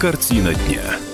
Картина 0.00 0.54
дня. 0.54 1.09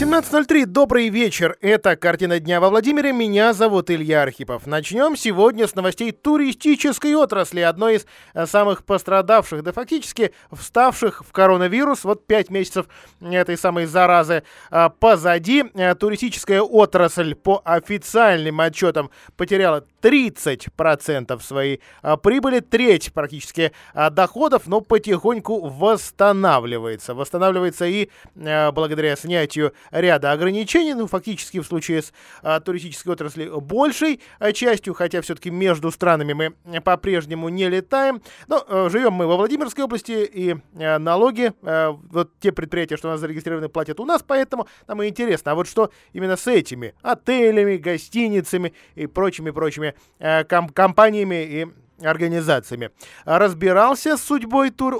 17.03. 0.00 0.66
Добрый 0.66 1.08
вечер. 1.08 1.56
Это 1.60 1.96
«Картина 1.96 2.38
дня» 2.38 2.60
во 2.60 2.70
Владимире. 2.70 3.12
Меня 3.12 3.52
зовут 3.52 3.90
Илья 3.90 4.22
Архипов. 4.22 4.64
Начнем 4.64 5.16
сегодня 5.16 5.66
с 5.66 5.74
новостей 5.74 6.12
туристической 6.12 7.16
отрасли, 7.16 7.62
одной 7.62 7.96
из 7.96 8.06
э, 8.32 8.46
самых 8.46 8.84
пострадавших, 8.84 9.64
да 9.64 9.72
фактически 9.72 10.32
вставших 10.52 11.24
в 11.26 11.32
коронавирус. 11.32 12.04
Вот 12.04 12.24
пять 12.28 12.48
месяцев 12.48 12.86
этой 13.20 13.58
самой 13.58 13.86
заразы 13.86 14.44
а, 14.70 14.88
позади. 14.88 15.64
Э, 15.74 15.96
туристическая 15.96 16.62
отрасль 16.62 17.34
по 17.34 17.60
официальным 17.64 18.60
отчетам 18.60 19.10
потеряла 19.36 19.84
30% 20.00 21.42
своей 21.42 21.80
а, 22.02 22.16
прибыли, 22.16 22.60
треть 22.60 23.12
практически 23.12 23.72
а, 23.94 24.10
доходов, 24.10 24.68
но 24.68 24.80
потихоньку 24.80 25.66
восстанавливается. 25.66 27.14
Восстанавливается 27.14 27.86
и 27.86 28.10
благодаря 28.36 29.16
снятию 29.16 29.72
ряда 29.90 30.32
ограничений, 30.32 30.94
ну, 30.94 31.06
фактически 31.06 31.60
в 31.60 31.64
случае 31.64 32.02
с 32.02 32.12
а, 32.42 32.60
туристической 32.60 33.12
отрасли 33.12 33.50
большей 33.60 34.20
а, 34.38 34.52
частью, 34.52 34.94
хотя 34.94 35.20
все-таки 35.22 35.50
между 35.50 35.90
странами 35.90 36.32
мы 36.32 36.80
по-прежнему 36.80 37.48
не 37.48 37.68
летаем. 37.68 38.22
Но 38.46 38.64
а, 38.68 38.88
живем 38.90 39.12
мы 39.12 39.26
во 39.26 39.36
Владимирской 39.36 39.84
области, 39.84 40.12
и 40.12 40.56
а, 40.74 40.98
налоги, 40.98 41.52
а, 41.62 41.92
вот 41.92 42.30
те 42.40 42.52
предприятия, 42.52 42.96
что 42.96 43.08
у 43.08 43.10
нас 43.12 43.20
зарегистрированы, 43.20 43.68
платят 43.68 44.00
у 44.00 44.04
нас, 44.04 44.24
поэтому 44.26 44.66
нам 44.86 45.02
и 45.02 45.08
интересно, 45.08 45.52
а 45.52 45.54
вот 45.54 45.68
что 45.68 45.90
именно 46.12 46.36
с 46.36 46.46
этими 46.46 46.94
отелями, 47.02 47.76
гостиницами 47.76 48.74
и 48.94 49.06
прочими-прочими 49.06 49.94
а, 50.18 50.44
ком- 50.44 50.68
компаниями 50.68 51.44
и 51.44 51.66
организациями. 52.06 52.90
Разбирался 53.24 54.16
с 54.16 54.22
судьбой 54.22 54.70
тур 54.70 54.98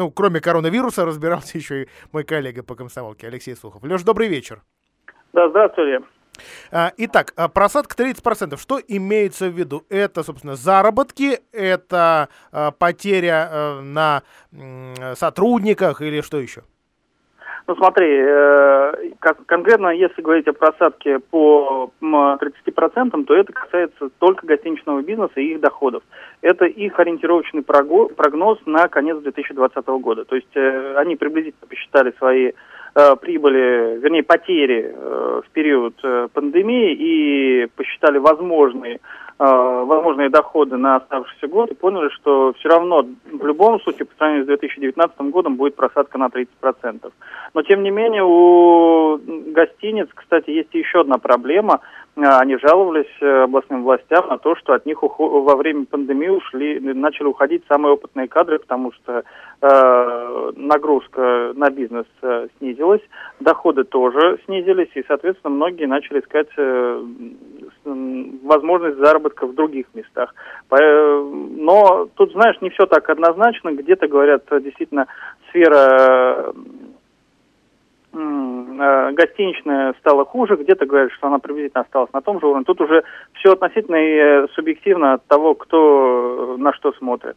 ну, 0.00 0.10
кроме 0.10 0.40
коронавируса, 0.40 1.04
разбирался 1.04 1.58
еще 1.58 1.82
и 1.82 1.88
мой 2.10 2.24
коллега 2.24 2.62
по 2.62 2.74
комсомолке 2.74 3.26
Алексей 3.26 3.54
Сухов. 3.54 3.82
Леш, 3.82 4.02
добрый 4.02 4.28
вечер. 4.28 4.62
Да, 5.34 5.48
здравствуйте. 5.50 6.04
А, 6.72 6.92
итак, 6.96 7.34
а, 7.36 7.48
просадка 7.48 8.02
30%. 8.02 8.56
Что 8.58 8.80
имеется 8.88 9.50
в 9.50 9.58
виду? 9.58 9.84
Это, 9.90 10.22
собственно, 10.22 10.56
заработки, 10.56 11.40
это 11.52 12.30
а, 12.50 12.70
потеря 12.70 13.80
на 13.82 14.22
сотрудниках 15.16 16.00
или 16.00 16.22
что 16.22 16.40
еще? 16.40 16.62
Ну 17.70 17.76
смотри, 17.76 18.08
э, 18.08 18.92
конкретно 19.46 19.90
если 19.90 20.22
говорить 20.22 20.48
о 20.48 20.52
просадке 20.52 21.20
по 21.20 21.92
30%, 22.00 23.24
то 23.24 23.34
это 23.36 23.52
касается 23.52 24.08
только 24.18 24.44
гостиничного 24.44 25.02
бизнеса 25.02 25.34
и 25.36 25.52
их 25.52 25.60
доходов. 25.60 26.02
Это 26.40 26.64
их 26.64 26.98
ориентировочный 26.98 27.62
прогноз 27.62 28.58
на 28.66 28.88
конец 28.88 29.18
2020 29.18 29.86
года. 29.86 30.24
То 30.24 30.34
есть 30.34 30.50
э, 30.56 30.94
они 30.96 31.14
приблизительно 31.14 31.68
посчитали 31.68 32.12
свои 32.18 32.54
э, 32.94 33.16
прибыли, 33.16 33.98
вернее 34.00 34.22
потери 34.22 34.94
в 34.94 35.44
период 35.52 35.94
пандемии 36.32 36.92
и 36.92 37.66
посчитали 37.76 38.18
возможные 38.18 39.00
Э, 39.42 39.84
возможные 39.86 40.28
доходы 40.28 40.76
на 40.76 40.96
оставшийся 40.96 41.48
год 41.48 41.70
и 41.70 41.74
поняли, 41.74 42.10
что 42.10 42.52
все 42.58 42.68
равно 42.68 43.06
в 43.24 43.46
любом 43.46 43.80
случае 43.80 44.04
по 44.04 44.14
сравнению 44.18 44.44
с 44.44 44.48
2019 44.48 45.18
годом 45.30 45.56
будет 45.56 45.76
просадка 45.76 46.18
на 46.18 46.26
30%. 46.26 47.10
Но 47.54 47.62
тем 47.62 47.82
не 47.82 47.90
менее 47.90 48.22
у 48.22 49.18
гостиниц, 49.50 50.08
кстати, 50.14 50.50
есть 50.50 50.74
еще 50.74 51.00
одна 51.00 51.16
проблема. 51.16 51.80
Э, 52.16 52.38
они 52.40 52.56
жаловались 52.56 53.10
э, 53.20 53.42
областным 53.44 53.84
властям 53.84 54.28
на 54.28 54.38
то, 54.38 54.56
что 54.56 54.74
от 54.74 54.86
них 54.86 55.02
во 55.02 55.56
время 55.56 55.86
пандемии 55.86 56.28
ушли, 56.28 56.80
начали 56.80 57.26
уходить 57.26 57.62
самые 57.68 57.94
опытные 57.94 58.28
кадры, 58.28 58.58
потому 58.58 58.92
что 58.92 59.22
э, 59.62 60.52
нагрузка 60.56 61.52
на 61.54 61.70
бизнес 61.70 62.06
э, 62.22 62.48
снизилась, 62.58 63.02
доходы 63.38 63.84
тоже 63.84 64.38
снизились, 64.44 64.90
и, 64.94 65.04
соответственно, 65.06 65.54
многие 65.54 65.86
начали 65.86 66.20
искать 66.20 66.48
э, 66.56 67.04
возможность 67.84 68.98
заработка 68.98 69.46
в 69.46 69.54
других 69.54 69.86
местах. 69.94 70.34
Но 70.70 72.08
тут, 72.14 72.32
знаешь, 72.32 72.60
не 72.60 72.70
все 72.70 72.86
так 72.86 73.08
однозначно. 73.08 73.72
Где-то 73.72 74.06
говорят, 74.06 74.44
действительно, 74.50 75.06
сфера 75.48 75.72
э, 75.74 76.52
гостиничная 78.12 79.94
стала 80.00 80.24
хуже, 80.24 80.56
где-то 80.56 80.86
говорят, 80.86 81.12
что 81.12 81.28
она 81.28 81.38
приблизительно 81.38 81.82
осталась 81.82 82.12
на 82.12 82.20
том 82.20 82.40
же 82.40 82.46
уровне. 82.46 82.64
Тут 82.64 82.80
уже 82.80 83.04
все 83.34 83.52
относительно 83.52 83.96
и 83.96 84.16
э, 84.16 84.46
субъективно 84.54 85.14
от 85.14 85.26
того, 85.26 85.54
кто 85.54 86.56
на 86.58 86.72
что 86.72 86.92
смотрит. 86.92 87.36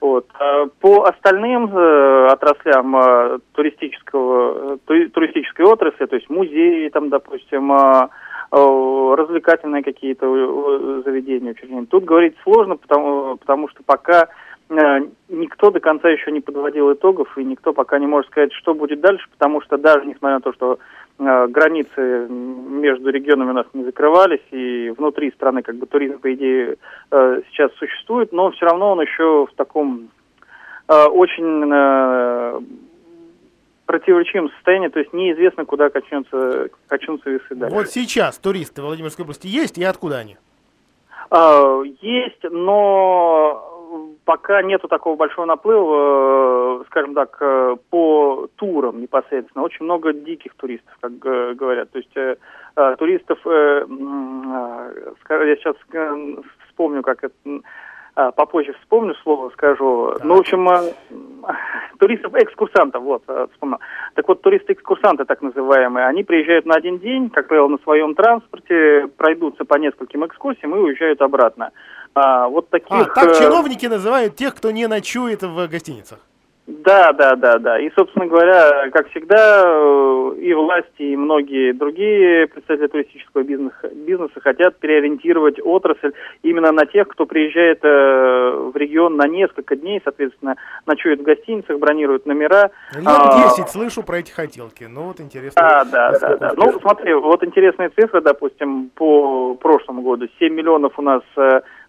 Вот. 0.00 0.26
А 0.38 0.66
по 0.80 1.04
остальным 1.04 1.76
э, 1.76 2.26
отраслям 2.26 2.96
э, 2.96 3.38
туристического, 3.52 4.78
э, 4.88 5.08
туристической 5.08 5.66
отрасли, 5.66 6.06
то 6.06 6.16
есть 6.16 6.28
музеи, 6.30 6.88
там, 6.88 7.08
допустим, 7.08 7.72
э, 7.72 8.08
Э, 8.52 9.14
развлекательные 9.16 9.84
какие-то 9.84 10.26
э, 10.26 11.02
заведения, 11.04 11.52
учреждения. 11.52 11.86
Тут 11.86 12.04
говорить 12.04 12.34
сложно, 12.42 12.76
потому, 12.76 13.36
потому 13.36 13.68
что 13.68 13.84
пока 13.84 14.24
э, 14.24 14.26
никто 14.70 15.70
до 15.70 15.80
конца 15.80 16.08
еще 16.08 16.30
не 16.30 16.40
подводил 16.40 16.92
итогов, 16.92 17.36
и 17.36 17.44
никто 17.44 17.72
пока 17.72 17.98
не 17.98 18.06
может 18.06 18.30
сказать, 18.30 18.52
что 18.52 18.72
будет 18.72 19.00
дальше, 19.00 19.28
потому 19.30 19.60
что 19.62 19.76
даже 19.76 20.06
несмотря 20.06 20.36
на 20.36 20.40
то, 20.40 20.52
что 20.52 20.78
границы 21.18 22.28
между 22.28 23.10
регионами 23.10 23.50
у 23.50 23.54
нас 23.54 23.66
не 23.74 23.84
закрывались, 23.84 24.40
и 24.52 24.90
внутри 24.96 25.32
страны 25.32 25.62
как 25.62 25.74
бы 25.76 25.86
туризм, 25.86 26.18
по 26.20 26.32
идее, 26.32 26.76
сейчас 27.10 27.72
существует, 27.74 28.32
но 28.32 28.50
все 28.52 28.66
равно 28.66 28.92
он 28.92 29.00
еще 29.02 29.46
в 29.46 29.54
таком 29.56 30.08
очень 30.86 31.68
противоречивом 33.86 34.50
состоянии, 34.50 34.88
то 34.88 35.00
есть 35.00 35.12
неизвестно, 35.12 35.64
куда 35.64 35.90
качнется, 35.90 36.68
качнутся 36.86 37.28
весы 37.28 37.54
дальше. 37.56 37.74
Вот 37.74 37.88
сейчас 37.88 38.38
туристы 38.38 38.82
в 38.82 38.84
Владимирской 38.84 39.24
области 39.24 39.48
есть, 39.48 39.78
и 39.78 39.84
откуда 39.84 40.18
они? 40.18 40.36
Есть, 42.00 42.44
но 42.44 43.79
пока 44.24 44.62
нету 44.62 44.88
такого 44.88 45.16
большого 45.16 45.46
наплыва, 45.46 46.80
э, 46.80 46.84
скажем 46.86 47.14
так, 47.14 47.36
э, 47.40 47.76
по 47.90 48.48
турам 48.56 49.00
непосредственно. 49.00 49.64
Очень 49.64 49.84
много 49.84 50.12
диких 50.12 50.54
туристов, 50.54 50.94
как 51.00 51.18
говорят. 51.18 51.90
То 51.90 51.98
есть 51.98 52.16
э, 52.16 52.36
туристов, 52.98 53.38
я 53.44 53.86
сейчас 55.56 55.76
вспомню, 56.68 57.02
как 57.02 57.24
это 57.24 57.60
попозже 58.36 58.74
вспомню 58.82 59.14
слово, 59.22 59.50
скажу. 59.50 60.12
Так. 60.14 60.24
Ну, 60.24 60.36
в 60.36 60.40
общем, 60.40 60.68
туристов-экскурсантов, 61.98 63.02
вот, 63.02 63.22
вспомнил. 63.52 63.78
Так 64.14 64.28
вот, 64.28 64.42
туристы-экскурсанты, 64.42 65.24
так 65.24 65.42
называемые, 65.42 66.06
они 66.06 66.24
приезжают 66.24 66.66
на 66.66 66.74
один 66.74 66.98
день, 66.98 67.30
как 67.30 67.48
правило, 67.48 67.68
на 67.68 67.78
своем 67.78 68.14
транспорте, 68.14 69.08
пройдутся 69.16 69.64
по 69.64 69.76
нескольким 69.76 70.26
экскурсиям 70.26 70.74
и 70.74 70.78
уезжают 70.78 71.22
обратно. 71.22 71.70
А, 72.14 72.48
вот 72.48 72.68
таких... 72.70 72.90
А, 72.90 73.04
так 73.04 73.36
э, 73.36 73.38
чиновники 73.38 73.86
называют 73.86 74.36
тех, 74.36 74.54
кто 74.54 74.70
не 74.70 74.86
ночует 74.86 75.42
в 75.42 75.68
гостиницах. 75.68 76.18
Да, 76.66 77.12
да, 77.12 77.34
да, 77.36 77.58
да. 77.58 77.78
И, 77.80 77.90
собственно 77.96 78.26
говоря, 78.26 78.90
как 78.90 79.10
всегда, 79.10 79.64
э, 79.66 80.34
и 80.40 80.54
власти, 80.54 81.02
и 81.02 81.16
многие 81.16 81.72
другие 81.72 82.46
представители 82.46 82.86
туристического 82.86 83.42
бизнеса, 83.42 83.90
бизнеса 83.92 84.40
хотят 84.40 84.78
переориентировать 84.78 85.58
отрасль 85.62 86.12
именно 86.42 86.70
на 86.70 86.86
тех, 86.86 87.08
кто 87.08 87.26
приезжает 87.26 87.80
э, 87.82 88.70
в 88.72 88.76
регион 88.76 89.16
на 89.16 89.26
несколько 89.26 89.74
дней, 89.74 90.00
соответственно, 90.04 90.56
ночует 90.86 91.20
в 91.20 91.24
гостиницах, 91.24 91.78
бронирует 91.78 92.26
номера. 92.26 92.70
Лет 92.94 93.04
10 93.04 93.06
а, 93.06 93.66
слышу 93.66 94.02
про 94.02 94.18
эти 94.18 94.30
хотелки. 94.30 94.84
Ну, 94.84 95.08
вот 95.08 95.20
интересно. 95.20 95.60
Да, 95.60 95.84
да, 95.84 96.18
да. 96.18 96.36
да. 96.36 96.52
Ну, 96.56 96.78
смотри, 96.80 97.14
вот 97.14 97.42
интересные 97.42 97.88
цифры, 97.88 98.20
допустим, 98.20 98.90
по 98.94 99.54
прошлому 99.54 100.02
году. 100.02 100.28
7 100.38 100.54
миллионов 100.54 100.98
у 100.98 101.02
нас 101.02 101.22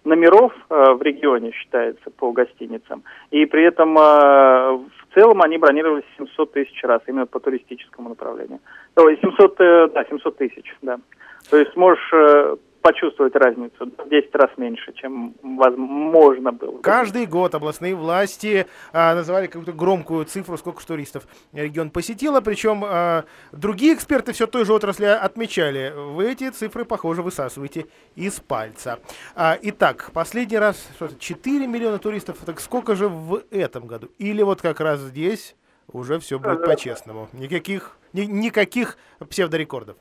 номеров 0.03 0.53
э, 0.69 0.94
в 0.94 1.01
регионе 1.01 1.51
считается 1.51 2.09
по 2.09 2.31
гостиницам. 2.31 3.03
И 3.29 3.45
при 3.45 3.63
этом 3.63 3.97
э, 3.97 4.01
в 4.01 5.13
целом 5.13 5.41
они 5.41 5.57
бронировались 5.57 6.06
700 6.17 6.53
тысяч 6.53 6.84
раз 6.84 7.01
именно 7.07 7.25
по 7.25 7.39
туристическому 7.39 8.09
направлению. 8.09 8.59
Ой, 8.95 9.18
700, 9.21 9.62
э, 9.62 9.88
да, 9.94 10.06
700 10.06 10.38
тысяч, 10.38 10.75
да. 10.81 11.00
То 11.50 11.57
есть 11.57 11.75
можешь 11.75 12.13
почувствовать 12.81 13.36
разницу 13.36 13.86
в 13.86 14.10
10 14.10 14.36
раз 14.36 14.50
меньше, 14.57 14.94
чем 14.94 15.36
возможно 15.42 16.51
было. 16.51 16.80
Каждый 16.81 17.25
год 17.25 17.56
областные 17.56 17.95
власти 17.95 18.66
а, 18.92 19.16
называли 19.16 19.48
какую-то 19.48 19.74
громкую 19.74 20.25
цифру, 20.25 20.57
сколько 20.57 20.86
туристов 20.86 21.28
регион 21.54 21.89
посетило, 21.92 22.42
причем 22.42 22.83
а, 22.86 23.25
другие 23.51 23.94
эксперты 23.94 24.33
все 24.33 24.48
той 24.48 24.66
же 24.66 24.74
отрасли 24.74 25.06
отмечали, 25.06 25.94
вы 25.95 26.31
эти 26.31 26.50
цифры, 26.50 26.86
похоже, 26.86 27.22
высасываете 27.22 27.86
из 28.16 28.39
пальца. 28.39 29.00
А, 29.36 29.57
итак, 29.62 30.12
последний 30.13 30.57
раз 30.57 30.89
что 30.95 31.10
4 31.18 31.68
миллиона 31.68 32.00
туристов, 32.00 32.38
так 32.45 32.60
сколько 32.60 32.95
же 32.95 33.07
в 33.07 33.44
этом 33.51 33.88
году? 33.88 34.10
Или 34.18 34.42
вот 34.42 34.62
как 34.62 34.80
раз 34.80 35.00
здесь 35.00 35.56
уже 35.92 36.19
все 36.19 36.39
будет 36.39 36.66
по-честному? 36.66 37.30
Никаких, 37.34 37.98
ни, 38.13 38.22
никаких 38.22 38.98
псевдорекордов? 39.30 39.98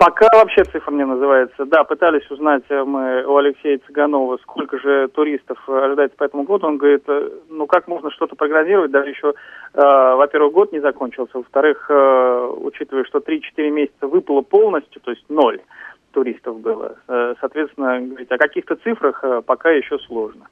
Пока 0.00 0.28
вообще 0.32 0.64
цифр 0.64 0.92
не 0.92 1.04
называется. 1.04 1.66
Да, 1.66 1.84
пытались 1.84 2.28
узнать 2.30 2.62
э, 2.70 2.84
мы 2.84 3.22
у 3.26 3.36
Алексея 3.36 3.78
Цыганова, 3.86 4.38
сколько 4.38 4.78
же 4.78 5.08
туристов 5.08 5.58
ожидается 5.68 6.16
по 6.16 6.24
этому 6.24 6.44
году. 6.44 6.68
Он 6.68 6.78
говорит, 6.78 7.02
э, 7.06 7.28
ну 7.50 7.66
как 7.66 7.86
можно 7.86 8.10
что-то 8.10 8.34
прогнозировать, 8.34 8.90
даже 8.90 9.10
еще, 9.10 9.34
э, 9.74 9.78
во-первых, 9.82 10.54
год 10.54 10.72
не 10.72 10.80
закончился, 10.80 11.36
во-вторых, 11.36 11.84
э, 11.90 12.54
учитывая, 12.62 13.04
что 13.04 13.18
3-4 13.18 13.70
месяца 13.70 14.06
выпало 14.06 14.40
полностью, 14.40 15.02
то 15.02 15.10
есть 15.10 15.24
ноль 15.28 15.60
туристов 16.12 16.60
было. 16.60 16.96
Э, 17.06 17.34
соответственно, 17.38 18.00
говорить 18.00 18.32
о 18.32 18.38
каких-то 18.38 18.76
цифрах 18.76 19.22
э, 19.22 19.42
пока 19.44 19.68
еще 19.68 19.98
сложно. 19.98 20.46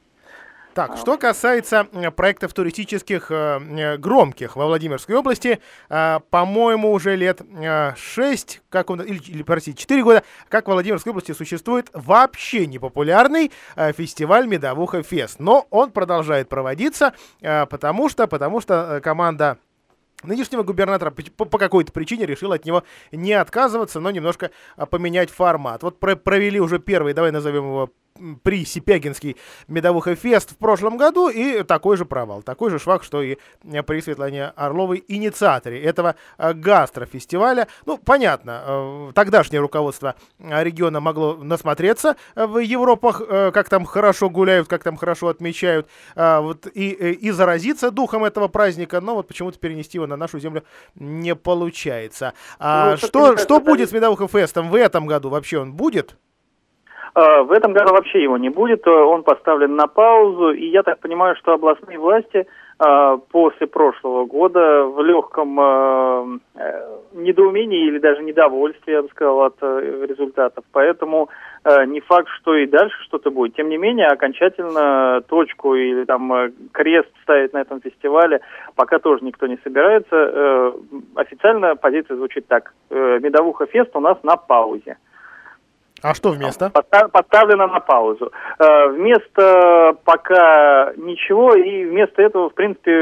Так, 0.78 0.96
что 0.96 1.18
касается 1.18 1.88
проектов 2.14 2.54
туристических 2.54 3.32
э, 3.32 3.96
громких 3.96 4.54
во 4.54 4.66
Владимирской 4.66 5.16
области, 5.16 5.58
э, 5.90 6.20
по-моему, 6.30 6.92
уже 6.92 7.16
лет 7.16 7.40
э, 7.40 7.96
6, 7.96 8.62
как 8.68 8.90
он, 8.90 9.00
или, 9.00 9.18
или, 9.26 9.42
простите, 9.42 9.76
4 9.76 10.04
года, 10.04 10.22
как 10.48 10.68
в 10.68 10.70
Владимирской 10.70 11.10
области 11.10 11.32
существует 11.32 11.90
вообще 11.94 12.68
непопулярный 12.68 13.50
э, 13.74 13.92
фестиваль 13.92 14.46
Медовуха 14.46 15.02
Фест. 15.02 15.40
Но 15.40 15.66
он 15.70 15.90
продолжает 15.90 16.48
проводиться, 16.48 17.12
э, 17.40 17.66
потому 17.66 18.08
что, 18.08 18.28
потому 18.28 18.60
что 18.60 19.00
команда 19.02 19.58
Нынешнего 20.24 20.64
губернатора 20.64 21.12
по, 21.12 21.58
какой-то 21.58 21.92
причине 21.92 22.26
решил 22.26 22.52
от 22.52 22.64
него 22.64 22.82
не 23.12 23.34
отказываться, 23.34 24.00
но 24.00 24.10
немножко 24.10 24.50
поменять 24.90 25.30
формат. 25.30 25.84
Вот 25.84 26.00
про 26.00 26.16
провели 26.16 26.60
уже 26.60 26.80
первый, 26.80 27.14
давай 27.14 27.30
назовем 27.30 27.64
его 27.64 27.90
при 28.42 28.64
Сипягинский 28.64 29.36
медовуха 29.68 30.14
фест 30.14 30.52
в 30.52 30.56
прошлом 30.56 30.96
году, 30.96 31.28
и 31.28 31.62
такой 31.62 31.96
же 31.96 32.04
провал, 32.04 32.42
такой 32.42 32.70
же 32.70 32.78
швах, 32.78 33.02
что 33.02 33.22
и 33.22 33.38
э, 33.64 33.82
при 33.82 34.00
Светлане 34.00 34.52
Орловой, 34.56 35.04
инициаторе 35.08 35.82
этого 35.82 36.16
э, 36.38 36.52
гастрофестиваля. 36.52 37.68
Ну, 37.86 37.98
понятно, 37.98 38.62
э, 38.66 39.10
тогдашнее 39.14 39.60
руководство 39.60 40.14
региона 40.38 41.00
могло 41.00 41.34
насмотреться 41.36 42.16
в 42.34 42.58
Европах, 42.58 43.22
как 43.28 43.68
там 43.68 43.84
хорошо 43.84 44.30
гуляют, 44.30 44.68
как 44.68 44.82
там 44.82 44.96
хорошо 44.96 45.28
отмечают, 45.28 45.88
вот, 46.14 46.66
и, 46.72 46.90
и 46.90 47.30
заразиться 47.30 47.90
духом 47.90 48.24
этого 48.24 48.48
праздника, 48.48 49.00
но 49.00 49.14
вот 49.14 49.28
почему-то 49.28 49.58
перенести 49.58 49.98
его 49.98 50.06
на 50.06 50.16
нашу 50.16 50.38
землю 50.38 50.64
не 50.94 51.34
получается. 51.34 52.34
А 52.58 52.92
ну, 52.92 52.96
что, 52.96 53.36
что 53.36 53.60
будет 53.60 53.90
с 53.90 53.92
медовухом 53.92 54.28
фестом 54.28 54.70
в 54.70 54.74
этом 54.74 55.06
году? 55.06 55.28
Вообще 55.30 55.58
он 55.58 55.72
будет? 55.72 56.16
А, 57.14 57.42
в 57.42 57.52
этом 57.52 57.72
году 57.72 57.92
вообще 57.92 58.22
его 58.22 58.36
не 58.36 58.48
будет, 58.48 58.86
э, 58.86 58.90
он 58.90 59.22
поставлен 59.22 59.76
на 59.76 59.86
паузу, 59.86 60.50
и 60.50 60.66
я 60.66 60.82
так 60.82 61.00
понимаю, 61.00 61.36
что 61.36 61.52
областные 61.52 61.98
власти 61.98 62.46
а, 62.78 63.16
после 63.16 63.66
прошлого 63.66 64.24
года 64.24 64.84
в 64.84 65.02
легком 65.02 65.58
э, 65.60 66.38
э, 66.54 66.98
недоумении 67.14 67.86
или 67.88 67.98
даже 67.98 68.22
недовольстве, 68.22 68.94
я 68.94 69.02
бы 69.02 69.08
сказал, 69.08 69.42
от 69.42 69.60
результатов. 69.62 70.64
Поэтому 70.72 71.28
не 71.86 72.00
факт, 72.00 72.28
что 72.40 72.54
и 72.54 72.66
дальше 72.66 72.96
что-то 73.02 73.30
будет. 73.30 73.56
Тем 73.56 73.68
не 73.68 73.76
менее, 73.76 74.06
окончательно 74.06 75.22
точку 75.28 75.74
или 75.74 76.04
там 76.04 76.52
крест 76.72 77.10
ставить 77.22 77.52
на 77.52 77.60
этом 77.60 77.80
фестивале 77.80 78.40
пока 78.76 79.00
тоже 79.00 79.24
никто 79.24 79.46
не 79.46 79.58
собирается. 79.64 80.72
Официально 81.16 81.74
позиция 81.74 82.16
звучит 82.16 82.46
так. 82.46 82.72
Медовуха 82.90 83.66
фест 83.66 83.90
у 83.94 84.00
нас 84.00 84.16
на 84.22 84.36
паузе. 84.36 84.96
А 86.02 86.14
что 86.14 86.30
вместо? 86.30 86.70
Поставлено 86.70 87.66
на 87.66 87.80
паузу. 87.80 88.32
Э, 88.58 88.88
вместо 88.88 89.96
пока 90.04 90.92
ничего, 90.96 91.54
и 91.54 91.84
вместо 91.84 92.22
этого, 92.22 92.50
в 92.50 92.54
принципе, 92.54 92.92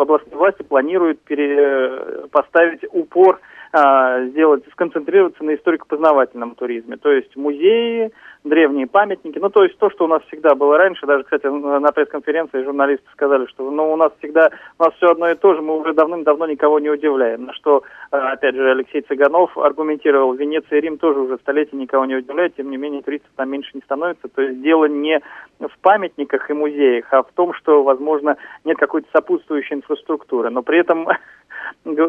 областные 0.00 0.36
власти 0.36 0.62
планируют 0.62 1.20
пере... 1.22 2.28
поставить 2.30 2.84
упор, 2.92 3.40
э, 3.72 4.28
сделать, 4.30 4.64
сконцентрироваться 4.72 5.42
на 5.42 5.54
историко-познавательном 5.54 6.54
туризме. 6.54 6.96
То 6.96 7.10
есть 7.10 7.34
музеи, 7.36 8.12
древние 8.44 8.86
памятники. 8.86 9.38
Ну, 9.38 9.50
то 9.50 9.64
есть 9.64 9.78
то, 9.78 9.90
что 9.90 10.04
у 10.04 10.08
нас 10.08 10.22
всегда 10.24 10.54
было 10.54 10.78
раньше, 10.78 11.06
даже, 11.06 11.24
кстати, 11.24 11.46
на 11.46 11.92
пресс-конференции 11.92 12.64
журналисты 12.64 13.06
сказали, 13.12 13.46
что 13.46 13.70
ну, 13.70 13.92
у 13.92 13.96
нас 13.96 14.12
всегда, 14.18 14.50
у 14.78 14.84
нас 14.84 14.94
все 14.94 15.10
одно 15.10 15.30
и 15.30 15.34
то 15.34 15.54
же, 15.54 15.62
мы 15.62 15.78
уже 15.78 15.92
давным-давно 15.92 16.46
никого 16.46 16.78
не 16.78 16.90
удивляем. 16.90 17.46
На 17.46 17.52
что, 17.54 17.82
э, 18.12 18.16
опять 18.16 18.54
же, 18.54 18.70
Алексей 18.70 19.02
Цыганов 19.02 19.56
аргументировал, 19.58 20.32
Венеция 20.34 20.78
и 20.78 20.80
Рим 20.80 20.98
тоже 20.98 21.20
уже 21.20 21.38
столетия 21.38 21.76
никого 21.76 22.04
не 22.04 22.16
удивляют, 22.16 22.56
тем 22.56 22.70
не 22.70 22.76
менее 22.76 23.02
туристов 23.02 23.30
там 23.36 23.50
меньше 23.50 23.70
не 23.74 23.80
становится. 23.82 24.28
То 24.28 24.42
есть 24.42 24.62
дело 24.62 24.86
не 24.86 25.20
в 25.60 25.78
памятниках 25.80 26.50
и 26.50 26.54
музеях, 26.54 27.06
а 27.12 27.22
в 27.22 27.32
том, 27.34 27.52
что, 27.54 27.82
возможно, 27.82 28.36
нет 28.64 28.78
какой-то 28.78 29.08
сопутствующей 29.12 29.76
инфраструктуры. 29.76 30.50
Но 30.50 30.62
при 30.62 30.78
этом 30.78 31.08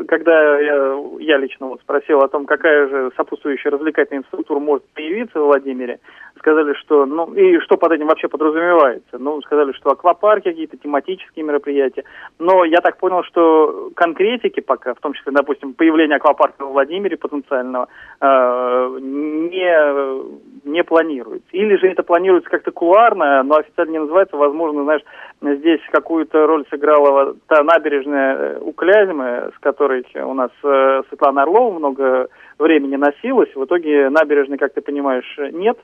когда 0.07 0.59
я, 0.59 0.95
я 1.19 1.37
лично 1.37 1.67
вот 1.67 1.81
спросил 1.81 2.19
о 2.19 2.27
том, 2.27 2.45
какая 2.45 2.87
же 2.87 3.11
сопутствующая 3.15 3.71
развлекательная 3.71 4.19
инфраструктура 4.19 4.59
может 4.59 4.85
появиться 4.93 5.39
в 5.39 5.45
Владимире, 5.45 5.99
сказали, 6.39 6.73
что, 6.73 7.05
ну, 7.05 7.33
и 7.33 7.59
что 7.59 7.77
под 7.77 7.91
этим 7.91 8.07
вообще 8.07 8.27
подразумевается. 8.27 9.17
Ну, 9.17 9.41
сказали, 9.41 9.71
что 9.73 9.91
аквапарки 9.91 10.49
какие-то, 10.49 10.77
тематические 10.77 11.45
мероприятия. 11.45 12.03
Но 12.39 12.63
я 12.65 12.81
так 12.81 12.97
понял, 12.97 13.23
что 13.23 13.91
конкретики 13.95 14.59
пока, 14.59 14.93
в 14.93 14.99
том 14.99 15.13
числе, 15.13 15.31
допустим, 15.31 15.73
появление 15.73 16.17
аквапарка 16.17 16.65
в 16.65 16.71
Владимире 16.71 17.17
потенциального, 17.17 17.87
э, 18.21 18.97
не, 19.01 20.58
не 20.71 20.83
планируется. 20.83 21.47
Или 21.51 21.75
же 21.75 21.87
это 21.87 22.03
планируется 22.03 22.49
как-то 22.49 22.71
кулуарно, 22.71 23.43
но 23.43 23.57
официально 23.57 23.91
не 23.91 23.99
называется. 23.99 24.37
Возможно, 24.37 24.83
знаешь, 24.83 25.01
здесь 25.41 25.81
какую-то 25.91 26.47
роль 26.47 26.65
сыграла 26.69 27.35
та 27.47 27.63
набережная 27.63 28.35
э, 28.35 28.59
у 28.61 28.71
Клязьмы, 28.71 29.51
с 29.55 29.59
которой 29.59 30.05
у 30.15 30.33
нас 30.33 30.51
э, 30.63 31.03
Светлана 31.09 31.43
Орлова 31.43 31.77
много 31.77 32.27
времени 32.57 32.95
носилась. 32.95 33.53
В 33.55 33.63
итоге 33.65 34.09
набережной, 34.09 34.57
как 34.57 34.73
ты 34.73 34.81
понимаешь, 34.81 35.37
нет. 35.51 35.77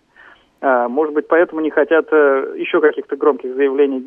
Может 0.66 1.14
быть, 1.14 1.28
поэтому 1.28 1.62
не 1.62 1.70
хотят 1.70 2.08
э, 2.12 2.56
еще 2.58 2.82
каких-то 2.82 3.16
громких 3.16 3.54
заявлений 3.56 4.04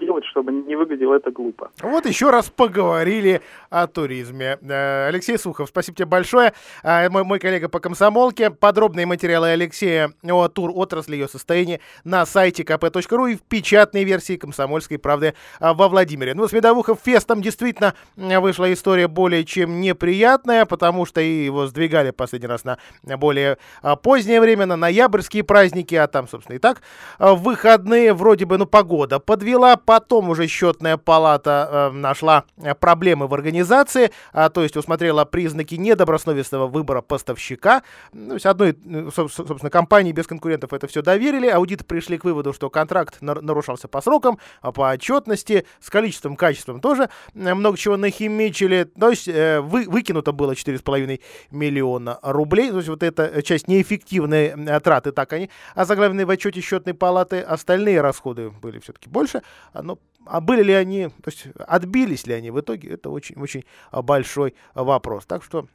делать, 0.00 0.24
чтобы 0.24 0.50
не 0.50 0.74
выглядело 0.74 1.14
это 1.14 1.30
глупо. 1.30 1.70
Вот 1.80 2.04
еще 2.04 2.30
раз 2.30 2.50
поговорили 2.50 3.42
о 3.68 3.86
туризме. 3.86 4.58
Э, 4.60 5.06
Алексей 5.06 5.38
Сухов, 5.38 5.68
спасибо 5.68 5.96
тебе 5.96 6.06
большое. 6.06 6.52
А, 6.82 7.08
мой, 7.10 7.22
мой 7.22 7.38
коллега 7.38 7.68
по 7.68 7.78
комсомолке. 7.78 8.50
Подробные 8.50 9.06
материалы 9.06 9.50
Алексея 9.50 10.10
о 10.28 10.48
тур 10.48 10.72
отрасли 10.74 11.14
ее 11.14 11.28
состоянии 11.28 11.80
на 12.02 12.26
сайте 12.26 12.64
kp.ru 12.64 13.30
и 13.30 13.36
в 13.36 13.42
печатной 13.42 14.02
версии 14.02 14.36
комсомольской 14.36 14.98
правды 14.98 15.34
а, 15.60 15.74
во 15.74 15.88
Владимире. 15.88 16.34
Ну, 16.34 16.48
с 16.48 16.52
Медовухов 16.52 16.98
фестом 17.04 17.40
действительно 17.40 17.94
вышла 18.16 18.72
история 18.72 19.06
более 19.06 19.44
чем 19.44 19.80
неприятная, 19.80 20.66
потому 20.66 21.06
что 21.06 21.20
его 21.20 21.68
сдвигали 21.68 22.10
последний 22.10 22.48
раз 22.48 22.64
на 22.64 22.78
более 23.16 23.58
позднее 24.02 24.40
время, 24.40 24.66
на 24.66 24.76
ноябрьские 24.76 25.44
праздники, 25.44 25.99
а 26.00 26.08
там, 26.08 26.28
собственно, 26.28 26.56
и 26.56 26.58
так 26.58 26.82
в 27.18 27.36
выходные 27.36 28.12
вроде 28.14 28.44
бы, 28.44 28.58
ну, 28.58 28.66
погода 28.66 29.18
подвела, 29.18 29.76
потом 29.76 30.30
уже 30.30 30.46
счетная 30.46 30.96
палата 30.96 31.68
э, 31.70 31.96
нашла 31.96 32.44
э, 32.56 32.74
проблемы 32.74 33.26
в 33.26 33.34
организации, 33.34 34.10
а, 34.32 34.48
то 34.48 34.62
есть 34.62 34.76
усмотрела 34.76 35.24
признаки 35.24 35.74
недобросовестного 35.74 36.66
выбора 36.66 37.00
поставщика. 37.00 37.82
То 38.12 38.34
есть 38.34 38.46
одной, 38.46 38.76
э, 38.84 39.08
собственно, 39.12 39.70
компании 39.70 40.12
без 40.12 40.26
конкурентов 40.26 40.72
это 40.72 40.86
все 40.86 41.02
доверили. 41.02 41.48
Аудиты 41.48 41.84
пришли 41.84 42.18
к 42.18 42.24
выводу, 42.24 42.52
что 42.52 42.70
контракт 42.70 43.18
нарушался 43.20 43.88
по 43.88 44.00
срокам, 44.00 44.38
а 44.60 44.72
по 44.72 44.90
отчетности, 44.90 45.66
с 45.80 45.90
количеством, 45.90 46.36
качеством 46.36 46.80
тоже 46.80 47.08
э, 47.34 47.54
много 47.54 47.76
чего 47.76 47.96
нахимичили. 47.96 48.84
То 48.84 49.10
есть 49.10 49.28
э, 49.28 49.60
вы, 49.60 49.88
выкинуто 49.88 50.32
было 50.32 50.52
4,5 50.52 51.20
миллиона 51.50 52.18
рублей. 52.22 52.70
То 52.70 52.76
есть 52.76 52.88
вот 52.88 53.02
эта 53.02 53.42
часть 53.42 53.68
неэффективной 53.68 54.80
траты, 54.80 55.12
так 55.12 55.32
они 55.32 55.50
озаглавлены 55.90 56.24
в 56.24 56.30
отчете 56.30 56.60
счетной 56.60 56.94
палаты. 56.94 57.40
Остальные 57.40 58.00
расходы 58.00 58.50
были 58.50 58.78
все-таки 58.78 59.08
больше. 59.08 59.42
Но 59.74 59.98
а 60.26 60.40
были 60.40 60.62
ли 60.62 60.72
они, 60.72 61.08
то 61.08 61.30
есть 61.30 61.46
отбились 61.66 62.26
ли 62.26 62.34
они 62.34 62.50
в 62.50 62.60
итоге, 62.60 62.90
это 62.90 63.10
очень-очень 63.10 63.64
большой 63.90 64.54
вопрос. 64.74 65.26
Так 65.26 65.42
что 65.42 65.66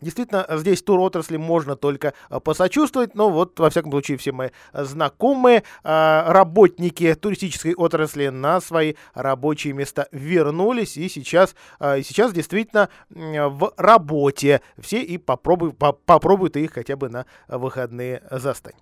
Действительно, 0.00 0.46
здесь 0.58 0.80
тур 0.80 1.00
отрасли 1.00 1.36
можно 1.38 1.74
только 1.74 2.14
а, 2.28 2.38
посочувствовать, 2.38 3.16
но 3.16 3.30
вот, 3.30 3.58
во 3.58 3.68
всяком 3.68 3.90
случае, 3.90 4.16
все 4.16 4.30
мои 4.30 4.50
знакомые 4.72 5.64
работники 5.82 7.14
туристической 7.14 7.74
отрасли 7.74 8.28
на 8.28 8.60
свои 8.60 8.94
рабочие 9.14 9.72
места 9.72 10.06
вернулись 10.12 10.96
и 10.96 11.08
сейчас, 11.08 11.56
сейчас 11.80 12.32
действительно 12.32 12.90
в 13.10 13.72
работе. 13.76 14.60
Все 14.78 15.02
и 15.02 15.18
попробуй, 15.18 15.72
по, 15.72 15.92
попробуют 15.92 16.56
их 16.56 16.74
хотя 16.74 16.94
бы 16.96 17.08
на 17.08 17.26
выходные 17.48 18.22
застать. 18.30 18.76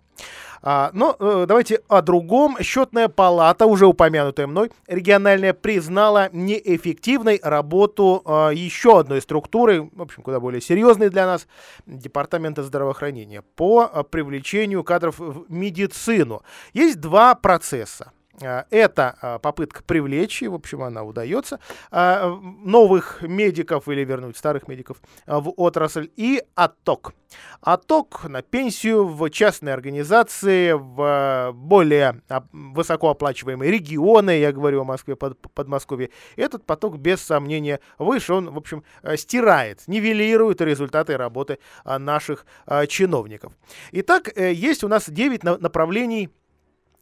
А, 0.62 0.90
но 0.92 1.16
э, 1.18 1.44
давайте 1.46 1.82
о 1.88 2.02
другом. 2.02 2.56
Счетная 2.60 3.08
палата, 3.08 3.66
уже 3.66 3.86
упомянутая 3.86 4.46
мной, 4.46 4.72
региональная, 4.86 5.52
признала 5.52 6.28
неэффективной 6.32 7.40
работу 7.42 8.22
э, 8.24 8.50
еще 8.54 8.98
одной 8.98 9.22
структуры, 9.22 9.88
в 9.92 10.02
общем, 10.02 10.22
куда 10.22 10.40
более 10.40 10.60
серьезной 10.60 11.10
для 11.10 11.26
нас, 11.26 11.46
Департамента 11.86 12.62
здравоохранения, 12.62 13.42
по 13.42 13.88
э, 13.92 14.02
привлечению 14.02 14.82
кадров 14.82 15.18
в 15.18 15.44
медицину. 15.48 16.42
Есть 16.72 17.00
два 17.00 17.34
процесса. 17.34 18.12
Это 18.40 19.38
попытка 19.42 19.82
привлечь, 19.82 20.42
и, 20.42 20.48
в 20.48 20.54
общем, 20.54 20.82
она 20.82 21.02
удается, 21.02 21.58
новых 21.90 23.22
медиков 23.22 23.88
или 23.88 24.04
вернуть 24.04 24.36
старых 24.36 24.68
медиков 24.68 24.98
в 25.26 25.52
отрасль, 25.56 26.10
и 26.16 26.42
отток. 26.54 27.14
Отток 27.60 28.24
на 28.24 28.42
пенсию 28.42 29.06
в 29.06 29.28
частные 29.30 29.74
организации, 29.74 30.72
в 30.72 31.52
более 31.52 32.22
высокооплачиваемые 32.52 33.72
регионы, 33.72 34.38
я 34.38 34.52
говорю 34.52 34.82
о 34.82 34.84
Москве, 34.84 35.16
под, 35.16 35.38
Подмосковье. 35.54 36.10
Этот 36.36 36.64
поток, 36.64 36.98
без 36.98 37.22
сомнения, 37.22 37.80
выше, 37.98 38.34
он, 38.34 38.50
в 38.50 38.56
общем, 38.56 38.84
стирает, 39.16 39.82
нивелирует 39.86 40.60
результаты 40.60 41.16
работы 41.16 41.58
наших 41.84 42.46
чиновников. 42.88 43.52
Итак, 43.92 44.30
э, 44.36 44.52
есть 44.52 44.84
у 44.84 44.88
нас 44.88 45.08
9 45.08 45.42
направлений 45.60 46.30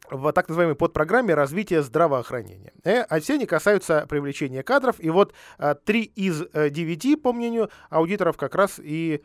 в 0.09 0.31
так 0.33 0.47
называемой 0.47 0.75
подпрограмме 0.75 1.33
развития 1.33 1.81
здравоохранения. 1.81 2.73
Э, 2.83 3.01
а 3.01 3.19
все 3.19 3.35
они 3.35 3.45
касаются 3.45 4.05
привлечения 4.07 4.63
кадров. 4.63 4.95
И 4.99 5.09
вот 5.09 5.33
э, 5.57 5.75
три 5.83 6.03
из 6.03 6.43
э, 6.53 6.69
девяти, 6.69 7.15
по 7.15 7.33
мнению 7.33 7.69
аудиторов, 7.89 8.37
как 8.37 8.55
раз 8.55 8.79
и 8.79 9.21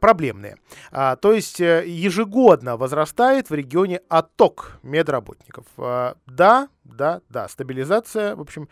проблемные. 0.00 0.56
А, 0.92 1.16
то 1.16 1.32
есть 1.32 1.60
э, 1.60 1.84
ежегодно 1.86 2.76
возрастает 2.76 3.50
в 3.50 3.54
регионе 3.54 4.00
отток 4.08 4.78
медработников. 4.82 5.64
А, 5.76 6.16
да, 6.26 6.68
да, 6.96 7.20
да, 7.28 7.48
стабилизация, 7.48 8.36
в 8.36 8.40
общем, 8.40 8.68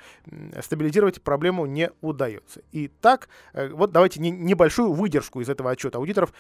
стабилизировать 0.61 1.23
проблему 1.23 1.67
не 1.67 1.91
удается. 2.01 2.61
И 2.73 2.89
так, 2.89 3.29
э, 3.53 3.69
вот 3.69 3.93
давайте 3.93 4.21
не, 4.21 4.31
небольшую 4.31 4.93
выдержку 4.93 5.41
из 5.41 5.49
этого 5.49 5.71
отчета 5.71 5.99
аудиторов 5.99 6.33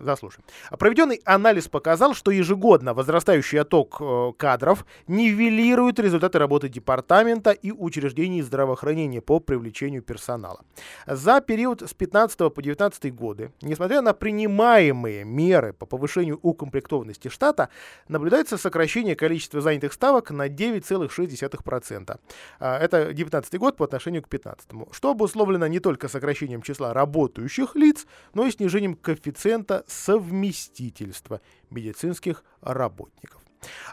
заслушаем. 0.00 0.44
Проведенный 0.78 1.20
анализ 1.24 1.68
показал, 1.68 2.14
что 2.14 2.30
ежегодно 2.30 2.94
возрастающий 2.94 3.60
отток 3.60 3.96
э, 4.00 4.32
кадров 4.36 4.84
нивелирует 5.06 5.98
результаты 5.98 6.38
работы 6.38 6.68
департамента 6.68 7.50
и 7.50 7.70
учреждений 7.70 8.42
здравоохранения 8.42 9.20
по 9.20 9.40
привлечению 9.40 10.02
персонала. 10.02 10.60
За 11.06 11.40
период 11.40 11.82
с 11.82 11.94
15 11.94 12.52
по 12.52 12.62
19 12.62 13.14
годы, 13.14 13.52
несмотря 13.62 14.02
на 14.02 14.12
принимаемые 14.12 15.24
меры 15.24 15.72
по 15.72 15.86
повышению 15.86 16.38
укомплектованности 16.42 17.28
штата, 17.28 17.68
наблюдается 18.08 18.58
сокращение 18.58 19.16
количества 19.16 19.60
занятых 19.60 19.92
ставок 19.92 20.30
на 20.30 20.48
9 20.48 20.83
9,6%. 20.90 22.18
А, 22.60 22.78
это 22.78 23.06
2019 23.06 23.58
год 23.58 23.76
по 23.76 23.84
отношению 23.84 24.22
к 24.22 24.28
2015, 24.28 24.94
что 24.94 25.10
обусловлено 25.10 25.66
не 25.66 25.80
только 25.80 26.08
сокращением 26.08 26.62
числа 26.62 26.92
работающих 26.92 27.74
лиц, 27.76 28.06
но 28.34 28.46
и 28.46 28.50
снижением 28.50 28.94
коэффициента 28.94 29.84
совместительства 29.86 31.40
медицинских 31.70 32.44
работников. 32.60 33.42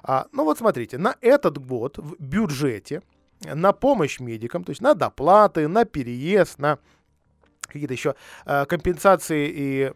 А, 0.04 0.28
ну 0.32 0.44
вот 0.44 0.58
смотрите, 0.58 0.98
на 0.98 1.16
этот 1.22 1.58
год 1.58 1.98
в 1.98 2.16
бюджете 2.20 3.02
на 3.42 3.74
помощь 3.74 4.20
медикам, 4.20 4.64
то 4.64 4.72
есть 4.72 4.82
на 4.82 4.94
доплаты, 4.94 5.68
на 5.68 5.86
переезд, 5.86 6.60
на 6.60 6.80
какие-то 7.72 7.94
еще 7.94 8.16
э, 8.46 8.66
компенсации 8.66 9.52
и 9.54 9.92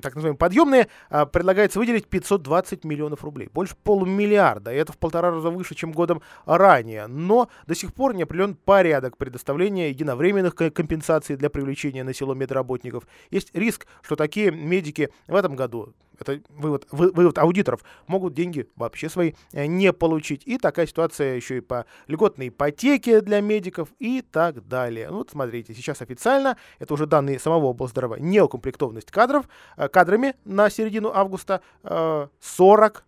так 0.00 0.14
называемые 0.14 0.38
подъемные, 0.38 0.88
э, 1.10 1.26
предлагается 1.26 1.78
выделить 1.78 2.06
520 2.06 2.84
миллионов 2.84 3.24
рублей. 3.24 3.48
Больше 3.52 3.74
полумиллиарда. 3.82 4.72
И 4.72 4.76
это 4.76 4.92
в 4.92 4.98
полтора 4.98 5.30
раза 5.30 5.50
выше, 5.50 5.74
чем 5.74 5.92
годом 5.92 6.22
ранее. 6.44 7.06
Но 7.06 7.48
до 7.66 7.74
сих 7.74 7.92
пор 7.92 8.14
не 8.14 8.22
определен 8.22 8.54
порядок 8.54 9.16
предоставления 9.16 9.90
единовременных 9.90 10.54
компенсаций 10.54 11.36
для 11.36 11.50
привлечения 11.50 12.04
на 12.04 12.14
село 12.14 12.34
медработников. 12.34 13.06
Есть 13.30 13.54
риск, 13.54 13.86
что 14.02 14.16
такие 14.16 14.50
медики 14.50 15.10
в 15.26 15.34
этом 15.34 15.56
году 15.56 15.94
это 16.20 16.40
вывод, 16.50 16.86
вывод 16.90 17.38
аудиторов, 17.38 17.82
могут 18.06 18.34
деньги 18.34 18.68
вообще 18.76 19.08
свои 19.08 19.32
э, 19.52 19.66
не 19.66 19.92
получить. 19.92 20.42
И 20.46 20.58
такая 20.58 20.86
ситуация 20.86 21.36
еще 21.36 21.58
и 21.58 21.60
по 21.60 21.86
льготной 22.06 22.48
ипотеке 22.48 23.20
для 23.20 23.40
медиков 23.40 23.88
и 23.98 24.22
так 24.22 24.66
далее. 24.66 25.08
Ну, 25.10 25.18
вот 25.18 25.30
смотрите, 25.30 25.74
сейчас 25.74 26.02
официально, 26.02 26.56
это 26.78 26.94
уже 26.94 27.06
данные 27.06 27.38
самого 27.38 27.70
облздорова, 27.70 28.16
неукомплектованность 28.16 29.10
кадров, 29.10 29.48
э, 29.76 29.88
кадрами 29.88 30.34
на 30.44 30.70
середину 30.70 31.10
августа 31.12 31.60
40%. 31.82 33.02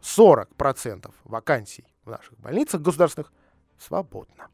40% 0.00 1.10
вакансий 1.24 1.84
в 2.04 2.10
наших 2.10 2.38
больницах 2.38 2.80
государственных 2.80 3.32
свободно. 3.78 4.48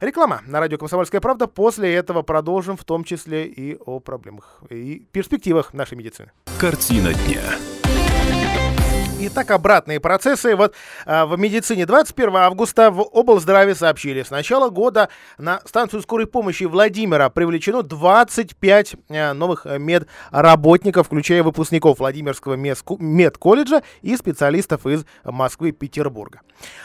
Реклама 0.00 0.42
на 0.46 0.60
радио 0.60 0.78
«Комсомольская 0.78 1.20
правда». 1.20 1.46
После 1.46 1.94
этого 1.94 2.22
продолжим 2.22 2.76
в 2.76 2.84
том 2.84 3.04
числе 3.04 3.46
и 3.46 3.76
о 3.76 4.00
проблемах 4.00 4.62
и 4.70 5.06
перспективах 5.12 5.74
нашей 5.74 5.96
медицины. 5.96 6.30
Картина 6.58 7.12
дня. 7.14 7.42
Итак, 9.28 9.50
обратные 9.50 9.98
процессы. 9.98 10.54
Вот 10.54 10.74
а, 11.04 11.26
в 11.26 11.36
медицине 11.36 11.84
21 11.84 12.36
августа 12.36 12.92
в 12.92 13.00
облздраве 13.12 13.74
сообщили, 13.74 14.22
с 14.22 14.30
начала 14.30 14.70
года 14.70 15.08
на 15.36 15.60
станцию 15.64 16.02
скорой 16.02 16.28
помощи 16.28 16.62
Владимира 16.62 17.28
привлечено 17.28 17.82
25 17.82 18.94
а, 19.08 19.34
новых 19.34 19.64
медработников, 19.64 21.06
включая 21.06 21.42
выпускников 21.42 21.98
Владимирского 21.98 22.54
медколледжа 22.54 23.82
и 24.02 24.16
специалистов 24.16 24.86
из 24.86 25.04
Москвы 25.24 25.70
и 25.70 25.72
Петербурга. 25.72 26.42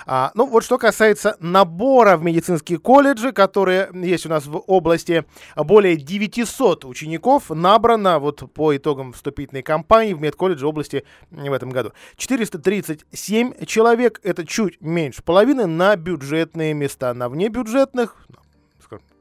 А, 0.07 0.31
ну 0.33 0.47
вот 0.47 0.63
что 0.63 0.79
касается 0.79 1.37
набора 1.39 2.17
в 2.17 2.23
медицинские 2.23 2.79
колледжи, 2.79 3.33
которые 3.33 3.89
есть 3.93 4.25
у 4.25 4.29
нас 4.29 4.47
в 4.47 4.57
области, 4.65 5.25
более 5.55 5.95
900 5.95 6.85
учеников 6.85 7.51
набрано 7.51 8.17
вот 8.17 8.51
по 8.51 8.75
итогам 8.75 9.13
вступительной 9.13 9.61
кампании 9.61 10.13
в 10.13 10.21
медколледже 10.21 10.65
области 10.65 11.05
в 11.29 11.53
этом 11.53 11.69
году. 11.69 11.93
437 12.31 13.65
человек, 13.65 14.21
это 14.23 14.45
чуть 14.45 14.79
меньше 14.79 15.21
половины, 15.21 15.65
на 15.65 15.97
бюджетные 15.97 16.73
места. 16.73 17.13
На 17.13 17.27
внебюджетных, 17.27 18.15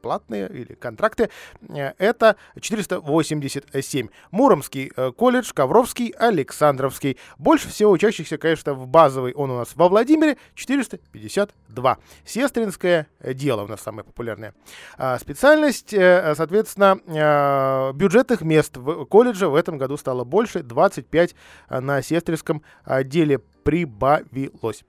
платные 0.01 0.49
или 0.49 0.73
контракты, 0.73 1.29
э, 1.69 1.93
это 1.97 2.35
487. 2.59 4.09
Муромский 4.31 4.91
э, 4.95 5.11
колледж, 5.11 5.51
Ковровский, 5.53 6.09
Александровский. 6.17 7.17
Больше 7.37 7.69
всего 7.69 7.91
учащихся, 7.91 8.37
конечно, 8.37 8.73
в 8.73 8.87
базовый 8.87 9.33
он 9.33 9.51
у 9.51 9.57
нас 9.57 9.75
во 9.75 9.87
Владимире 9.89 10.37
452. 10.55 11.97
Сестринское 12.25 13.07
дело 13.21 13.63
у 13.63 13.67
нас 13.67 13.81
самое 13.81 14.03
популярное. 14.03 14.53
А 14.97 15.17
специальность, 15.19 15.93
э, 15.93 16.33
соответственно, 16.35 17.91
бюджетных 17.93 18.41
мест 18.41 18.77
в 18.77 19.05
колледже 19.05 19.47
в 19.47 19.55
этом 19.55 19.77
году 19.77 19.97
стало 19.97 20.23
больше, 20.23 20.63
25 20.63 21.35
на 21.69 22.01
сестринском 22.01 22.63
деле 23.05 23.39
прибавилось. 23.63 24.83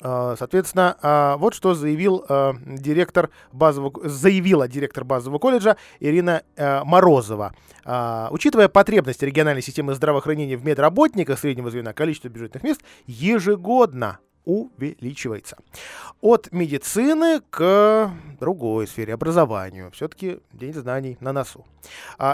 А, 0.00 0.36
соответственно, 0.38 0.96
а, 1.02 1.36
вот 1.38 1.54
что 1.54 1.74
заявил 1.74 2.24
а, 2.28 2.54
директор 2.64 3.30
базового, 3.52 4.08
заявила 4.08 4.68
директор 4.68 5.04
базового 5.04 5.38
колледжа 5.38 5.76
Ирина 6.00 6.42
Морозова. 6.56 7.54
Учитывая 8.30 8.68
потребности 8.68 9.24
региональной 9.24 9.62
системы 9.62 9.94
здравоохранения 9.94 10.56
в 10.56 10.64
медработниках 10.64 11.38
среднего 11.38 11.70
звена, 11.70 11.92
количество 11.94 12.28
бюджетных 12.28 12.62
мест 12.62 12.82
ежегодно 13.06 14.18
увеличивается. 14.44 15.56
От 16.20 16.52
медицины 16.52 17.40
к 17.48 18.10
другой 18.38 18.86
сфере, 18.86 19.14
образованию. 19.14 19.90
Все-таки 19.92 20.40
День 20.52 20.74
знаний 20.74 21.16
на 21.20 21.32
носу. 21.32 21.64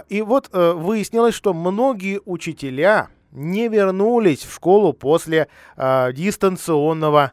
И 0.09 0.23
вот 0.23 0.49
э, 0.53 0.73
выяснилось, 0.73 1.35
что 1.35 1.55
многие 1.55 2.21
учителя 2.25 3.09
не 3.31 3.69
вернулись 3.69 4.45
в 4.45 4.55
школу 4.55 4.93
после 4.93 5.49
дистанционного. 5.77 7.33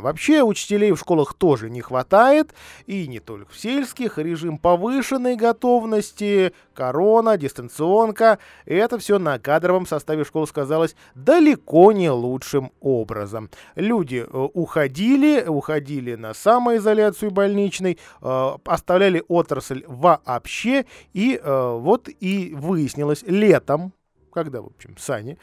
Вообще 0.00 0.42
учителей 0.42 0.92
в 0.92 0.98
школах 0.98 1.34
тоже 1.34 1.70
не 1.70 1.80
хватает, 1.80 2.54
и 2.86 3.06
не 3.08 3.20
только 3.20 3.52
в 3.52 3.58
сельских. 3.58 4.18
Режим 4.18 4.58
повышенной 4.58 5.36
готовности, 5.36 6.52
корона, 6.74 7.36
дистанционка, 7.36 8.38
это 8.66 8.98
все 8.98 9.18
на 9.18 9.38
кадровом 9.38 9.86
составе 9.86 10.24
школ 10.24 10.46
сказалось 10.46 10.94
далеко 11.14 11.92
не 11.92 12.10
лучшим 12.10 12.72
образом. 12.80 13.50
Люди 13.74 14.24
э, 14.26 14.48
уходили, 14.54 15.44
уходили 15.46 16.14
на 16.14 16.34
самоизоляцию 16.34 17.30
больничной, 17.30 17.98
э, 18.20 18.50
оставляли 18.64 19.24
отрасль 19.28 19.84
вообще, 19.86 20.84
и 21.12 21.40
э, 21.42 21.78
вот 21.78 22.08
и 22.08 22.54
выяснилось 22.54 23.22
летом 23.26 23.92
когда, 24.32 24.62
в 24.62 24.66
общем, 24.66 24.96
сани, 24.98 25.38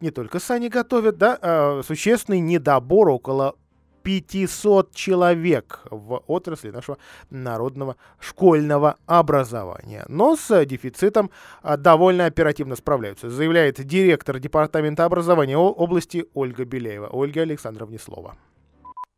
не 0.00 0.10
только 0.10 0.38
сани 0.38 0.68
готовят, 0.68 1.18
да, 1.18 1.38
а 1.40 1.82
существенный 1.82 2.40
недобор 2.40 3.08
около 3.10 3.54
500 4.02 4.94
человек 4.94 5.80
в 5.90 6.22
отрасли 6.26 6.70
нашего 6.70 6.98
народного 7.30 7.96
школьного 8.18 8.96
образования. 9.06 10.04
Но 10.08 10.36
с 10.36 10.64
дефицитом 10.64 11.30
а, 11.62 11.76
довольно 11.76 12.26
оперативно 12.26 12.76
справляются, 12.76 13.30
заявляет 13.30 13.84
директор 13.84 14.38
Департамента 14.38 15.04
образования 15.04 15.56
области 15.56 16.26
Ольга 16.34 16.64
Беляева. 16.64 17.08
Ольга 17.08 17.42
Александровна 17.42 17.98
Слова. 17.98 18.36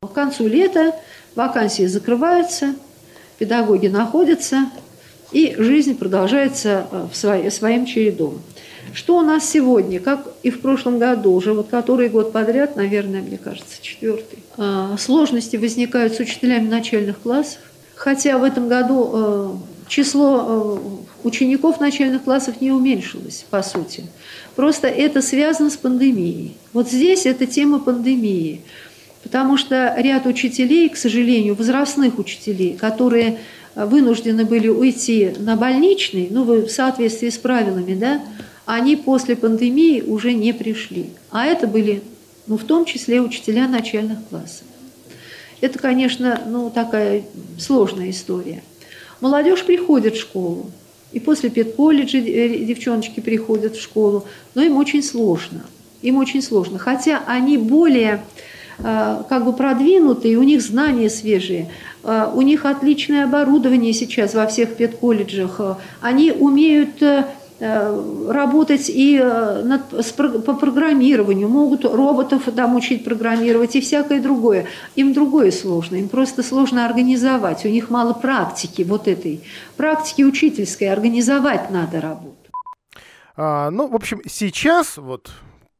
К 0.03 0.13
концу 0.13 0.49
лета 0.49 0.93
вакансии 1.37 1.87
закрываются, 1.87 2.75
педагоги 3.39 3.87
находятся, 3.87 4.71
и 5.31 5.55
жизнь 5.57 5.97
продолжается 5.97 6.87
а, 6.91 7.09
в 7.09 7.15
своим 7.15 7.87
чередом. 7.87 8.43
Что 8.95 9.19
у 9.19 9.23
нас 9.23 9.49
сегодня, 9.49 10.01
как 10.01 10.29
и 10.43 10.51
в 10.51 10.61
прошлом 10.61 10.99
году, 10.99 11.33
уже 11.33 11.55
вот 11.55 11.69
который 11.69 12.09
год 12.09 12.33
подряд, 12.33 12.77
наверное, 12.77 13.23
мне 13.23 13.39
кажется, 13.39 13.81
четвертый, 13.81 14.41
а, 14.59 14.97
сложности 14.99 15.57
возникают 15.57 16.15
с 16.15 16.21
учителями 16.21 16.69
начальных 16.69 17.19
классов, 17.21 17.61
хотя 17.95 18.37
в 18.37 18.45
этом 18.45 18.69
году 18.69 19.11
а, 19.13 19.59
число 19.89 20.79
учеников 21.25 21.81
начальных 21.81 22.25
классов 22.25 22.61
не 22.61 22.71
уменьшилось, 22.71 23.47
по 23.49 23.63
сути. 23.63 24.05
Просто 24.57 24.89
это 24.89 25.23
связано 25.23 25.71
с 25.71 25.77
пандемией. 25.77 26.57
Вот 26.73 26.91
здесь 26.91 27.25
это 27.25 27.47
тема 27.47 27.79
пандемии, 27.79 28.61
потому 29.23 29.57
что 29.57 29.95
ряд 29.97 30.27
учителей, 30.27 30.89
к 30.91 30.97
сожалению, 30.97 31.55
возрастных 31.55 32.19
учителей, 32.19 32.75
которые 32.75 33.39
вынуждены 33.75 34.45
были 34.45 34.69
уйти 34.69 35.33
на 35.39 35.57
больничный, 35.57 36.29
ну, 36.31 36.45
в 36.45 36.69
соответствии 36.69 37.31
с 37.31 37.39
правилами, 37.39 37.95
да, 37.95 38.21
они 38.65 38.97
после 38.97 39.37
пандемии 39.37 40.03
уже 40.03 40.33
не 40.33 40.53
пришли. 40.53 41.11
А 41.31 41.47
это 41.47 41.67
были, 41.67 42.03
ну, 42.47 42.57
в 42.57 42.65
том 42.65 42.85
числе 42.85 43.21
учителя 43.21 43.69
начальных 43.69 44.19
классов. 44.29 44.67
Это, 45.61 45.79
конечно, 45.79 46.43
ну, 46.47 46.71
такая 46.71 47.23
сложная 47.59 48.11
история. 48.11 48.63
Молодежь 49.21 49.65
приходит 49.65 50.17
в 50.17 50.21
школу, 50.21 50.71
и 51.13 51.21
после 51.21 51.51
педколледжа 51.51 52.19
э, 52.19 52.65
девчоночки 52.65 53.21
приходят 53.21 53.77
в 53.77 53.81
школу, 53.81 54.25
но 54.55 54.63
им 54.63 54.77
очень 54.77 55.03
сложно. 55.03 55.63
Им 56.01 56.17
очень 56.17 56.43
сложно. 56.43 56.79
Хотя 56.79 57.23
они 57.27 57.59
более 57.59 58.25
э, 58.79 59.23
как 59.29 59.45
бы 59.45 59.53
продвинутые, 59.53 60.39
у 60.39 60.43
них 60.43 60.63
знания 60.63 61.11
свежие, 61.11 61.71
э, 62.03 62.29
у 62.35 62.43
них 62.43 62.65
отличное 62.65 63.25
оборудование 63.25 63.93
сейчас 63.93 64.35
во 64.35 64.47
всех 64.47 64.75
педколледжах, 64.75 65.61
они 66.01 66.33
умеют 66.33 67.01
работать 67.63 68.89
и 68.89 69.19
э, 69.23 69.63
над, 69.63 69.83
по 70.45 70.55
программированию, 70.55 71.49
могут 71.49 71.85
роботов 71.85 72.43
там 72.57 72.75
учить 72.75 73.05
программировать 73.05 73.77
и 73.77 73.81
всякое 73.81 74.21
другое. 74.21 74.67
Им 74.97 75.13
другое 75.13 75.53
сложно, 75.53 75.97
им 75.97 76.09
просто 76.09 76.43
сложно 76.43 76.85
организовать, 76.87 77.65
у 77.65 77.69
них 77.69 77.89
мало 77.91 78.15
практики 78.15 78.83
вот 78.83 79.07
этой, 79.07 79.43
практики 79.77 80.23
учительской, 80.23 80.91
организовать 80.91 81.71
надо 81.71 82.01
работу. 82.01 82.37
А, 83.37 83.71
ну, 83.71 83.87
в 83.87 83.95
общем, 83.95 84.21
сейчас 84.27 84.97
вот 84.97 85.31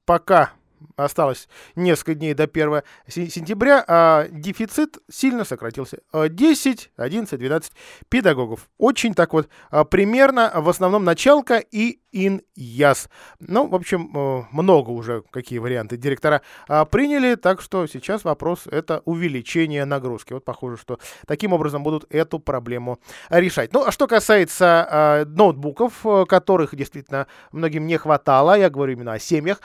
пока 0.07 0.53
осталось 0.97 1.49
несколько 1.75 2.15
дней 2.15 2.35
до 2.35 2.45
1 2.45 2.83
сентября, 3.09 3.85
а 3.87 4.27
дефицит 4.31 4.99
сильно 5.11 5.45
сократился. 5.45 5.99
10, 6.13 6.93
11, 6.97 7.39
12 7.39 7.73
педагогов. 8.09 8.69
Очень 8.79 9.15
так 9.15 9.33
вот 9.33 9.49
а, 9.71 9.85
примерно, 9.85 10.53
в 10.55 10.69
основном 10.69 11.05
началка 11.05 11.59
и 11.59 12.02
ин-яс. 12.13 13.09
Ну, 13.41 13.69
в 13.69 13.75
общем, 13.75 14.11
э, 14.15 14.45
много 14.53 14.91
уже 14.91 15.23
какие 15.31 15.59
варианты 15.59 15.97
директора 15.97 16.43
а, 16.69 16.85
приняли, 16.85 17.35
так 17.35 17.61
что 17.61 17.87
сейчас 17.87 18.25
вопрос 18.25 18.67
это 18.67 19.03
увеличение 19.05 19.85
нагрузки. 19.85 20.33
Вот 20.33 20.45
похоже, 20.45 20.77
что 20.77 20.99
таким 21.27 21.53
образом 21.53 21.83
будут 21.83 22.07
эту 22.11 22.39
проблему 22.39 22.99
решать. 23.31 23.73
Ну, 23.73 23.85
а 23.85 23.93
что 23.93 24.07
касается 24.07 24.87
а, 24.91 25.25
ноутбуков, 25.25 26.05
э, 26.05 26.25
которых 26.27 26.75
действительно 26.75 27.27
многим 27.53 27.87
не 27.87 27.97
хватало, 27.97 28.59
я 28.59 28.71
говорю 28.71 28.93
именно 28.93 29.15
о 29.15 29.19
семьях, 29.19 29.61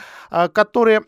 которые 0.53 1.01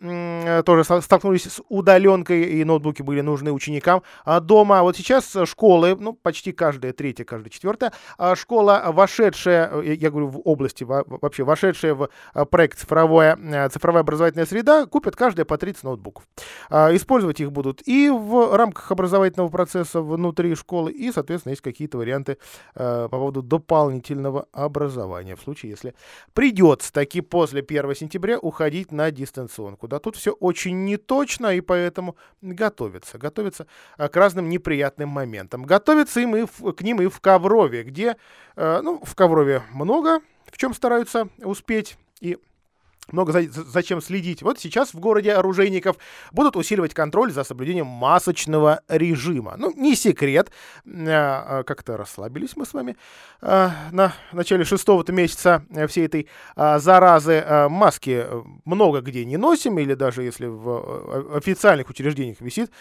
Э, 0.50 0.64
тоже 0.64 0.84
столкнулись 0.84 1.44
с 1.44 1.62
удаленкой, 1.70 2.44
и 2.44 2.64
ноутбуки 2.64 3.02
были 3.02 3.22
нужны 3.22 3.52
ученикам 3.52 4.04
а 4.26 4.40
дома. 4.40 4.82
Вот 4.82 4.98
сейчас 4.98 5.36
школы, 5.46 5.96
ну, 6.00 6.14
почти 6.14 6.52
каждая 6.52 6.94
третья, 6.94 7.24
каждая 7.24 7.50
четвертая, 7.50 7.94
а 8.18 8.36
школа, 8.36 8.86
вошедшая, 8.88 9.70
э, 9.72 9.96
я 9.96 10.10
говорю, 10.10 10.28
в 10.28 10.42
области, 10.46 10.84
вообще 11.30 11.44
вошедшая 11.44 11.94
в 11.94 12.10
э, 12.34 12.46
проект 12.46 12.80
цифровая, 12.80 13.70
цифровая 13.70 14.02
образовательная 14.02 14.46
среда, 14.46 14.86
купят 14.86 15.16
каждая 15.16 15.46
по 15.46 15.58
30 15.58 15.84
ноутбуков. 15.84 16.28
А, 16.70 16.96
использовать 16.96 17.40
их 17.40 17.52
будут 17.52 17.88
и 17.88 18.10
в 18.10 18.56
рамках 18.56 18.92
образовательного 18.92 19.50
процесса 19.50 20.02
внутри 20.02 20.56
школы, 20.56 20.92
и, 20.92 21.12
соответственно, 21.12 21.52
есть 21.52 21.62
какие-то 21.62 21.98
варианты 21.98 22.38
по 22.74 23.08
поводу 23.10 23.42
дополнительного 23.42 24.48
образования, 24.52 25.36
в 25.36 25.42
случае, 25.42 25.72
если 25.72 25.94
придется 26.34 26.92
таки 26.92 27.22
после 27.22 27.62
1 27.62 27.96
сентября 27.96 28.40
уходить 28.40 28.92
на 28.92 29.12
дистанционку. 29.12 29.88
Да, 29.88 30.00
тут 30.00 30.16
все 30.16 30.32
очень 30.32 30.86
неточно, 30.86 31.54
и 31.54 31.62
поэтому. 31.62 32.16
Готовятся 32.42 33.68
а, 33.98 34.08
к 34.08 34.16
разным 34.16 34.50
неприятным 34.50 35.10
моментам. 35.10 35.64
Готовятся 35.64 36.20
им 36.20 36.36
и 36.36 36.46
в, 36.46 36.74
к 36.74 36.82
ним 36.82 37.02
и 37.02 37.08
в 37.08 37.20
Коврове, 37.20 37.84
где, 37.84 38.18
э, 38.56 38.82
ну, 38.82 39.02
в 39.04 39.16
Коврове 39.16 39.64
много 39.72 40.22
в 40.52 40.58
чем 40.58 40.74
стараются 40.74 41.30
успеть. 41.40 41.98
И 42.22 42.38
много 43.12 43.32
за, 43.32 43.50
зачем 43.50 44.02
следить. 44.02 44.42
Вот 44.42 44.60
сейчас 44.60 44.94
в 44.94 45.00
городе 45.00 45.34
оружейников 45.34 45.98
будут 46.32 46.56
усиливать 46.56 46.94
контроль 46.94 47.32
за 47.32 47.44
соблюдением 47.44 47.88
масочного 47.88 48.82
режима. 48.88 49.56
Ну, 49.58 49.74
не 49.76 49.96
секрет, 49.96 50.52
а, 50.86 51.60
а, 51.60 51.64
как-то 51.64 51.98
расслабились 51.98 52.56
мы 52.56 52.66
с 52.66 52.74
вами 52.74 52.98
а, 53.42 53.72
на 53.92 54.14
начале 54.32 54.64
шестого 54.64 55.10
месяца 55.12 55.64
всей 55.88 56.06
этой 56.06 56.28
заразы. 56.56 57.44
Маски 57.70 58.26
много 58.66 59.02
где 59.02 59.26
не 59.26 59.38
носим, 59.38 59.80
или 59.80 59.94
даже 59.94 60.24
если 60.24 60.46
в 60.46 61.36
официальных 61.36 61.90
учреждениях 61.90 62.42
висит 62.42 62.72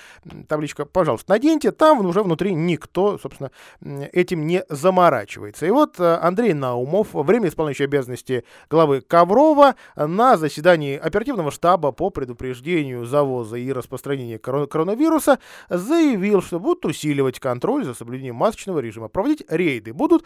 табличка 0.48 0.84
«пожалуйста, 0.84 1.32
наденьте», 1.32 1.72
там 1.72 2.04
уже 2.04 2.22
внутри 2.22 2.54
никто, 2.54 3.18
собственно, 3.18 3.50
этим 4.12 4.46
не 4.46 4.64
заморачивается. 4.68 5.66
И 5.66 5.70
вот 5.70 6.00
Андрей 6.00 6.54
Наумов, 6.54 7.08
время 7.12 7.48
исполняющий 7.48 7.84
обязанности 7.84 8.44
главы 8.68 9.00
Коврова, 9.00 9.74
на 10.18 10.37
заседании 10.37 10.96
оперативного 10.96 11.52
штаба 11.52 11.92
по 11.92 12.11
предупреждению 12.11 13.07
завоза 13.07 13.57
и 13.57 13.72
распространения 13.72 14.38
коронавируса 14.38 15.38
заявил, 15.70 16.42
что 16.42 16.59
будут 16.59 16.85
усиливать 16.85 17.38
контроль 17.38 17.85
за 17.85 17.94
соблюдением 17.94 18.35
масочного 18.35 18.81
режима, 18.81 19.09
проводить 19.09 19.44
рейды 19.48 19.92
будут 19.92 20.24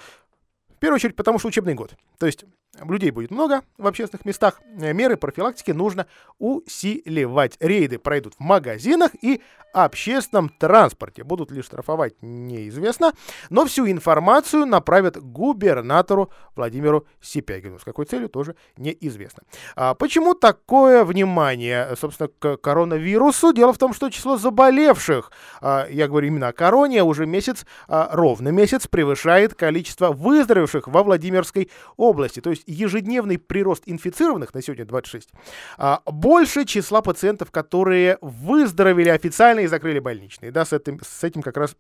в 0.70 0.78
первую 0.78 0.96
очередь 0.96 1.14
потому, 1.14 1.38
что 1.38 1.48
учебный 1.48 1.74
год. 1.74 1.94
То 2.18 2.24
есть 2.24 2.46
людей 2.80 3.10
будет 3.10 3.30
много 3.30 3.62
в 3.78 3.86
общественных 3.86 4.24
местах, 4.24 4.60
меры 4.64 5.16
профилактики 5.16 5.72
нужно 5.72 6.06
усиливать. 6.38 7.56
Рейды 7.60 7.98
пройдут 7.98 8.34
в 8.34 8.40
магазинах 8.40 9.12
и 9.20 9.42
общественном 9.72 10.48
транспорте. 10.48 11.24
Будут 11.24 11.50
ли 11.50 11.62
штрафовать, 11.62 12.14
неизвестно. 12.20 13.12
Но 13.50 13.64
всю 13.66 13.90
информацию 13.90 14.66
направят 14.66 15.16
губернатору 15.16 16.30
Владимиру 16.54 17.06
Сипягину. 17.20 17.78
С 17.78 17.84
какой 17.84 18.04
целью, 18.04 18.28
тоже 18.28 18.54
неизвестно. 18.76 19.42
А 19.76 19.94
почему 19.94 20.34
такое 20.34 21.04
внимание, 21.04 21.94
собственно, 21.98 22.28
к 22.28 22.56
коронавирусу? 22.58 23.52
Дело 23.52 23.72
в 23.72 23.78
том, 23.78 23.94
что 23.94 24.10
число 24.10 24.36
заболевших, 24.36 25.30
а, 25.60 25.86
я 25.90 26.08
говорю 26.08 26.28
именно 26.28 26.48
о 26.48 26.52
короне, 26.52 27.02
уже 27.02 27.26
месяц, 27.26 27.66
а, 27.88 28.10
ровно 28.12 28.48
месяц 28.48 28.86
превышает 28.86 29.54
количество 29.54 30.12
выздоровевших 30.12 30.88
во 30.88 31.02
Владимирской 31.02 31.70
области. 31.96 32.40
То 32.40 32.50
есть 32.50 32.61
ежедневный 32.66 33.38
прирост 33.38 33.84
инфицированных 33.86 34.54
на 34.54 34.62
сегодня 34.62 34.84
26 34.84 35.30
а, 35.78 36.02
больше 36.06 36.64
числа 36.64 37.02
пациентов, 37.02 37.50
которые 37.50 38.18
выздоровели 38.20 39.08
официально 39.08 39.60
и 39.60 39.66
закрыли 39.66 39.98
больничные. 39.98 40.52
Да, 40.52 40.64
с 40.64 40.72
этим, 40.72 41.00
с 41.02 41.24
этим 41.24 41.42
как 41.42 41.56
раз 41.56 41.76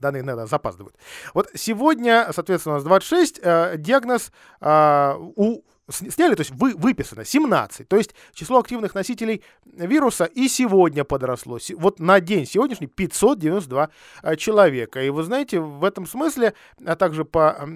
данные 0.00 0.22
иногда 0.22 0.46
запаздывают. 0.46 0.96
Вот 1.34 1.48
сегодня, 1.54 2.28
соответственно, 2.32 2.76
у 2.76 2.78
нас 2.78 2.84
26, 2.84 3.40
э, 3.42 3.74
диагноз 3.78 4.32
э, 4.60 5.14
у 5.18 5.62
сняли, 5.90 6.34
то 6.34 6.40
есть 6.40 6.52
вы, 6.52 6.74
выписано 6.74 7.24
17. 7.24 7.88
То 7.88 7.96
есть 7.96 8.14
число 8.34 8.58
активных 8.58 8.94
носителей 8.94 9.42
вируса 9.64 10.24
и 10.24 10.48
сегодня 10.48 11.04
подросло. 11.04 11.58
Вот 11.76 12.00
на 12.00 12.20
день 12.20 12.46
сегодняшний 12.46 12.86
592 12.86 13.90
а, 14.22 14.36
человека. 14.36 15.02
И 15.02 15.10
вы 15.10 15.22
знаете, 15.22 15.60
в 15.60 15.84
этом 15.84 16.06
смысле, 16.06 16.54
а 16.84 16.96
также 16.96 17.24
по, 17.24 17.68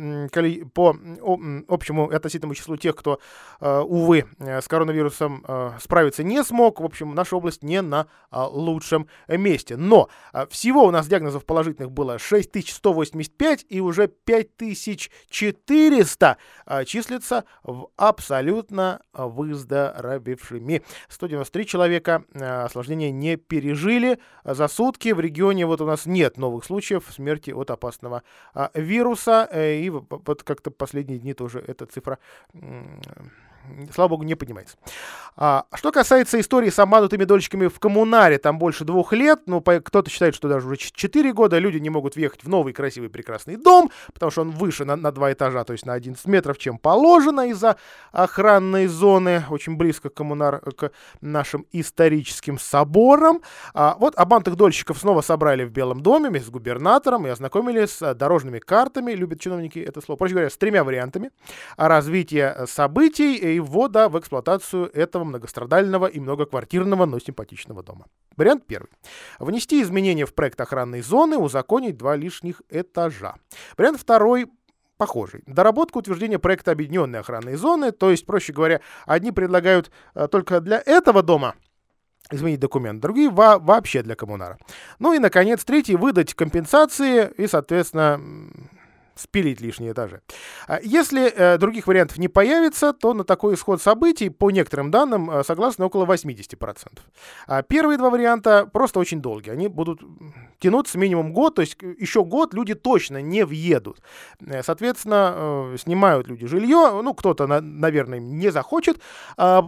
по 0.74 0.96
общему 1.68 2.10
относительному 2.10 2.54
числу 2.54 2.76
тех, 2.76 2.96
кто, 2.96 3.20
а, 3.60 3.82
увы, 3.82 4.26
с 4.38 4.68
коронавирусом 4.68 5.44
справиться 5.80 6.22
не 6.22 6.42
смог, 6.44 6.80
в 6.80 6.84
общем, 6.84 7.14
наша 7.14 7.36
область 7.36 7.62
не 7.62 7.82
на 7.82 8.06
лучшем 8.30 9.08
месте. 9.28 9.76
Но 9.76 10.08
всего 10.50 10.84
у 10.84 10.90
нас 10.90 11.06
диагнозов 11.06 11.44
положительных 11.44 11.90
было 11.90 12.18
6185 12.18 13.66
и 13.68 13.80
уже 13.80 14.08
5400 14.08 16.36
числится 16.84 17.44
в 17.62 17.88
абсолютно 18.02 19.00
выздоровевшими. 19.12 20.82
193 21.08 21.66
человека 21.66 22.24
э, 22.34 22.64
осложнения 22.64 23.12
не 23.12 23.36
пережили 23.36 24.18
за 24.44 24.66
сутки. 24.66 25.12
В 25.12 25.20
регионе 25.20 25.66
вот 25.66 25.80
у 25.80 25.86
нас 25.86 26.04
нет 26.04 26.36
новых 26.36 26.64
случаев 26.64 27.04
смерти 27.10 27.52
от 27.52 27.70
опасного 27.70 28.24
а, 28.54 28.72
вируса. 28.74 29.48
Э, 29.52 29.76
и 29.76 29.88
вот 29.88 30.42
как-то 30.42 30.72
последние 30.72 31.20
дни 31.20 31.32
тоже 31.32 31.62
эта 31.64 31.86
цифра 31.86 32.18
слава 33.94 34.08
богу, 34.08 34.22
не 34.24 34.34
поднимается. 34.34 34.76
А, 35.34 35.64
что 35.74 35.92
касается 35.92 36.38
истории 36.38 36.68
с 36.68 36.78
обманутыми 36.78 37.24
дольщиками 37.24 37.68
в 37.68 37.78
коммунаре, 37.78 38.38
там 38.38 38.58
больше 38.58 38.84
двух 38.84 39.12
лет, 39.14 39.40
ну, 39.46 39.62
кто-то 39.62 40.10
считает, 40.10 40.34
что 40.34 40.48
даже 40.48 40.66
уже 40.66 40.76
4 40.76 41.32
года 41.32 41.58
люди 41.58 41.78
не 41.78 41.88
могут 41.88 42.16
въехать 42.16 42.44
в 42.44 42.48
новый 42.48 42.74
красивый 42.74 43.08
прекрасный 43.08 43.56
дом, 43.56 43.90
потому 44.12 44.30
что 44.30 44.42
он 44.42 44.50
выше 44.50 44.84
на, 44.84 44.94
на 44.94 45.10
2 45.10 45.32
этажа, 45.32 45.64
то 45.64 45.72
есть 45.72 45.86
на 45.86 45.94
11 45.94 46.24
метров, 46.26 46.58
чем 46.58 46.76
положено 46.76 47.48
из-за 47.48 47.76
охранной 48.10 48.86
зоны, 48.88 49.44
очень 49.48 49.76
близко 49.76 50.10
к, 50.10 50.14
коммунар, 50.14 50.60
к 50.60 50.90
нашим 51.22 51.66
историческим 51.72 52.58
соборам. 52.58 53.40
А, 53.72 53.96
вот 53.98 54.14
обманутых 54.16 54.56
дольщиков 54.56 54.98
снова 54.98 55.22
собрали 55.22 55.64
в 55.64 55.70
Белом 55.70 56.02
доме 56.02 56.28
вместе 56.28 56.48
с 56.48 56.50
губернатором 56.50 57.26
и 57.26 57.30
ознакомили 57.30 57.86
с 57.86 58.14
дорожными 58.14 58.58
картами, 58.58 59.12
любят 59.12 59.40
чиновники 59.40 59.78
это 59.78 60.02
слово, 60.02 60.18
проще 60.18 60.34
говоря, 60.34 60.50
с 60.50 60.56
тремя 60.58 60.84
вариантами 60.84 61.30
развития 61.78 62.66
событий 62.66 63.51
и 63.52 63.60
ввода 63.60 64.08
в 64.08 64.18
эксплуатацию 64.18 64.90
этого 64.92 65.24
многострадального 65.24 66.06
и 66.06 66.20
многоквартирного, 66.20 67.06
но 67.06 67.18
симпатичного 67.18 67.82
дома. 67.82 68.06
Вариант 68.36 68.66
первый. 68.66 68.90
Внести 69.38 69.82
изменения 69.82 70.26
в 70.26 70.34
проект 70.34 70.60
охранной 70.60 71.02
зоны, 71.02 71.36
узаконить 71.36 71.96
два 71.96 72.16
лишних 72.16 72.62
этажа. 72.70 73.36
Вариант 73.76 74.00
второй 74.00 74.46
похожий. 74.96 75.42
Доработка 75.46 75.98
утверждения 75.98 76.38
проекта 76.38 76.70
объединенной 76.70 77.20
охранной 77.20 77.56
зоны, 77.56 77.92
то 77.92 78.10
есть, 78.10 78.24
проще 78.24 78.52
говоря, 78.52 78.80
одни 79.04 79.32
предлагают 79.32 79.90
э, 80.14 80.28
только 80.28 80.60
для 80.60 80.82
этого 80.84 81.22
дома 81.22 81.54
изменить 82.30 82.60
документ, 82.60 83.00
другие 83.00 83.30
во 83.30 83.58
вообще 83.58 84.02
для 84.02 84.14
коммунара. 84.14 84.58
Ну 84.98 85.12
и, 85.12 85.18
наконец, 85.18 85.64
третий, 85.64 85.96
выдать 85.96 86.34
компенсации 86.34 87.30
и, 87.36 87.46
соответственно, 87.46 88.20
спилить 89.14 89.60
лишние 89.60 89.92
этажи. 89.92 90.20
А 90.66 90.80
если 90.82 91.28
э, 91.28 91.58
других 91.58 91.86
вариантов 91.86 92.18
не 92.18 92.28
появится, 92.28 92.92
то 92.92 93.14
на 93.14 93.24
такой 93.24 93.54
исход 93.54 93.80
событий, 93.82 94.30
по 94.30 94.50
некоторым 94.50 94.90
данным, 94.90 95.30
э, 95.30 95.44
согласны 95.44 95.84
около 95.84 96.06
80%. 96.06 97.00
А 97.46 97.62
первые 97.62 97.98
два 97.98 98.10
варианта 98.10 98.66
просто 98.72 99.00
очень 99.00 99.20
долгие. 99.20 99.50
Они 99.50 99.68
будут 99.68 100.00
тянуться 100.58 100.98
минимум 100.98 101.32
год, 101.32 101.56
то 101.56 101.62
есть 101.62 101.76
еще 101.98 102.24
год 102.24 102.54
люди 102.54 102.74
точно 102.74 103.20
не 103.20 103.44
въедут. 103.44 104.00
Э, 104.40 104.62
соответственно, 104.62 105.34
э, 105.34 105.76
снимают 105.78 106.28
люди 106.28 106.46
жилье, 106.46 107.00
ну, 107.02 107.14
кто-то, 107.14 107.46
на, 107.46 107.60
наверное, 107.60 108.18
не 108.18 108.50
захочет. 108.50 109.00
Э, 109.36 109.60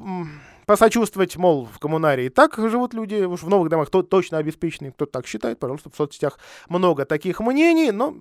посочувствовать, 0.66 1.37
мол, 1.37 1.66
в 1.66 1.78
коммунарии 1.78 2.28
так 2.28 2.57
живут 2.57 2.94
люди, 2.94 3.24
уж 3.24 3.42
в 3.42 3.48
новых 3.48 3.68
домах 3.68 3.88
кто 3.88 4.02
точно 4.02 4.38
обеспеченный, 4.38 4.92
кто 4.92 5.07
так 5.07 5.26
считает, 5.26 5.59
пожалуйста, 5.59 5.90
в 5.90 5.96
соцсетях 5.96 6.38
много 6.68 7.04
таких 7.04 7.40
мнений, 7.40 7.90
но 7.90 8.14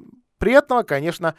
Приятного, 0.43 0.83
конечно, 0.83 1.35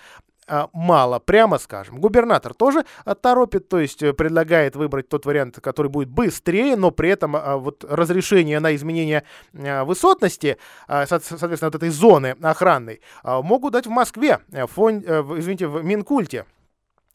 а, 0.47 0.71
мало, 0.73 1.19
прямо 1.19 1.59
скажем. 1.59 2.01
Губернатор 2.01 2.55
тоже 2.55 2.87
торопит, 3.21 3.69
то 3.69 3.79
есть 3.79 4.03
э, 4.03 4.15
предлагает 4.15 4.77
выбрать 4.77 5.11
тот 5.11 5.27
вариант, 5.27 5.61
который 5.61 5.91
будет 5.91 6.09
быстрее, 6.09 6.75
но 6.75 6.91
при 6.91 7.11
этом 7.11 7.37
а, 7.37 7.59
вот 7.59 7.85
разрешение 7.87 8.61
на 8.61 8.75
изменение 8.75 9.25
а, 9.53 9.85
высотности, 9.85 10.57
соответственно, 10.89 11.69
от 11.69 11.75
этой 11.75 11.91
зоны 11.91 12.35
охранной, 12.41 13.03
могут 13.23 13.75
дать 13.75 13.87
в 13.87 13.91
Москве, 13.91 14.41
в 14.49 14.69
фон, 14.69 15.03
э, 15.07 15.23
извините, 15.37 15.67
в 15.67 15.85
Минкульте 15.85 16.47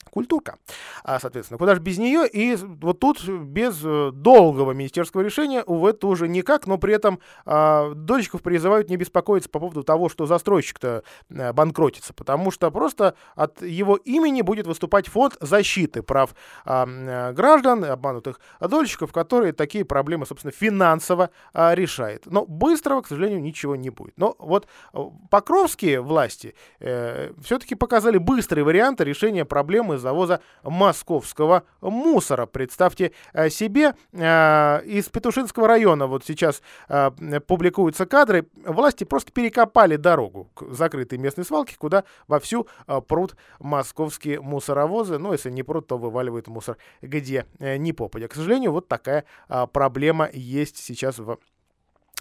культурка, 0.10 0.58
а, 1.04 1.20
соответственно, 1.20 1.58
куда 1.58 1.76
же 1.76 1.82
без 1.82 1.98
нее, 1.98 2.28
и 2.28 2.56
вот 2.56 3.00
тут 3.00 3.28
без 3.28 3.80
э, 3.84 4.12
долгого 4.14 4.72
министерского 4.72 5.22
решения, 5.22 5.64
увы, 5.64 5.94
тоже 5.94 6.28
никак, 6.28 6.68
но 6.68 6.78
при 6.78 6.94
этом 6.94 7.20
а, 7.46 7.94
дольщиков 7.94 8.42
призывают 8.42 8.90
не 8.90 8.98
беспокоиться 8.98 9.50
по 9.50 9.60
поводу 9.60 9.84
того, 9.84 10.10
что 10.10 10.26
застройщик-то 10.26 11.04
а, 11.32 11.54
банкротится, 11.54 12.14
потому 12.14 12.52
что 12.52 12.72
просто 12.72 13.16
от 13.36 13.62
его 13.62 13.96
имени 13.96 14.42
будет 14.42 14.68
выступать 14.68 15.08
фонд 15.08 15.38
защиты 15.40 16.02
прав 16.02 16.36
а, 16.66 17.32
граждан, 17.34 17.84
обманутых 17.84 18.40
дольщиков, 18.60 19.12
которые 19.12 19.54
такие 19.54 19.86
проблемы, 19.86 20.26
собственно, 20.26 20.52
финансово 20.52 21.30
а, 21.54 21.76
решает. 21.76 22.26
Но 22.26 22.46
быстрого, 22.46 23.02
к 23.02 23.08
сожалению, 23.08 23.42
ничего 23.42 23.76
не 23.76 23.90
будет. 23.90 24.14
Но 24.18 24.36
вот 24.40 24.68
э, 24.94 25.00
покровские 25.30 26.02
власти 26.02 26.56
э, 26.80 27.32
все-таки 27.42 27.76
показали 27.76 28.18
быстрые 28.18 28.64
варианты 28.64 29.04
решения 29.04 29.46
проблемы 29.46 29.98
завоза 30.00 30.42
московского 30.64 31.64
мусора. 31.82 32.46
Представьте 32.46 33.12
э, 33.34 33.50
себе, 33.50 33.94
э, 34.12 34.82
из 34.86 35.10
Петушинского 35.10 35.68
района 35.68 36.08
вот 36.08 36.26
сейчас 36.26 36.62
э, 36.88 37.12
публикуются 37.46 38.06
кадры, 38.06 38.48
власти 38.66 39.04
просто 39.04 39.32
перекопали 39.32 39.96
дорогу 39.96 40.50
к 40.56 40.72
закрытой 40.74 41.18
местной 41.18 41.46
свалке, 41.46 41.76
куда 41.78 42.04
вовсю 42.28 42.68
прут 43.08 43.36
московские 43.60 44.42
мусоровозы. 44.42 45.18
Ну, 45.18 45.34
если 45.34 45.50
не 45.50 45.64
прут, 45.64 45.88
то 45.88 45.98
вываливают 45.98 46.48
мусор 46.48 46.78
где 47.02 47.46
ни 47.60 47.92
попадя. 47.92 48.28
К 48.28 48.36
сожалению, 48.36 48.72
вот 48.72 48.88
такая 48.88 49.26
проблема 49.72 50.30
есть 50.32 50.78
сейчас 50.78 51.20
в 51.20 51.38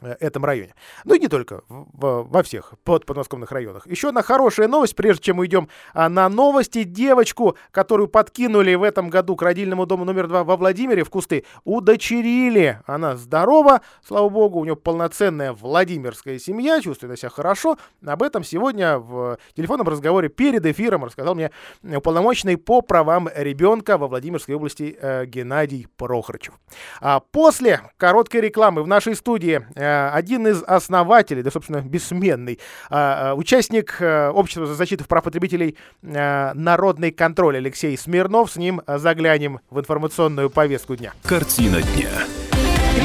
этом 0.02 0.44
районе. 0.44 0.74
Ну 1.04 1.14
и 1.14 1.18
не 1.18 1.28
только, 1.28 1.62
в, 1.68 2.22
во 2.22 2.42
всех 2.42 2.74
под, 2.84 3.06
подмосковных 3.06 3.50
районах. 3.50 3.86
Еще 3.86 4.08
одна 4.08 4.22
хорошая 4.22 4.68
новость, 4.68 4.94
прежде 4.94 5.24
чем 5.24 5.38
уйдем 5.38 5.68
а, 5.94 6.08
на 6.08 6.28
новости. 6.28 6.84
Девочку, 6.84 7.56
которую 7.70 8.08
подкинули 8.08 8.74
в 8.74 8.82
этом 8.82 9.10
году 9.10 9.36
к 9.36 9.42
родильному 9.42 9.86
дому 9.86 10.04
номер 10.04 10.28
два 10.28 10.44
во 10.44 10.56
Владимире 10.56 11.04
в 11.04 11.10
кусты, 11.10 11.44
удочерили. 11.64 12.80
Она 12.86 13.16
здорова, 13.16 13.80
слава 14.06 14.28
богу, 14.28 14.60
у 14.60 14.64
нее 14.64 14.76
полноценная 14.76 15.52
владимирская 15.52 16.38
семья, 16.38 16.80
чувствует 16.80 17.18
себя 17.18 17.30
хорошо. 17.30 17.76
Об 18.06 18.22
этом 18.22 18.44
сегодня 18.44 18.98
в 18.98 19.38
телефонном 19.54 19.88
разговоре 19.88 20.28
перед 20.28 20.64
эфиром 20.64 21.04
рассказал 21.04 21.34
мне 21.34 21.50
уполномоченный 21.82 22.56
по 22.56 22.82
правам 22.82 23.28
ребенка 23.34 23.98
во 23.98 24.06
Владимирской 24.06 24.54
области 24.54 24.96
э, 25.00 25.26
Геннадий 25.26 25.88
Прохорчев. 25.96 26.54
А 27.00 27.20
после 27.20 27.80
короткой 27.96 28.42
рекламы 28.42 28.82
в 28.82 28.86
нашей 28.86 29.14
студии 29.14 29.66
э, 29.74 29.87
Э, 29.87 29.87
один 29.88 30.46
из 30.46 30.62
основателей, 30.62 31.42
да, 31.42 31.50
собственно, 31.50 31.80
бессменный, 31.80 32.58
э, 32.90 32.96
э, 32.96 33.32
участник 33.34 34.00
Общества 34.00 34.66
за 34.66 34.74
защиту 34.74 35.04
прав 35.04 35.24
потребителей 35.24 35.76
«Народный 36.02 37.10
контроль» 37.10 37.56
Алексей 37.56 37.96
Смирнов. 37.96 38.50
С 38.52 38.56
ним 38.56 38.82
заглянем 38.86 39.60
в 39.70 39.80
информационную 39.80 40.50
повестку 40.50 40.96
дня. 40.96 41.12
Картина 41.22 41.80
дня. 41.82 42.47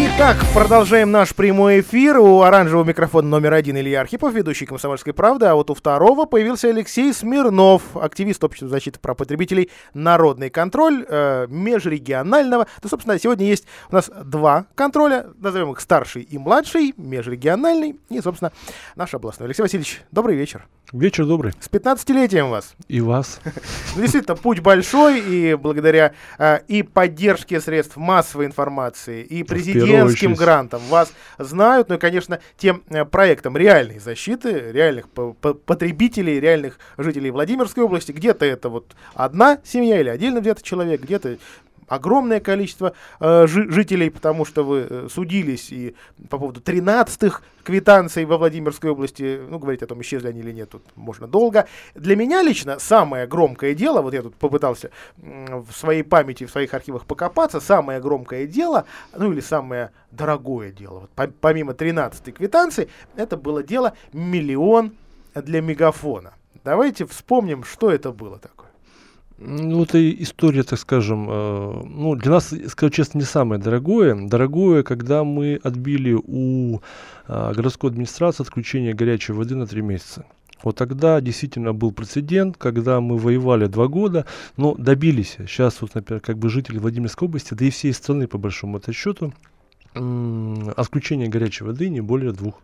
Итак, 0.05 0.35
продолжаем 0.53 1.11
наш 1.11 1.33
прямой 1.33 1.79
эфир. 1.79 2.17
У 2.17 2.41
оранжевого 2.41 2.83
микрофона 2.83 3.29
номер 3.29 3.53
один 3.53 3.77
Илья 3.77 4.01
Архипов, 4.01 4.33
ведущий 4.33 4.65
«Комсомольской 4.65 5.13
правды», 5.13 5.45
а 5.45 5.55
вот 5.55 5.69
у 5.69 5.73
второго 5.73 6.25
появился 6.25 6.67
Алексей 6.67 7.13
Смирнов, 7.13 7.95
активист 7.95 8.43
Общества 8.43 8.67
защиты 8.67 8.99
прав 8.99 9.15
потребителей 9.15 9.69
«Народный 9.93 10.49
контроль» 10.49 11.05
э, 11.07 11.47
межрегионального. 11.47 12.67
Ну, 12.83 12.89
собственно, 12.89 13.17
сегодня 13.17 13.45
есть 13.45 13.65
у 13.91 13.95
нас 13.95 14.11
два 14.25 14.65
контроля, 14.75 15.27
назовем 15.39 15.71
их 15.71 15.79
старший 15.79 16.23
и 16.23 16.37
младший, 16.37 16.93
межрегиональный 16.97 17.95
и, 18.09 18.19
собственно, 18.19 18.51
наш 18.97 19.13
областной. 19.13 19.47
Алексей 19.47 19.61
Васильевич, 19.61 20.01
добрый 20.11 20.35
вечер. 20.35 20.67
Вечер 20.91 21.25
добрый. 21.25 21.53
С 21.59 21.69
15-летием 21.69 22.51
вас. 22.51 22.75
И 22.87 23.01
вас. 23.01 23.39
Ну, 23.95 24.01
действительно, 24.01 24.35
путь 24.35 24.59
большой, 24.59 25.21
и 25.21 25.55
благодаря 25.55 26.13
э, 26.37 26.59
и 26.67 26.83
поддержке 26.83 27.59
средств 27.61 27.97
массовой 27.97 28.45
информации, 28.45 29.23
и 29.23 29.43
президентским 30.01 30.33
грантам 30.33 30.81
вас 30.89 31.13
знают, 31.37 31.89
ну 31.89 31.95
и, 31.95 31.97
конечно, 31.97 32.39
тем 32.57 32.83
э, 32.89 33.05
проектам 33.05 33.57
реальной 33.57 33.99
защиты, 33.99 34.71
реальных 34.71 35.09
потребителей, 35.09 36.39
реальных 36.39 36.79
жителей 36.97 37.31
Владимирской 37.31 37.83
области. 37.83 38.11
Где-то 38.11 38.45
это 38.45 38.69
вот 38.69 38.93
одна 39.13 39.59
семья 39.63 39.99
или 39.99 40.09
отдельно 40.09 40.39
где-то 40.39 40.63
человек, 40.63 41.01
где-то 41.01 41.37
огромное 41.95 42.39
количество 42.39 42.93
э, 43.19 43.47
жителей, 43.47 44.09
потому 44.09 44.45
что 44.45 44.63
вы 44.63 44.87
э, 44.89 45.07
судились 45.11 45.71
и 45.71 45.95
по 46.29 46.37
поводу 46.37 46.59
13-х 46.59 47.41
квитанций 47.63 48.25
во 48.25 48.37
Владимирской 48.37 48.89
области, 48.89 49.41
ну, 49.49 49.59
говорить 49.59 49.83
о 49.83 49.87
том, 49.87 50.01
исчезли 50.01 50.27
они 50.27 50.39
или 50.41 50.51
нет, 50.51 50.69
тут 50.69 50.83
можно 50.95 51.27
долго. 51.27 51.67
Для 51.95 52.15
меня 52.15 52.41
лично 52.41 52.79
самое 52.79 53.27
громкое 53.27 53.73
дело, 53.73 54.01
вот 54.01 54.13
я 54.13 54.21
тут 54.21 54.35
попытался 54.35 54.91
в 55.17 55.71
своей 55.71 56.03
памяти, 56.03 56.45
в 56.45 56.51
своих 56.51 56.73
архивах 56.73 57.05
покопаться, 57.05 57.59
самое 57.59 57.99
громкое 58.01 58.47
дело, 58.47 58.85
ну, 59.15 59.31
или 59.31 59.39
самое 59.39 59.91
дорогое 60.11 60.71
дело, 60.71 61.01
вот, 61.01 61.09
по 61.11 61.27
помимо 61.27 61.73
13-й 61.73 62.31
квитанции, 62.31 62.89
это 63.15 63.37
было 63.37 63.63
дело 63.63 63.93
миллион 64.11 64.93
для 65.35 65.61
мегафона. 65.61 66.33
Давайте 66.63 67.05
вспомним, 67.05 67.63
что 67.63 67.91
это 67.91 68.11
было 68.11 68.39
такое. 68.39 68.69
Ну, 69.37 69.83
это 69.83 70.11
история, 70.21 70.63
так 70.63 70.79
скажем, 70.79 71.27
э, 71.29 71.83
ну, 71.85 72.15
для 72.15 72.31
нас, 72.31 72.53
скажу 72.67 72.91
честно, 72.91 73.17
не 73.17 73.25
самое 73.25 73.59
дорогое. 73.59 74.15
Дорогое, 74.15 74.83
когда 74.83 75.23
мы 75.23 75.59
отбили 75.63 76.13
у 76.13 76.79
э, 77.27 77.53
городской 77.53 77.89
администрации 77.89 78.43
отключение 78.43 78.93
горячей 78.93 79.33
воды 79.33 79.55
на 79.55 79.65
три 79.65 79.81
месяца. 79.81 80.25
Вот 80.63 80.77
тогда 80.77 81.19
действительно 81.19 81.73
был 81.73 81.91
прецедент, 81.91 82.57
когда 82.57 83.01
мы 83.01 83.17
воевали 83.17 83.65
два 83.65 83.87
года, 83.87 84.25
но 84.55 84.75
добились. 84.75 85.35
Сейчас 85.47 85.81
вот, 85.81 85.95
например, 85.95 86.21
как 86.21 86.37
бы 86.37 86.49
жители 86.49 86.77
Владимирской 86.77 87.27
области, 87.27 87.53
да 87.53 87.65
и 87.65 87.69
всей 87.69 87.91
страны, 87.91 88.27
по 88.27 88.37
большому 88.37 88.79
счету, 88.93 89.33
отключение 89.93 91.27
горячей 91.27 91.65
воды 91.65 91.89
не 91.89 92.01
более 92.01 92.31
двух 92.31 92.61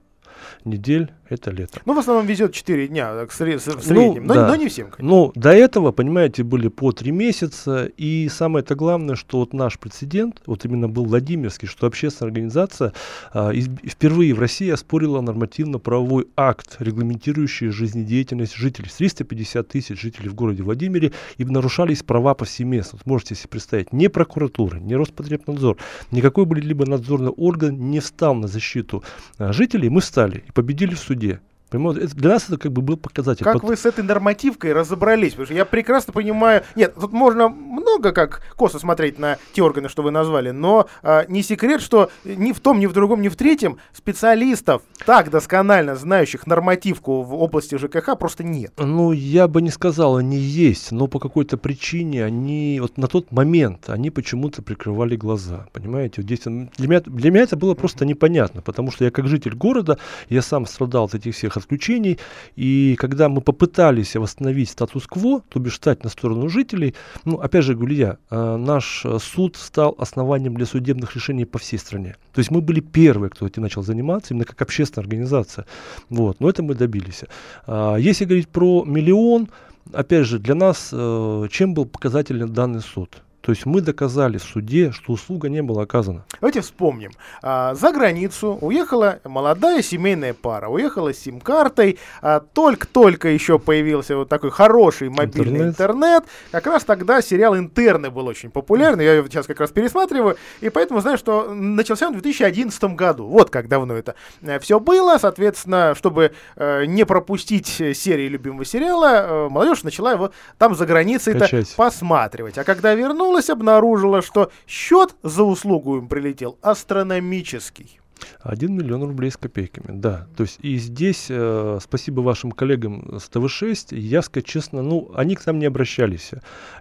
недель 0.66 1.12
это 1.30 1.52
лето. 1.52 1.80
Ну, 1.86 1.94
в 1.94 2.00
основном 2.00 2.26
везет 2.26 2.54
4 2.54 2.88
дня 2.88 3.26
в 3.26 3.32
среднем, 3.32 3.60
ну, 3.90 4.22
но, 4.22 4.34
да. 4.34 4.48
но 4.48 4.56
не 4.56 4.68
всем. 4.68 4.90
Конечно. 4.90 5.16
Ну, 5.16 5.32
до 5.36 5.52
этого, 5.52 5.92
понимаете, 5.92 6.44
были 6.44 6.68
по 6.68 6.92
3 6.92 7.12
месяца, 7.12 7.86
и 7.86 8.28
самое-то 8.30 8.76
главное, 8.76 9.16
что 9.16 9.40
вот 9.40 9.54
наш 9.54 9.78
прецедент, 9.78 10.42
вот 10.46 10.66
именно 10.66 10.90
был 10.90 11.06
Владимирский, 11.06 11.68
что 11.68 11.88
общественная 11.88 12.30
организация 12.30 12.94
а, 13.32 13.52
из, 13.52 13.68
впервые 13.68 14.34
в 14.34 14.40
России 14.40 14.70
оспорила 14.70 15.22
нормативно-правовой 15.22 16.28
акт, 16.36 16.78
регламентирующий 16.80 17.70
жизнедеятельность 17.70 18.56
жителей. 18.56 18.90
350 18.90 19.68
тысяч 19.68 20.02
жителей 20.02 20.30
в 20.30 20.36
городе 20.36 20.64
Владимире, 20.64 21.14
и 21.38 21.46
нарушались 21.46 22.04
права 22.04 22.34
повсеместно. 22.34 23.00
Вот 23.00 23.06
можете 23.06 23.36
себе 23.36 23.50
представить, 23.50 23.94
ни 23.94 24.08
прокуратура, 24.08 24.78
ни 24.78 24.94
Роспотребнадзор, 24.94 25.78
никакой 26.12 26.46
бы 26.46 26.60
либо 26.60 26.86
надзорный 26.86 27.32
орган 27.32 27.90
не 27.92 28.00
встал 28.00 28.34
на 28.36 28.48
защиту 28.48 29.04
а, 29.38 29.54
жителей, 29.54 29.90
мы 29.90 30.02
встали 30.02 30.29
и 30.38 30.52
победили 30.52 30.94
в 30.96 31.00
суде. 31.00 31.40
Понимаете, 31.70 32.08
для 32.16 32.30
нас 32.32 32.46
это 32.48 32.58
как 32.58 32.72
бы 32.72 32.82
был 32.82 32.98
показатель. 32.98 33.44
Как 33.44 33.64
вы 33.64 33.78
с 33.78 33.86
этой 33.86 34.04
нормативкой 34.04 34.74
разобрались? 34.74 35.32
Потому 35.32 35.46
что 35.46 35.54
я 35.54 35.66
прекрасно 35.66 36.14
понимаю... 36.14 36.64
Нет, 36.76 36.96
тут 36.96 37.14
можно 37.14 37.50
много 37.50 38.12
как 38.12 38.42
косо 38.56 38.80
смотреть 38.80 39.20
на 39.20 39.38
те 39.54 39.62
органы, 39.62 39.90
что 39.90 40.02
вы 40.02 40.12
назвали, 40.12 40.52
но 40.52 40.88
а, 41.04 41.26
не 41.28 41.44
секрет, 41.44 41.82
что 41.82 42.10
ни 42.26 42.54
в 42.54 42.60
том, 42.60 42.80
ни 42.80 42.88
в 42.88 42.94
другом, 42.94 43.22
ни 43.22 43.30
в 43.30 43.36
третьем 43.36 43.78
специалистов, 43.94 44.82
так 45.06 45.30
досконально 45.30 45.96
знающих 45.96 46.48
нормативку 46.48 47.22
в 47.22 47.36
области 47.36 47.76
ЖКХ, 47.78 48.18
просто 48.18 48.44
нет. 48.44 48.74
Ну, 48.78 49.12
я 49.12 49.48
бы 49.48 49.62
не 49.62 49.70
сказал, 49.70 50.18
они 50.18 50.38
есть, 50.38 50.92
но 50.92 51.08
по 51.08 51.20
какой-то 51.20 51.58
причине 51.58 52.26
они... 52.26 52.80
Вот 52.82 52.98
на 52.98 53.08
тот 53.08 53.32
момент 53.32 53.90
они 53.90 54.10
почему-то 54.10 54.62
прикрывали 54.62 55.16
глаза, 55.16 55.68
понимаете? 55.72 56.22
Вот 56.22 56.26
здесь, 56.26 56.42
для, 56.44 56.88
меня, 56.88 57.02
для 57.02 57.32
меня 57.32 57.44
это 57.44 57.58
было 57.58 57.76
просто 57.76 58.06
непонятно, 58.06 58.62
потому 58.62 58.92
что 58.92 59.06
я 59.06 59.12
как 59.12 59.28
житель 59.28 59.56
города, 59.56 60.00
я 60.30 60.42
сам 60.42 60.66
страдал 60.66 61.06
от 61.06 61.16
этих 61.16 61.36
всех 61.36 61.59
отключений. 61.60 62.20
И 62.56 62.96
когда 62.98 63.30
мы 63.30 63.42
попытались 63.42 64.16
восстановить 64.16 64.70
статус-кво, 64.70 65.44
то 65.50 65.60
бишь 65.60 65.76
стать 65.76 66.04
на 66.04 66.10
сторону 66.10 66.50
жителей, 66.50 66.96
ну, 67.26 67.38
опять 67.38 67.64
же 67.64 67.76
говорю 67.76 67.96
я, 67.96 68.18
э, 68.30 68.58
наш 68.58 69.06
суд 69.20 69.56
стал 69.56 69.96
основанием 69.98 70.56
для 70.56 70.66
судебных 70.66 71.16
решений 71.16 71.46
по 71.46 71.60
всей 71.60 71.78
стране. 71.78 72.16
То 72.34 72.40
есть 72.40 72.52
мы 72.52 72.62
были 72.62 72.80
первые, 72.80 73.30
кто 73.30 73.48
этим 73.48 73.64
начал 73.64 73.84
заниматься, 73.84 74.34
именно 74.34 74.46
как 74.46 74.62
общественная 74.62 75.04
организация. 75.04 75.66
Вот, 76.10 76.40
но 76.40 76.50
это 76.50 76.64
мы 76.64 76.76
добились. 76.76 77.24
А, 77.68 77.96
если 77.98 78.26
говорить 78.26 78.50
про 78.50 78.84
миллион, 78.86 79.50
опять 79.94 80.26
же, 80.26 80.40
для 80.40 80.56
нас 80.56 80.90
э, 80.92 81.48
чем 81.52 81.74
был 81.74 81.86
показателен 81.86 82.54
данный 82.54 82.82
суд? 82.82 83.22
То 83.42 83.52
есть 83.54 83.66
мы 83.66 83.82
доказали 83.82 84.38
в 84.38 84.44
суде, 84.44 84.92
что 84.92 85.14
услуга 85.14 85.50
не 85.50 85.62
была 85.62 85.84
оказана. 85.84 86.26
Давайте 86.42 86.62
вспомним. 86.62 87.12
А, 87.42 87.74
за 87.74 87.92
границу 87.92 88.58
уехала 88.60 89.20
молодая 89.24 89.82
семейная 89.82 90.34
пара. 90.34 90.68
Уехала 90.68 91.14
с 91.14 91.20
сим-картой. 91.20 91.98
А, 92.22 92.42
только-только 92.42 93.30
еще 93.30 93.58
появился 93.58 94.18
вот 94.18 94.30
такой 94.30 94.52
хороший 94.52 95.10
мобильный 95.10 95.70
интернет. 95.70 95.70
интернет. 95.70 96.24
Как 96.52 96.68
раз 96.68 96.84
тогда 96.84 97.22
сериал 97.22 97.58
«Интерны» 97.58 98.10
был 98.10 98.28
очень 98.28 98.52
популярный. 98.52 99.06
Я 99.06 99.14
его 99.14 99.28
сейчас 99.28 99.48
как 99.48 99.60
раз 99.62 99.72
пересматриваю. 99.72 100.36
И 100.60 100.70
поэтому 100.70 101.00
знаю, 101.00 101.18
что 101.18 101.54
начался 101.54 102.08
он 102.08 102.18
в 102.18 102.22
2011 102.22 102.84
году. 102.96 103.26
Вот 103.26 103.50
как 103.50 103.70
давно 103.70 103.96
это 103.96 104.16
э, 104.42 104.60
все 104.60 104.80
было. 104.80 105.18
Соответственно, 105.18 105.96
чтобы 105.96 106.34
э, 106.58 106.86
не 106.86 107.06
пропустить 107.06 107.68
серии 107.68 108.28
любимого 108.28 108.66
сериала, 108.66 109.08
э, 109.08 109.50
молодежь 109.50 109.84
начала 109.84 110.12
его 110.12 110.32
там 110.58 110.76
за 110.76 110.86
границей-то 110.86 111.48
посматривать. 111.78 112.58
А 112.58 112.64
когда 112.66 112.94
вернулась, 112.94 113.29
вернулась, 113.30 113.50
обнаружила, 113.50 114.22
что 114.22 114.52
счет 114.68 115.16
за 115.24 115.44
услугу 115.44 115.98
им 115.98 116.08
прилетел 116.08 116.58
астрономический. 116.62 118.00
1 118.42 118.74
миллион 118.74 119.04
рублей 119.04 119.32
с 119.32 119.38
копейками, 119.38 119.98
да. 119.98 120.28
То 120.36 120.44
есть 120.44 120.60
и 120.62 120.78
здесь 120.78 121.28
э, 121.30 121.80
спасибо 121.82 122.22
вашим 122.22 122.52
коллегам 122.52 123.20
с 123.20 123.30
ТВ-6. 123.30 123.96
Я 123.98 124.22
скажу 124.22 124.46
честно, 124.46 124.82
ну, 124.82 125.12
они 125.16 125.36
к 125.36 125.46
нам 125.46 125.60
не 125.60 125.66
обращались. 125.66 126.32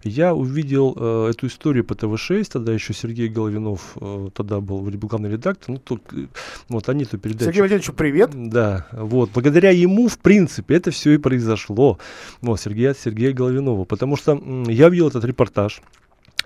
Я 0.02 0.34
увидел 0.34 0.96
э, 0.96 1.30
эту 1.30 1.46
историю 1.46 1.84
по 1.84 1.94
ТВ-6, 1.94 2.50
тогда 2.52 2.72
еще 2.72 2.92
Сергей 2.92 3.28
Головинов 3.28 3.96
э, 4.00 4.28
тогда 4.34 4.60
был, 4.60 4.80
главный 4.80 5.30
редактор. 5.30 5.70
Ну, 5.74 5.78
только, 5.78 6.16
э, 6.16 6.26
вот 6.68 6.88
они 6.88 7.04
эту 7.04 7.18
передачу... 7.18 7.44
Сергей 7.44 7.62
Валерьевич, 7.62 7.90
привет. 7.96 8.30
Да, 8.34 8.86
вот. 8.92 9.30
Благодаря 9.34 9.70
ему, 9.70 10.08
в 10.08 10.18
принципе, 10.18 10.74
это 10.74 10.90
все 10.90 11.12
и 11.12 11.18
произошло. 11.18 11.98
Вот, 12.40 12.60
Сергея, 12.60 12.94
Сергея 12.94 13.32
Головинова. 13.32 13.84
Потому 13.84 14.16
что 14.16 14.32
м, 14.32 14.64
я 14.68 14.88
видел 14.88 15.08
этот 15.08 15.24
репортаж. 15.24 15.80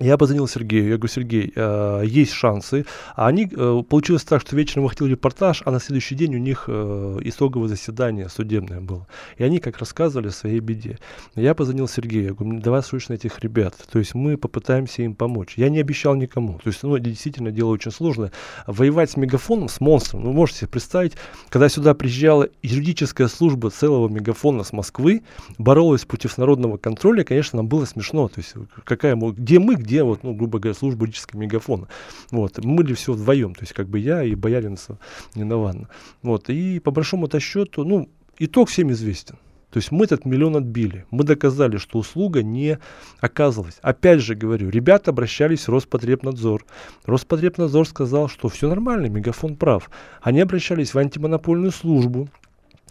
Я 0.00 0.16
позвонил 0.16 0.48
Сергею, 0.48 0.88
я 0.88 0.96
говорю, 0.96 1.12
Сергей, 1.12 1.52
э, 1.54 2.02
есть 2.06 2.32
шансы. 2.32 2.86
А 3.14 3.26
они, 3.26 3.44
э, 3.44 3.82
получилось 3.88 4.24
так, 4.24 4.40
что 4.40 4.56
вечером 4.56 4.84
выходил 4.84 5.06
репортаж, 5.06 5.62
а 5.66 5.70
на 5.70 5.80
следующий 5.80 6.14
день 6.14 6.34
у 6.34 6.38
них 6.38 6.64
э, 6.66 7.18
итоговое 7.24 7.68
заседание 7.68 8.30
судебное 8.30 8.80
было. 8.80 9.06
И 9.36 9.44
они 9.44 9.58
как 9.58 9.76
рассказывали 9.78 10.28
о 10.28 10.30
своей 10.30 10.60
беде. 10.60 10.98
Я 11.34 11.54
позвонил 11.54 11.86
Сергею, 11.88 12.24
я 12.24 12.32
говорю, 12.32 12.60
давай 12.60 12.82
слушай 12.82 13.16
этих 13.16 13.38
ребят. 13.40 13.76
То 13.92 13.98
есть 13.98 14.14
мы 14.14 14.38
попытаемся 14.38 15.02
им 15.02 15.14
помочь. 15.14 15.54
Я 15.56 15.68
не 15.68 15.78
обещал 15.78 16.14
никому. 16.14 16.54
То 16.64 16.70
есть, 16.70 16.82
ну, 16.82 16.96
действительно, 16.98 17.50
дело 17.50 17.68
очень 17.68 17.92
сложное. 17.92 18.32
Воевать 18.66 19.10
с 19.10 19.16
мегафоном, 19.18 19.68
с 19.68 19.78
монстром, 19.78 20.24
ну, 20.24 20.32
можете 20.32 20.60
себе 20.60 20.68
представить, 20.68 21.12
когда 21.50 21.68
сюда 21.68 21.92
приезжала 21.92 22.48
юридическая 22.62 23.28
служба 23.28 23.68
целого 23.68 24.08
мегафона 24.08 24.64
с 24.64 24.72
Москвы, 24.72 25.22
боролась 25.58 26.06
против 26.06 26.38
народного 26.38 26.78
контроля, 26.78 27.24
конечно, 27.24 27.58
нам 27.58 27.68
было 27.68 27.84
смешно. 27.84 28.28
То 28.28 28.40
есть, 28.40 28.54
какая, 28.84 29.16
где 29.16 29.58
мы, 29.58 29.81
где 29.82 30.02
вот, 30.02 30.22
ну, 30.22 30.34
грубо 30.34 30.58
говоря, 30.58 30.74
служба 30.74 31.04
юридического 31.04 31.40
мегафона. 31.40 31.88
Вот, 32.30 32.64
мы 32.64 32.76
были 32.76 32.94
все 32.94 33.12
вдвоем, 33.12 33.54
то 33.54 33.62
есть 33.62 33.72
как 33.72 33.88
бы 33.88 33.98
я 33.98 34.22
и 34.22 34.34
Бояринцев 34.34 34.96
Нина 35.34 35.86
Вот, 36.22 36.48
и 36.48 36.78
по 36.78 36.90
большому-то 36.90 37.40
счету, 37.40 37.84
ну, 37.84 38.08
итог 38.38 38.68
всем 38.68 38.90
известен. 38.92 39.36
То 39.72 39.78
есть 39.78 39.90
мы 39.90 40.04
этот 40.04 40.26
миллион 40.26 40.56
отбили. 40.56 41.06
Мы 41.10 41.24
доказали, 41.24 41.78
что 41.78 41.98
услуга 41.98 42.42
не 42.42 42.78
оказывалась. 43.20 43.78
Опять 43.80 44.20
же 44.20 44.34
говорю, 44.34 44.68
ребята 44.68 45.12
обращались 45.12 45.66
в 45.66 45.70
Роспотребнадзор. 45.70 46.66
Роспотребнадзор 47.06 47.88
сказал, 47.88 48.28
что 48.28 48.48
все 48.50 48.68
нормально, 48.68 49.06
Мегафон 49.06 49.56
прав. 49.56 49.90
Они 50.20 50.40
обращались 50.40 50.92
в 50.92 50.98
антимонопольную 50.98 51.72
службу. 51.72 52.28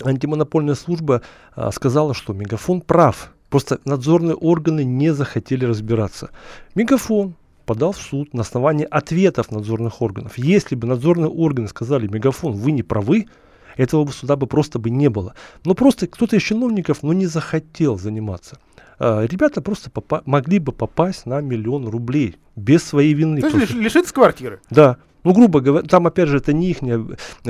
Антимонопольная 0.04 0.74
служба 0.74 1.22
а, 1.56 1.72
сказала, 1.72 2.16
что 2.16 2.34
Мегафон 2.34 2.82
прав. 2.82 3.32
Просто 3.52 3.82
надзорные 3.84 4.36
органы 4.36 4.86
не 4.86 5.14
захотели 5.14 5.66
разбираться. 5.66 6.32
Мегафон 6.74 7.36
подал 7.66 7.92
в 7.92 7.98
суд 7.98 8.34
на 8.34 8.42
основании 8.42 8.88
ответов 8.90 9.52
надзорных 9.52 10.02
органов. 10.02 10.38
Если 10.38 10.74
бы 10.74 10.88
надзорные 10.88 11.30
органы 11.30 11.68
сказали, 11.68 12.08
Мегафон, 12.08 12.54
вы 12.54 12.72
не 12.72 12.82
правы, 12.82 13.28
этого 13.76 14.06
бы 14.06 14.14
суда 14.14 14.38
бы 14.38 14.48
просто 14.48 14.80
бы 14.80 14.90
не 14.90 15.10
было. 15.10 15.36
Но 15.66 15.76
просто 15.76 16.08
кто-то 16.08 16.38
из 16.38 16.44
чиновников 16.44 17.04
ну, 17.04 17.12
не 17.12 17.26
захотел 17.26 18.00
заниматься. 18.00 18.58
А, 19.00 19.26
ребята 19.26 19.62
просто 19.62 19.92
могли 20.26 20.60
бы 20.60 20.72
попасть 20.72 21.26
на 21.26 21.42
миллион 21.42 21.90
рублей 21.90 22.38
без 22.56 22.86
своей 22.86 23.14
вины. 23.14 23.42
То 23.42 23.48
есть 23.48 23.74
лишиться 23.74 24.14
квартиры? 24.14 24.62
Да. 24.70 24.98
Ну, 25.24 25.34
грубо 25.34 25.62
говоря, 25.62 25.88
там, 25.88 26.08
опять 26.08 26.30
же, 26.30 26.38
это 26.38 26.52
не 26.52 26.72
их, 26.72 26.78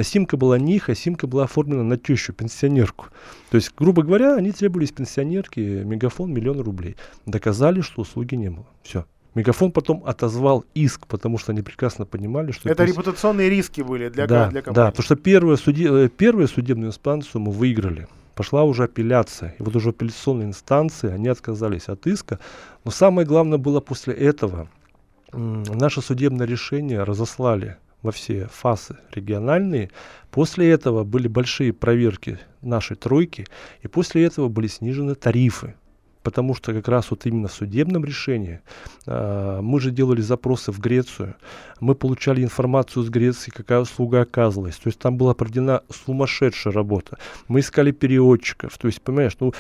симка 0.04 0.38
была 0.38 0.60
не 0.60 0.76
их, 0.76 0.90
а 0.90 0.96
симка 0.96 1.28
была 1.28 1.46
оформлена 1.46 1.84
на 1.84 1.98
тещу, 1.98 2.34
пенсионерку. 2.34 3.08
То 3.50 3.56
есть, 3.56 3.74
грубо 3.78 4.04
говоря, 4.04 4.36
они 4.36 4.52
требовались 4.52 4.92
пенсионерки, 4.92 5.60
мегафон 5.60 6.34
миллион 6.34 6.60
рублей. 6.62 6.98
Доказали, 7.26 7.82
что 7.82 8.02
услуги 8.02 8.36
не 8.36 8.50
было. 8.50 8.66
Все. 8.84 9.06
Мегафон 9.34 9.72
потом 9.72 10.04
отозвал 10.06 10.66
иск, 10.74 11.08
потому 11.08 11.38
что 11.38 11.54
они 11.54 11.62
прекрасно 11.62 12.06
понимали, 12.06 12.52
что... 12.52 12.70
Это, 12.70 12.84
это 12.84 12.92
репутационные 12.92 13.50
риски 13.50 13.82
были 13.82 14.10
для, 14.10 14.28
да, 14.28 14.50
для 14.50 14.62
компании. 14.62 14.88
Да, 14.88 14.92
потому 14.92 15.06
что 15.06 15.16
первую, 15.16 15.58
суди... 15.58 15.88
Э, 15.90 16.10
первую 16.10 16.50
судебную 16.50 16.90
инстанцию 16.90 17.42
мы 17.42 17.52
выиграли. 17.52 18.10
Пошла 18.36 18.64
уже 18.64 18.84
апелляция. 18.84 19.56
И 19.58 19.64
вот 19.64 19.74
уже 19.78 19.90
апелляционные 19.90 20.48
инстанции, 20.48 21.10
они 21.10 21.30
отказались 21.30 21.88
от 21.88 22.06
иска. 22.08 22.40
Но 22.84 22.92
самое 22.92 23.26
главное 23.26 23.58
было 23.58 23.80
после 23.80 24.14
этого– 24.14 24.68
наше 25.34 26.02
судебное 26.02 26.48
решение 26.48 27.04
разослали 27.04 27.78
во 28.02 28.12
все 28.12 28.48
фасы 28.52 28.98
региональные. 29.14 29.92
После 30.32 30.72
этого 30.72 31.04
были 31.04 31.28
большие 31.28 31.74
проверки 31.74 32.40
нашей 32.62 32.96
тройки, 32.96 33.46
и 33.82 33.88
после 33.88 34.26
этого 34.26 34.48
были 34.48 34.68
снижены 34.68 35.16
тарифы 35.16 35.76
потому 36.24 36.56
что 36.56 36.74
как 36.74 36.88
раз 36.88 37.12
вот 37.12 37.26
именно 37.26 37.48
в 37.48 37.54
судебном 37.54 38.06
решении 38.06 38.62
э, 39.08 39.60
мы 39.62 39.80
же 39.80 39.92
делали 39.92 40.22
запросы 40.22 40.72
в 40.72 40.80
Грецию, 40.80 41.36
мы 41.80 41.96
получали 41.96 42.44
информацию 42.44 43.04
с 43.04 43.10
Греции, 43.10 43.52
какая 43.52 43.80
услуга 43.80 44.22
оказывалась, 44.22 44.76
то 44.76 44.88
есть 44.88 45.00
там 45.00 45.18
была 45.18 45.34
проведена 45.34 45.82
сумасшедшая 45.90 46.74
работа. 46.74 47.18
Мы 47.48 47.62
искали 47.62 47.92
переводчиков, 47.92 48.78
то 48.78 48.88
есть, 48.88 49.02
понимаешь, 49.02 49.36
ну, 49.40 49.54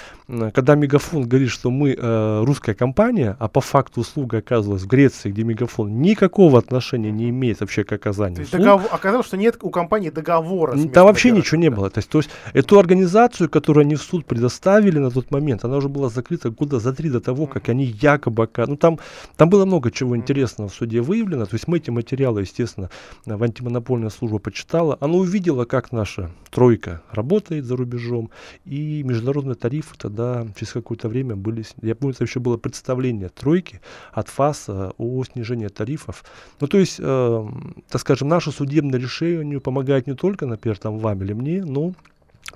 когда 0.54 0.76
Мегафон 0.76 1.28
говорит, 1.28 1.50
что 1.50 1.71
мы 1.71 1.95
э, 1.97 2.43
русская 2.43 2.76
компания, 2.76 3.36
а 3.39 3.47
по 3.47 3.62
факту 3.62 4.02
услуга 4.02 4.38
оказывалась 4.38 4.84
в 4.84 4.88
Греции, 4.88 5.32
где 5.32 5.43
Мегафон 5.43 6.02
никакого 6.02 6.60
отношения 6.60 7.12
не 7.12 7.30
имеет 7.30 7.62
вообще 7.62 7.84
к 7.84 7.91
оказанию 7.91 8.36
то 8.36 8.41
есть 8.41 8.54
услуг. 8.54 8.65
Договор, 8.65 8.89
оказалось, 8.91 9.28
что 9.28 9.38
нет 9.38 9.58
у 9.62 9.69
компании 9.71 10.10
договора. 10.10 10.78
Там 10.89 11.06
вообще 11.06 11.32
ничего 11.32 11.60
не 11.60 11.69
было. 11.69 11.89
То 11.89 12.00
есть, 12.00 12.10
то 12.10 12.19
есть 12.19 12.30
эту 12.54 12.80
организацию, 12.80 13.50
которую 13.50 13.82
они 13.82 13.95
в 13.95 14.02
суд 14.02 14.26
предоставили 14.26 15.00
на 15.00 15.10
тот 15.10 15.32
момент, 15.32 15.65
она 15.65 15.78
уже 15.78 15.89
была 15.89 16.10
закрыта 16.10 16.51
года 16.52 16.80
за 16.80 16.94
три 16.94 17.10
до 17.10 17.20
того, 17.20 17.48
как 17.48 17.70
они 17.70 17.86
якобы... 17.86 18.50
Ну, 18.58 18.76
там, 18.76 19.00
там 19.38 19.50
было 19.50 19.66
много 19.66 19.92
чего 19.92 20.16
интересного 20.16 20.70
в 20.70 20.74
суде 20.74 21.02
выявлено. 21.02 21.46
То 21.46 21.56
есть 21.56 21.68
мы 21.68 21.78
эти 21.78 21.90
материалы, 21.90 22.42
естественно, 22.42 22.90
в 23.26 23.44
антимонопольная 23.44 24.10
служба 24.10 24.40
почитала. 24.40 24.98
Она 25.00 25.16
увидела, 25.16 25.66
как 25.66 25.92
наша 25.92 26.32
тройка 26.50 27.02
работает 27.12 27.66
за 27.66 27.76
рубежом. 27.76 28.30
И 28.66 29.04
международные 29.04 29.56
тарифы 29.56 29.96
тогда 29.98 30.48
через 30.56 30.74
какое-то 30.74 31.10
время 31.10 31.36
были... 31.36 31.64
Я 31.82 31.96
помню, 31.96 32.14
это 32.14 32.24
еще 32.24 32.40
было 32.40 32.58
представление 32.58 33.30
тройки 33.30 33.82
от 34.12 34.30
ФАСа 34.30 34.94
о 34.98 35.24
снижении 35.24 35.68
тарифов. 35.68 36.24
Ну, 36.60 36.68
то 36.68 36.78
есть, 36.78 36.98
э, 37.00 37.48
так 37.90 38.02
скажем, 38.02 38.28
наше 38.28 38.52
судебное 38.52 39.00
решение 39.00 39.60
помогает 39.60 40.08
не 40.08 40.16
только, 40.16 40.46
например, 40.46 40.78
там 40.78 40.98
вам 41.00 41.22
или 41.22 41.34
мне, 41.34 41.64
но 41.64 41.94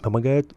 помогает 0.02 0.54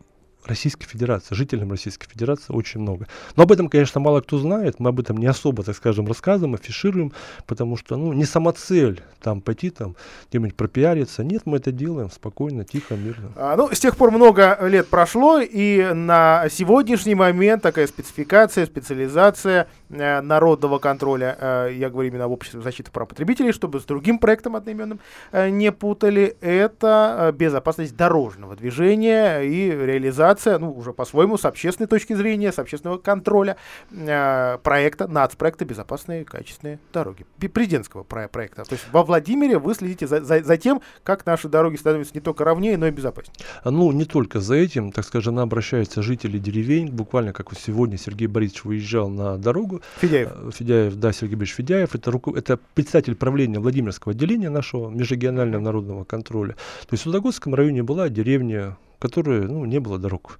Российской 0.48 0.87
Федерации, 0.87 1.34
жителям 1.34 1.70
Российской 1.70 2.08
Федерации 2.08 2.52
очень 2.52 2.80
много. 2.80 3.06
Но 3.37 3.42
об 3.42 3.52
этом, 3.52 3.68
конечно, 3.68 4.00
мало 4.00 4.20
кто 4.20 4.38
знает, 4.38 4.80
мы 4.80 4.90
об 4.90 5.00
этом 5.00 5.16
не 5.18 5.26
особо, 5.26 5.62
так 5.62 5.76
скажем, 5.76 6.06
рассказываем, 6.06 6.54
афишируем, 6.54 7.12
потому 7.46 7.76
что, 7.76 7.96
ну, 7.96 8.12
не 8.12 8.24
сама 8.24 8.52
цель 8.52 9.02
там 9.20 9.40
пойти 9.40 9.70
там 9.70 9.96
где-нибудь 10.30 10.54
пропиариться. 10.54 11.24
Нет, 11.24 11.42
мы 11.44 11.58
это 11.58 11.72
делаем 11.72 12.11
спокойно, 12.11 12.64
тихо, 12.64 12.94
мирно. 12.94 13.32
А, 13.37 13.56
ну, 13.56 13.68
с 13.72 13.78
тех 13.78 13.96
пор 13.96 14.11
много 14.11 14.58
лет 14.62 14.88
прошло, 14.88 15.40
и 15.40 15.92
на 15.92 16.48
сегодняшний 16.50 17.14
момент 17.14 17.62
такая 17.62 17.87
спецификация, 17.87 18.66
специализация 18.66 19.68
э, 19.90 20.20
народного 20.20 20.78
контроля, 20.78 21.37
э, 21.38 21.70
я 21.74 21.90
говорю 21.90 22.08
именно 22.08 22.24
об 22.24 22.32
обществе 22.32 22.61
защиты 22.62 22.90
прав 22.90 23.08
потребителей, 23.08 23.52
чтобы 23.52 23.80
с 23.80 23.84
другим 23.84 24.18
проектом 24.18 24.56
одноименным 24.56 25.00
э, 25.32 25.50
не 25.50 25.72
путали, 25.72 26.37
это 26.40 27.16
э, 27.18 27.32
безопасность 27.32 27.96
дорожного 27.96 28.56
движения 28.56 29.40
и 29.40 29.70
реализация 29.70 30.38
реализация, 30.38 30.59
ну, 30.59 30.72
уже 30.72 30.92
по-своему, 30.92 31.37
с 31.37 31.44
общественной 31.44 31.87
точки 31.87 32.14
зрения, 32.14 32.53
с 32.53 32.59
общественного 32.59 32.98
контроля 32.98 33.57
э, 33.90 34.59
проекта, 34.62 35.09
нацпроекта 35.09 35.64
«Безопасные 35.64 36.24
качественные 36.24 36.79
дороги», 36.92 37.27
президентского 37.53 38.03
про 38.03 38.29
проекта. 38.29 38.64
То 38.64 38.74
есть 38.74 38.87
во 38.92 39.03
Владимире 39.03 39.59
вы 39.59 39.74
следите 39.74 40.07
за, 40.07 40.22
за, 40.22 40.42
за 40.42 40.57
тем, 40.57 40.81
как 41.03 41.27
наши 41.27 41.48
дороги 41.48 41.77
становятся 41.77 42.14
не 42.14 42.20
только 42.20 42.44
ровнее, 42.44 42.77
но 42.77 42.87
и 42.87 42.90
безопаснее. 42.90 43.35
Ну, 43.64 43.92
не 43.92 44.05
только 44.05 44.40
за 44.40 44.55
этим, 44.55 44.92
так 44.92 45.05
скажем, 45.05 45.35
нам 45.35 45.44
обращаются 45.44 46.03
жители 46.03 46.38
деревень, 46.38 46.90
буквально 46.90 47.33
как 47.33 47.51
вот 47.51 47.61
сегодня 47.61 47.98
Сергей 47.98 48.27
Борисович 48.27 48.64
выезжал 48.64 49.09
на 49.09 49.37
дорогу. 49.38 49.83
Федяев. 50.01 50.31
Э, 50.33 50.51
Федяев, 50.53 50.94
да, 50.96 51.12
Сергей 51.12 51.37
Борисович 51.37 51.57
Федяев, 51.57 51.94
это, 51.94 52.11
руку, 52.11 52.35
это 52.35 52.59
председатель 52.74 53.14
правления 53.14 53.59
Владимирского 53.59 54.12
отделения 54.12 54.51
нашего 54.51 54.88
межрегионального 54.90 55.62
народного 55.62 56.05
контроля. 56.05 56.53
То 56.53 56.92
есть 56.92 57.03
в 57.03 57.09
Судогодском 57.09 57.55
районе 57.55 57.83
была 57.83 58.09
деревня 58.09 58.77
которой 58.98 59.46
ну, 59.46 59.64
не 59.64 59.80
было 59.80 59.98
дорог. 59.98 60.38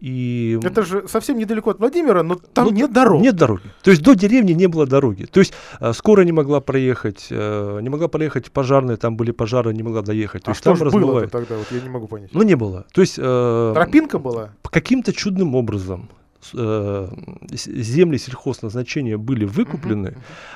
И... 0.00 0.58
Это 0.62 0.82
же 0.82 1.08
совсем 1.08 1.38
недалеко 1.38 1.70
от 1.70 1.78
Владимира, 1.78 2.22
но 2.22 2.34
там 2.34 2.66
ну, 2.66 2.72
нет 2.72 2.92
дорог. 2.92 3.22
Нет 3.22 3.36
дороги. 3.36 3.62
То 3.82 3.90
есть 3.90 4.02
до 4.02 4.14
деревни 4.14 4.52
не 4.52 4.66
было 4.66 4.86
дороги. 4.86 5.24
То 5.24 5.40
есть 5.40 5.54
э, 5.80 5.92
скоро 5.94 6.22
не 6.22 6.32
могла 6.32 6.60
проехать, 6.60 7.28
э, 7.30 7.78
не 7.80 7.88
могла 7.88 8.08
проехать 8.08 8.52
пожарные, 8.52 8.98
там 8.98 9.16
были 9.16 9.30
пожары, 9.30 9.72
не 9.72 9.82
могла 9.82 10.02
доехать. 10.02 10.42
То 10.42 10.50
а 10.50 10.52
есть 10.52 10.60
что 10.60 10.76
там 10.76 10.90
же 10.90 10.98
было 10.98 11.26
тогда? 11.28 11.56
Вот 11.56 11.66
я 11.70 11.80
не 11.80 11.88
могу 11.88 12.06
понять. 12.06 12.34
Ну 12.34 12.42
не 12.42 12.54
было. 12.54 12.84
То 12.92 13.00
есть... 13.00 13.14
Э, 13.18 13.72
Тропинка 13.74 14.18
была? 14.18 14.50
Каким-то 14.70 15.12
чудным 15.14 15.54
образом 15.54 16.10
э, 16.52 17.08
земли 17.52 18.18
сельхозназначения 18.18 19.16
были 19.16 19.44
выкуплены, 19.44 20.08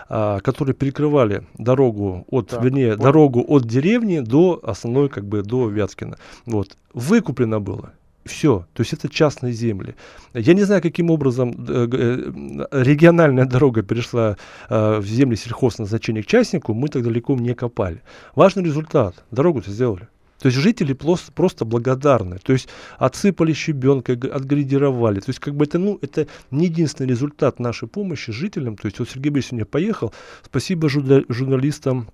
uh-huh, 0.09 0.37
uh-huh. 0.37 0.41
которые 0.41 0.75
перекрывали 0.75 1.45
дорогу 1.57 2.25
от, 2.29 2.49
так, 2.49 2.63
вернее, 2.63 2.91
вот. 2.97 3.01
дорогу 3.01 3.45
от 3.47 3.67
деревни 3.67 4.21
до 4.21 4.61
основной, 4.63 5.09
как 5.09 5.27
бы, 5.27 5.43
до 5.43 5.69
Вятскина. 5.69 6.19
Вот. 6.47 6.77
Выкуплено 6.93 7.61
было. 7.61 7.93
Все, 8.29 8.67
то 8.75 8.83
есть 8.83 8.93
это 8.93 9.09
частные 9.09 9.53
земли. 9.53 9.95
Я 10.35 10.55
не 10.55 10.63
знаю, 10.63 10.83
каким 10.83 11.11
образом 11.11 11.51
э, 11.67 11.89
э, 11.91 12.67
региональная 12.73 13.47
дорога 13.47 13.83
перешла 13.83 14.37
э, 14.69 14.99
в 14.99 15.07
земли 15.07 15.35
сельхозназначения 15.35 16.23
к 16.23 16.27
частнику, 16.27 16.75
мы 16.75 16.89
так 16.89 17.03
далеко 17.03 17.35
не 17.35 17.55
копали. 17.55 18.03
Важный 18.35 18.65
результат. 18.65 19.25
Дорогу-то 19.31 19.71
сделали. 19.71 20.09
То 20.39 20.47
есть 20.47 20.59
жители 20.59 20.93
просто, 20.93 21.65
благодарны. 21.65 22.39
То 22.39 22.53
есть 22.53 22.69
отсыпали 22.99 23.53
щебенкой, 23.53 24.17
отградировали. 24.17 25.21
То 25.21 25.31
есть 25.31 25.41
как 25.41 25.55
бы 25.55 25.65
это, 25.65 25.79
ну, 25.79 25.99
это 26.01 26.29
не 26.51 26.67
единственный 26.67 27.09
результат 27.09 27.59
нашей 27.59 27.89
помощи 27.89 28.33
жителям. 28.33 28.77
То 28.77 28.87
есть 28.87 28.99
вот 28.99 29.09
Сергей 29.11 29.31
Борисович 29.31 29.51
сегодня 29.51 29.67
поехал. 29.67 30.15
Спасибо 30.45 30.89
журналистам 30.89 32.09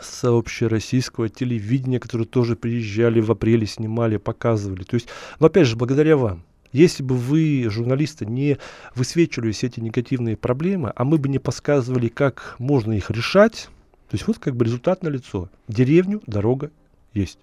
с 0.00 0.24
общероссийского 0.24 1.28
телевидения, 1.28 2.00
которые 2.00 2.26
тоже 2.26 2.56
приезжали 2.56 3.20
в 3.20 3.30
апреле, 3.30 3.66
снимали, 3.66 4.16
показывали. 4.16 4.82
То 4.82 4.94
есть, 4.94 5.08
но 5.40 5.46
опять 5.46 5.66
же, 5.66 5.76
благодаря 5.76 6.16
вам. 6.16 6.44
Если 6.72 7.02
бы 7.02 7.14
вы, 7.14 7.68
журналисты, 7.70 8.26
не 8.26 8.58
высвечивали 8.94 9.52
все 9.52 9.68
эти 9.68 9.80
негативные 9.80 10.36
проблемы, 10.36 10.92
а 10.94 11.04
мы 11.04 11.16
бы 11.16 11.28
не 11.28 11.38
подсказывали, 11.38 12.08
как 12.08 12.56
можно 12.58 12.92
их 12.92 13.10
решать, 13.10 13.68
то 14.08 14.14
есть 14.14 14.26
вот 14.26 14.38
как 14.38 14.56
бы 14.56 14.64
результат 14.64 15.02
на 15.02 15.08
лицо. 15.08 15.48
Деревню, 15.68 16.22
дорога 16.26 16.70
есть. 17.14 17.38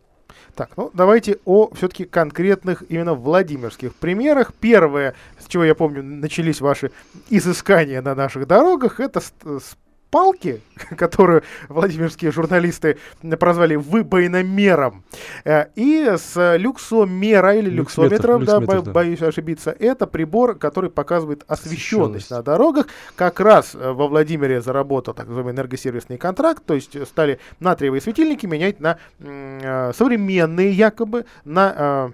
Так, 0.55 0.71
ну 0.77 0.91
давайте 0.93 1.39
о 1.45 1.69
все-таки 1.73 2.05
конкретных 2.05 2.83
именно 2.89 3.13
владимирских 3.13 3.93
примерах. 3.95 4.53
Первое, 4.53 5.15
с 5.39 5.47
чего 5.47 5.63
я 5.63 5.75
помню, 5.75 6.03
начались 6.03 6.61
ваши 6.61 6.91
изыскания 7.29 8.01
на 8.01 8.15
наших 8.15 8.47
дорогах, 8.47 8.99
это 8.99 9.19
с, 9.19 9.33
с 9.43 9.75
палки, 10.13 10.61
которую 10.95 11.41
владимирские 11.69 12.31
журналисты 12.31 12.99
прозвали 13.39 13.73
выбойномером, 13.73 15.03
э, 15.43 15.65
и 15.75 16.13
с 16.15 16.55
люксомера 16.57 17.55
или 17.55 17.71
люксометром, 17.71 18.41
люксометр, 18.41 18.45
да, 18.45 18.59
люксометр, 18.59 18.85
да. 18.85 18.91
боюсь 18.91 19.21
ошибиться, 19.23 19.75
это 19.79 20.05
прибор, 20.05 20.53
который 20.55 20.91
показывает 20.91 21.43
освещенность, 21.47 22.27
освещенность. 22.27 22.29
на 22.29 22.43
дорогах. 22.43 22.87
Как 23.15 23.39
раз 23.39 23.73
э, 23.73 23.91
во 23.91 24.07
Владимире 24.07 24.61
заработал 24.61 25.15
так 25.15 25.25
называемый 25.25 25.55
энергосервисный 25.55 26.19
контракт, 26.19 26.63
то 26.63 26.75
есть 26.75 26.95
стали 27.07 27.39
натриевые 27.59 27.99
светильники 27.99 28.45
менять 28.45 28.79
на 28.79 28.99
э, 29.17 29.93
современные 29.95 30.71
якобы, 30.71 31.25
на 31.43 32.13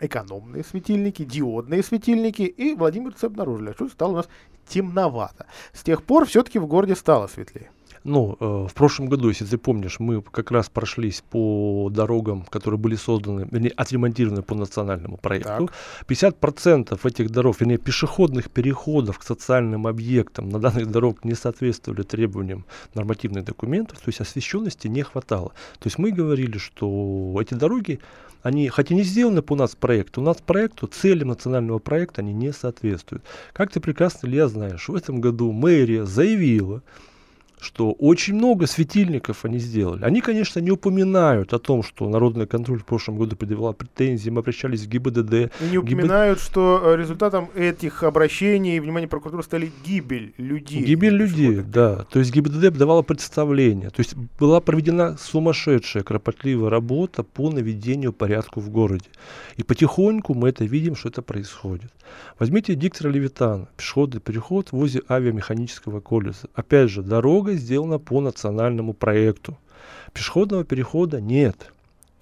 экономные 0.00 0.64
светильники, 0.64 1.24
диодные 1.24 1.82
светильники, 1.82 2.42
и 2.42 2.74
владимирцы 2.74 3.26
обнаружили, 3.26 3.72
что 3.72 3.88
стало 3.88 4.12
у 4.12 4.16
нас 4.16 4.28
темновато. 4.68 5.46
С 5.72 5.82
тех 5.82 6.02
пор 6.02 6.26
все-таки 6.26 6.58
в 6.58 6.66
городе 6.66 6.94
стало 6.96 7.26
светлее. 7.26 7.70
Ну, 8.04 8.36
э, 8.38 8.66
в 8.68 8.74
прошлом 8.74 9.08
году, 9.08 9.30
если 9.30 9.46
ты 9.46 9.56
помнишь, 9.56 9.98
мы 9.98 10.20
как 10.20 10.50
раз 10.50 10.68
прошлись 10.68 11.22
по 11.30 11.88
дорогам, 11.90 12.42
которые 12.42 12.78
были 12.78 12.96
созданы, 12.96 13.48
вернее, 13.50 13.70
отремонтированы 13.70 14.42
по 14.42 14.54
национальному 14.54 15.16
проекту. 15.16 15.68
Так. 15.68 15.72
50% 16.06 17.06
этих 17.06 17.30
дорог, 17.30 17.60
вернее, 17.60 17.78
пешеходных 17.78 18.50
переходов 18.50 19.18
к 19.18 19.22
социальным 19.22 19.86
объектам 19.86 20.50
на 20.50 20.58
данных 20.58 20.90
дорог 20.90 21.24
не 21.24 21.34
соответствовали 21.34 22.02
требованиям 22.02 22.66
нормативных 22.94 23.44
документов, 23.44 23.98
то 23.98 24.08
есть 24.08 24.20
освещенности 24.20 24.86
не 24.86 25.02
хватало. 25.02 25.52
То 25.78 25.86
есть 25.86 25.98
мы 25.98 26.10
говорили, 26.10 26.58
что 26.58 27.38
эти 27.40 27.54
дороги 27.54 28.00
они, 28.44 28.68
хотя 28.68 28.94
не 28.94 29.02
сделаны 29.02 29.40
по 29.40 29.56
нас 29.56 29.74
проекту, 29.74 30.20
у 30.20 30.24
нас 30.24 30.36
проекту, 30.36 30.86
целям 30.86 31.28
национального 31.28 31.78
проекта 31.78 32.20
они 32.20 32.34
не 32.34 32.52
соответствуют. 32.52 33.24
Как 33.54 33.72
ты 33.72 33.80
прекрасно, 33.80 34.26
Илья, 34.26 34.48
знаешь, 34.48 34.86
в 34.86 34.94
этом 34.94 35.22
году 35.22 35.50
мэрия 35.50 36.04
заявила, 36.04 36.82
что 37.60 37.92
очень 37.92 38.34
много 38.34 38.66
светильников 38.66 39.44
они 39.44 39.58
сделали. 39.58 40.04
Они, 40.04 40.20
конечно, 40.20 40.60
не 40.60 40.70
упоминают 40.70 41.52
о 41.52 41.58
том, 41.58 41.82
что 41.82 42.08
Народный 42.08 42.46
контроль 42.46 42.78
в 42.78 42.84
прошлом 42.84 43.16
году 43.16 43.36
предъявлял 43.36 43.72
претензии, 43.74 44.30
мы 44.30 44.40
обращались 44.40 44.82
в 44.82 44.88
ГИБДД. 44.88 45.34
И 45.60 45.70
не 45.70 45.78
упоминают, 45.78 46.38
ГИБД... 46.38 46.50
что 46.50 46.82
э, 46.84 46.96
результатом 46.96 47.50
этих 47.54 48.02
обращений 48.02 48.76
и 48.76 48.80
внимания 48.80 49.08
прокуратуры 49.08 49.42
стали 49.42 49.72
гибель 49.84 50.34
людей. 50.36 50.84
Гибель 50.84 51.14
людей, 51.14 51.62
да. 51.62 52.04
То 52.10 52.18
есть 52.18 52.32
ГИБДД 52.32 52.76
давала 52.76 53.02
представление. 53.02 53.90
То 53.90 54.00
есть 54.00 54.14
была 54.38 54.60
проведена 54.60 55.16
сумасшедшая, 55.18 56.02
кропотливая 56.02 56.70
работа 56.70 57.22
по 57.22 57.50
наведению 57.50 58.12
порядка 58.12 58.60
в 58.60 58.70
городе. 58.70 59.06
И 59.56 59.62
потихоньку 59.62 60.34
мы 60.34 60.50
это 60.50 60.64
видим, 60.64 60.96
что 60.96 61.08
это 61.08 61.22
происходит. 61.22 61.90
Возьмите 62.38 62.74
диктора 62.74 63.10
Левитана, 63.10 63.68
пешеходный 63.76 64.20
переход 64.20 64.72
возле 64.72 65.02
авиамеханического 65.08 66.00
колледжа. 66.00 66.48
Опять 66.54 66.90
же, 66.90 67.02
дорога 67.02 67.43
сделана 67.52 67.98
по 67.98 68.20
национальному 68.20 68.94
проекту. 68.94 69.58
Пешеходного 70.12 70.64
перехода 70.64 71.20
нет. 71.20 71.73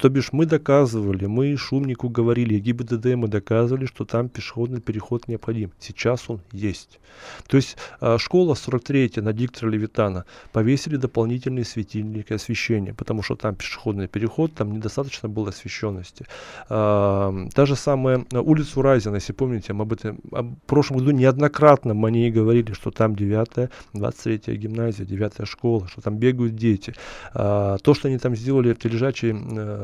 То 0.03 0.09
бишь 0.09 0.33
мы 0.33 0.45
доказывали, 0.45 1.27
мы 1.27 1.55
Шумнику 1.55 2.09
говорили, 2.09 2.59
ГИБДД 2.59 3.15
мы 3.15 3.29
доказывали, 3.29 3.85
что 3.85 4.03
там 4.03 4.27
пешеходный 4.27 4.81
переход 4.81 5.29
необходим. 5.29 5.71
Сейчас 5.79 6.29
он 6.29 6.41
есть. 6.51 6.99
То 7.47 7.55
есть 7.55 7.77
э, 8.01 8.17
школа 8.17 8.53
43 8.53 9.21
на 9.21 9.31
диктора 9.31 9.69
Левитана 9.69 10.25
повесили 10.51 10.97
дополнительные 10.97 11.63
светильники 11.63 12.33
освещения, 12.33 12.93
потому 12.93 13.23
что 13.23 13.37
там 13.37 13.55
пешеходный 13.55 14.09
переход, 14.09 14.53
там 14.53 14.73
недостаточно 14.73 15.29
было 15.29 15.51
освещенности. 15.51 16.25
Э, 16.69 17.47
та 17.53 17.65
же 17.65 17.77
самая 17.77 18.25
улицу 18.33 18.81
Разина, 18.81 19.15
если 19.15 19.31
помните, 19.31 19.71
мы 19.71 19.83
об 19.83 19.93
этом 19.93 20.19
в 20.31 20.67
прошлом 20.67 20.97
году 20.97 21.11
неоднократно 21.11 21.93
мы 21.93 22.11
не 22.11 22.29
говорили, 22.29 22.73
что 22.73 22.91
там 22.91 23.15
9 23.15 23.69
23 23.93 24.57
гимназия, 24.57 25.05
9 25.05 25.47
школа, 25.47 25.87
что 25.87 26.01
там 26.01 26.17
бегают 26.17 26.57
дети. 26.57 26.93
Э, 27.33 27.77
то, 27.81 27.93
что 27.93 28.09
они 28.09 28.17
там 28.17 28.35
сделали 28.35 28.73
в 28.73 28.83
лежачий 28.83 29.31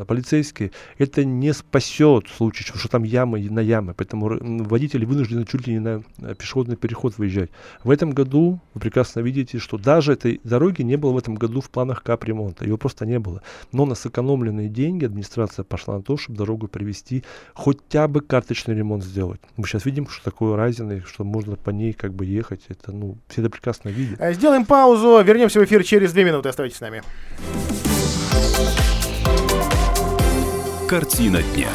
полицейские, 0.10 0.72
это 0.98 1.24
не 1.24 1.54
спасет 1.54 2.28
в 2.28 2.36
случае, 2.36 2.66
что 2.76 2.90
там 2.90 3.04
ямы 3.04 3.48
на 3.52 3.60
ямы. 3.60 3.94
Поэтому 3.94 4.40
водители 4.66 5.06
вынуждены 5.06 5.46
чуть 5.46 5.68
ли 5.68 5.74
не 5.74 5.80
на 5.80 6.02
пешеходный 6.34 6.76
переход 6.76 7.20
выезжать. 7.20 7.52
В 7.84 7.92
этом 7.92 8.10
году 8.10 8.60
вы 8.74 8.82
прекрасно 8.82 9.20
видите, 9.20 9.60
что 9.60 9.78
даже 9.78 10.14
этой 10.14 10.42
дороги 10.44 10.82
не 10.82 10.96
было 10.96 11.12
в 11.12 11.18
этом 11.20 11.36
году 11.36 11.62
в 11.62 11.70
планах 11.70 12.02
капремонта. 12.02 12.66
Его 12.66 12.78
просто 12.78 13.06
не 13.06 13.20
было. 13.20 13.44
Но 13.72 13.86
на 13.86 13.94
сэкономленные 13.94 14.68
деньги 14.68 15.06
администрация 15.06 15.64
пошла 15.64 15.98
на 15.98 16.02
то, 16.02 16.18
чтобы 16.18 16.40
дорогу 16.40 16.68
привести, 16.68 17.24
хотя 17.54 18.08
бы 18.08 18.22
карточный 18.22 18.74
ремонт 18.74 19.04
сделать. 19.04 19.42
Мы 19.58 19.68
сейчас 19.68 19.86
видим, 19.86 20.08
что 20.08 20.24
такое 20.24 20.56
разиной, 20.56 21.04
что 21.06 21.24
можно 21.24 21.56
по 21.56 21.70
ней 21.70 21.94
как 21.94 22.16
бы 22.16 22.26
ехать. 22.26 22.62
Это, 22.70 22.92
ну, 22.92 23.20
все 23.28 23.42
это 23.42 23.52
прекрасно 23.52 23.90
видят. 23.90 24.20
Э, 24.20 24.34
сделаем 24.34 24.66
паузу, 24.66 25.22
вернемся 25.24 25.60
в 25.60 25.64
эфир 25.66 25.84
через 25.84 26.14
две 26.14 26.24
минуты. 26.24 26.50
Оставайтесь 26.50 26.78
с 26.78 26.82
нами. 26.82 27.04
Картина 30.90 31.44
дня. 31.44 31.70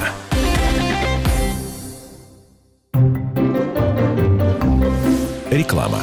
Реклама. 5.52 6.02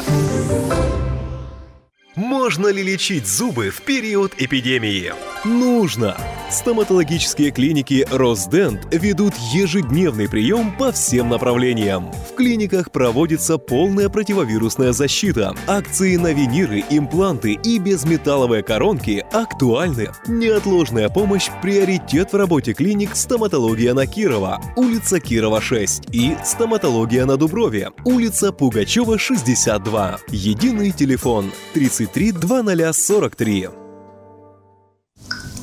Можно 2.15 2.67
ли 2.67 2.81
лечить 2.81 3.27
зубы 3.27 3.69
в 3.69 3.81
период 3.81 4.35
эпидемии? 4.37 5.13
Нужно! 5.43 6.15
Стоматологические 6.51 7.51
клиники 7.51 8.05
«Росдент» 8.11 8.85
ведут 8.91 9.33
ежедневный 9.53 10.27
прием 10.27 10.75
по 10.77 10.91
всем 10.91 11.29
направлениям. 11.29 12.11
В 12.29 12.35
клиниках 12.35 12.91
проводится 12.91 13.57
полная 13.57 14.09
противовирусная 14.09 14.91
защита. 14.91 15.55
Акции 15.65 16.17
на 16.17 16.33
виниры, 16.33 16.83
импланты 16.89 17.53
и 17.53 17.79
безметалловые 17.79 18.63
коронки 18.63 19.25
актуальны. 19.31 20.09
Неотложная 20.27 21.07
помощь– 21.07 21.49
приоритет 21.61 22.33
в 22.33 22.35
работе 22.35 22.73
клиник 22.73 23.15
«Стоматология 23.15 23.93
на 23.93 24.05
Кирова», 24.05 24.61
улица 24.75 25.21
Кирова, 25.21 25.61
6 25.61 26.09
и 26.11 26.35
«Стоматология 26.43 27.25
на 27.25 27.37
Дуброве», 27.37 27.91
улица 28.03 28.51
Пугачева, 28.51 29.17
62. 29.17 30.19
Единый 30.27 30.91
телефон 30.91 31.49
33 31.73 32.33
2043. 32.33 33.80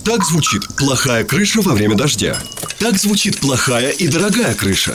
Так 0.08 0.24
звучит 0.24 0.66
плохая 0.74 1.22
крыша 1.22 1.60
во 1.60 1.74
время 1.74 1.94
дождя. 1.94 2.38
Так 2.78 2.96
звучит 2.96 3.40
плохая 3.40 3.90
и 3.90 4.08
дорогая 4.08 4.54
крыша. 4.54 4.94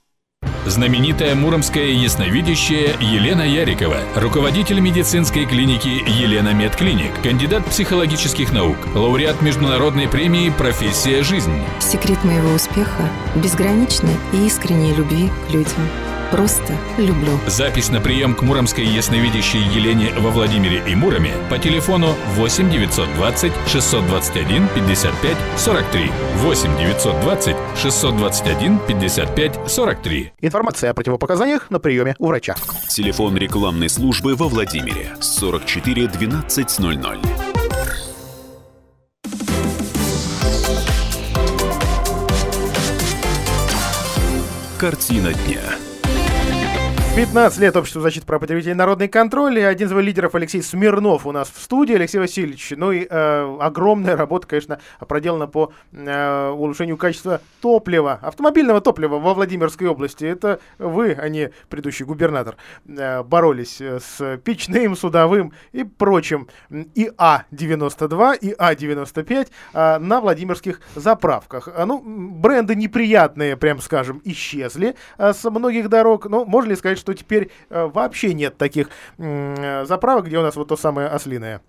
Знаменитая 0.71 1.35
муромская 1.35 1.87
ясновидящая 1.87 2.95
Елена 3.01 3.41
Ярикова, 3.41 3.97
руководитель 4.15 4.79
медицинской 4.79 5.45
клиники 5.45 5.89
Елена 5.89 6.53
Медклиник, 6.53 7.11
кандидат 7.21 7.65
психологических 7.65 8.53
наук, 8.53 8.77
лауреат 8.95 9.41
международной 9.41 10.07
премии 10.07 10.49
«Профессия 10.49 11.23
жизнь». 11.23 11.51
Секрет 11.81 12.23
моего 12.23 12.53
успеха– 12.53 13.09
безграничной 13.35 14.15
и 14.31 14.45
искренней 14.45 14.93
любви 14.93 15.29
к 15.45 15.51
людям– 15.51 15.89
просто 16.31 16.77
люблю. 16.97 17.37
Запись 17.47 17.89
на 17.89 17.99
прием 18.01 18.33
к 18.33 18.41
муромской 18.41 18.85
ясновидящей 18.85 19.59
Елене 19.59 20.11
во 20.17 20.31
Владимире 20.31 20.81
и 20.87 20.95
Муроме 20.95 21.31
по 21.49 21.57
телефону 21.57 22.15
8 22.35 22.71
920 22.71 23.51
621 23.67 24.67
55 24.69 25.37
43. 25.57 26.11
8 26.37 26.77
920 26.77 27.55
621 27.77 28.79
55 28.87 29.59
43. 29.67 30.33
Информация 30.41 30.91
о 30.91 30.93
противопоказаниях 30.93 31.69
на 31.69 31.79
приеме 31.79 32.15
у 32.17 32.27
врача. 32.27 32.55
Телефон 32.87 33.37
рекламной 33.37 33.89
службы 33.89 34.35
во 34.35 34.47
Владимире 34.47 35.09
44 35.19 36.05
1200. 36.05 37.51
Картина 44.79 45.31
дня. 45.31 45.90
15 47.13 47.59
лет 47.59 47.75
обществу 47.75 48.01
защиты 48.01 48.25
прав 48.25 48.39
потребителей 48.39 48.73
«Народный 48.73 49.09
контроль». 49.09 49.59
И 49.59 49.61
один 49.61 49.87
из 49.87 49.91
его 49.91 49.99
лидеров 49.99 50.33
Алексей 50.33 50.63
Смирнов 50.63 51.27
у 51.27 51.33
нас 51.33 51.51
в 51.53 51.61
студии. 51.61 51.93
Алексей 51.93 52.19
Васильевич, 52.19 52.71
ну 52.77 52.93
и 52.93 53.05
э, 53.07 53.57
огромная 53.59 54.15
работа, 54.15 54.47
конечно, 54.47 54.79
проделана 54.99 55.45
по 55.45 55.73
э, 55.91 56.49
улучшению 56.51 56.95
качества 56.95 57.41
топлива, 57.59 58.13
автомобильного 58.21 58.79
топлива 58.79 59.19
во 59.19 59.33
Владимирской 59.33 59.89
области. 59.89 60.23
Это 60.23 60.61
вы, 60.79 61.11
а 61.11 61.27
не 61.27 61.51
предыдущий 61.67 62.05
губернатор, 62.05 62.55
э, 62.87 63.23
боролись 63.23 63.81
с 63.81 64.37
печным, 64.45 64.95
судовым 64.95 65.51
и 65.73 65.83
прочим 65.83 66.47
и 66.69 67.11
А-92, 67.17 68.37
и 68.37 68.55
А-95 68.57 69.49
э, 69.73 69.97
на 69.97 70.21
владимирских 70.21 70.79
заправках. 70.95 71.67
А, 71.75 71.85
ну, 71.85 72.01
бренды 72.01 72.73
неприятные, 72.73 73.57
прям 73.57 73.81
скажем, 73.81 74.21
исчезли 74.23 74.95
э, 75.17 75.33
с 75.33 75.49
многих 75.49 75.89
дорог. 75.89 76.27
Ну, 76.29 76.45
можно 76.45 76.69
ли 76.69 76.75
сказать, 76.77 77.00
что 77.01 77.13
теперь 77.13 77.51
э, 77.69 77.85
вообще 77.85 78.33
нет 78.33 78.57
таких 78.57 78.89
э, 79.17 79.85
заправок, 79.85 80.27
где 80.27 80.37
у 80.37 80.43
нас 80.43 80.55
вот 80.55 80.69
то 80.69 80.77
самое 80.77 81.07
ослиное. 81.07 81.61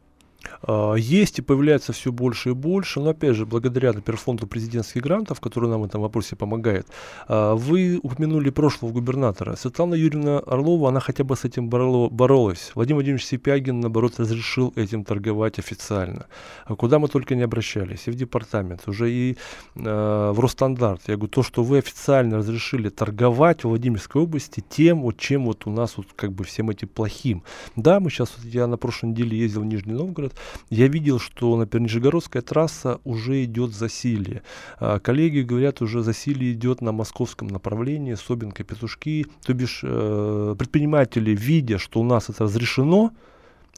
А, 0.62 0.94
есть 0.94 1.38
и 1.38 1.42
появляется 1.42 1.92
все 1.92 2.12
больше 2.12 2.50
и 2.50 2.52
больше, 2.52 3.00
но 3.00 3.10
опять 3.10 3.36
же, 3.36 3.46
благодаря, 3.46 3.92
например, 3.92 4.18
фонду 4.18 4.46
президентских 4.46 5.02
грантов, 5.02 5.40
который 5.40 5.68
нам 5.68 5.82
в 5.82 5.84
этом 5.84 6.00
вопросе 6.00 6.36
помогает, 6.36 6.86
а, 7.28 7.54
вы 7.54 7.98
упомянули 8.02 8.50
прошлого 8.50 8.92
губернатора. 8.92 9.56
Светлана 9.56 9.94
Юрьевна 9.94 10.38
Орлова, 10.38 10.88
она 10.88 11.00
хотя 11.00 11.24
бы 11.24 11.36
с 11.36 11.44
этим 11.44 11.68
боролась. 11.68 12.72
Владимир 12.74 12.96
Владимирович 12.96 13.26
Сипягин, 13.26 13.80
наоборот, 13.80 14.14
разрешил 14.18 14.72
этим 14.76 15.04
торговать 15.04 15.58
официально. 15.58 16.26
А 16.64 16.76
куда 16.76 16.98
мы 16.98 17.08
только 17.08 17.34
не 17.34 17.42
обращались, 17.42 18.06
и 18.06 18.10
в 18.10 18.14
департамент, 18.14 18.86
уже 18.86 19.10
и 19.10 19.36
в 19.74 20.40
Росстандарт. 20.40 21.02
Я 21.06 21.16
говорю, 21.16 21.30
то, 21.30 21.42
что 21.42 21.62
вы 21.62 21.78
официально 21.78 22.38
разрешили 22.38 22.88
торговать 22.88 23.64
в 23.64 23.68
Владимирской 23.68 24.22
области 24.22 24.62
тем, 24.68 25.02
вот 25.02 25.16
чем 25.18 25.46
вот 25.46 25.66
у 25.66 25.70
нас 25.70 25.96
вот 25.96 26.06
как 26.14 26.32
бы 26.32 26.44
всем 26.44 26.70
этим 26.70 26.88
плохим. 26.88 27.42
Да, 27.76 28.00
мы 28.00 28.10
сейчас, 28.10 28.32
вот 28.36 28.46
я 28.46 28.66
на 28.66 28.76
прошлой 28.76 29.10
неделе 29.10 29.38
ездил 29.38 29.62
в 29.62 29.66
Нижний 29.66 29.94
Новгород, 29.94 30.31
я 30.70 30.88
видел, 30.88 31.18
что, 31.18 31.56
например, 31.56 31.88
Нижегородская 31.88 32.42
трасса 32.42 33.00
уже 33.04 33.44
идет 33.44 33.74
засилье. 33.74 34.42
А, 34.78 34.98
коллеги 34.98 35.40
говорят, 35.40 35.82
уже 35.82 36.02
засилье 36.02 36.52
идет 36.52 36.80
на 36.80 36.92
московском 36.92 37.48
направлении, 37.48 38.14
Собинка, 38.14 38.64
Петушки. 38.64 39.26
То 39.44 39.54
бишь 39.54 39.80
э, 39.82 40.54
предприниматели, 40.58 41.30
видя, 41.34 41.78
что 41.78 42.00
у 42.00 42.04
нас 42.04 42.28
это 42.28 42.44
разрешено, 42.44 43.12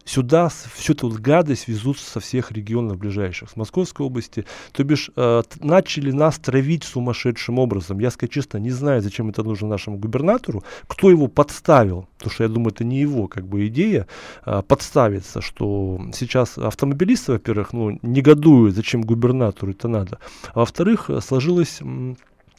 сюда 0.04 0.48
всю 0.48 0.92
эту 0.92 1.08
гадость 1.10 1.68
везут 1.68 1.98
со 1.98 2.20
всех 2.20 2.52
регионов 2.52 2.98
ближайших, 2.98 3.50
с 3.50 3.56
Московской 3.56 4.06
области. 4.06 4.44
То 4.72 4.84
бишь 4.84 5.10
э, 5.16 5.42
начали 5.60 6.10
нас 6.10 6.38
травить 6.38 6.84
сумасшедшим 6.84 7.58
образом. 7.58 7.98
Я, 7.98 8.10
сказать 8.10 8.32
честно, 8.32 8.58
не 8.58 8.70
знаю, 8.70 9.02
зачем 9.02 9.30
это 9.30 9.42
нужно 9.42 9.68
нашему 9.68 9.98
губернатору, 9.98 10.64
кто 10.86 11.10
его 11.10 11.28
подставил, 11.28 12.08
потому 12.18 12.32
что 12.32 12.44
я 12.44 12.48
думаю, 12.48 12.72
это 12.72 12.84
не 12.84 13.00
его 13.00 13.26
как 13.28 13.46
бы 13.46 13.66
идея 13.68 14.06
э, 14.46 14.62
подставиться, 14.66 15.40
что 15.40 16.00
сейчас 16.14 16.58
автомобилисты, 16.58 17.32
во-первых, 17.32 17.72
ну, 17.72 17.98
негодуют, 18.02 18.74
зачем 18.74 19.02
губернатору 19.02 19.72
это 19.72 19.88
надо. 19.88 20.18
А 20.52 20.60
во-вторых, 20.60 21.10
сложилось 21.20 21.80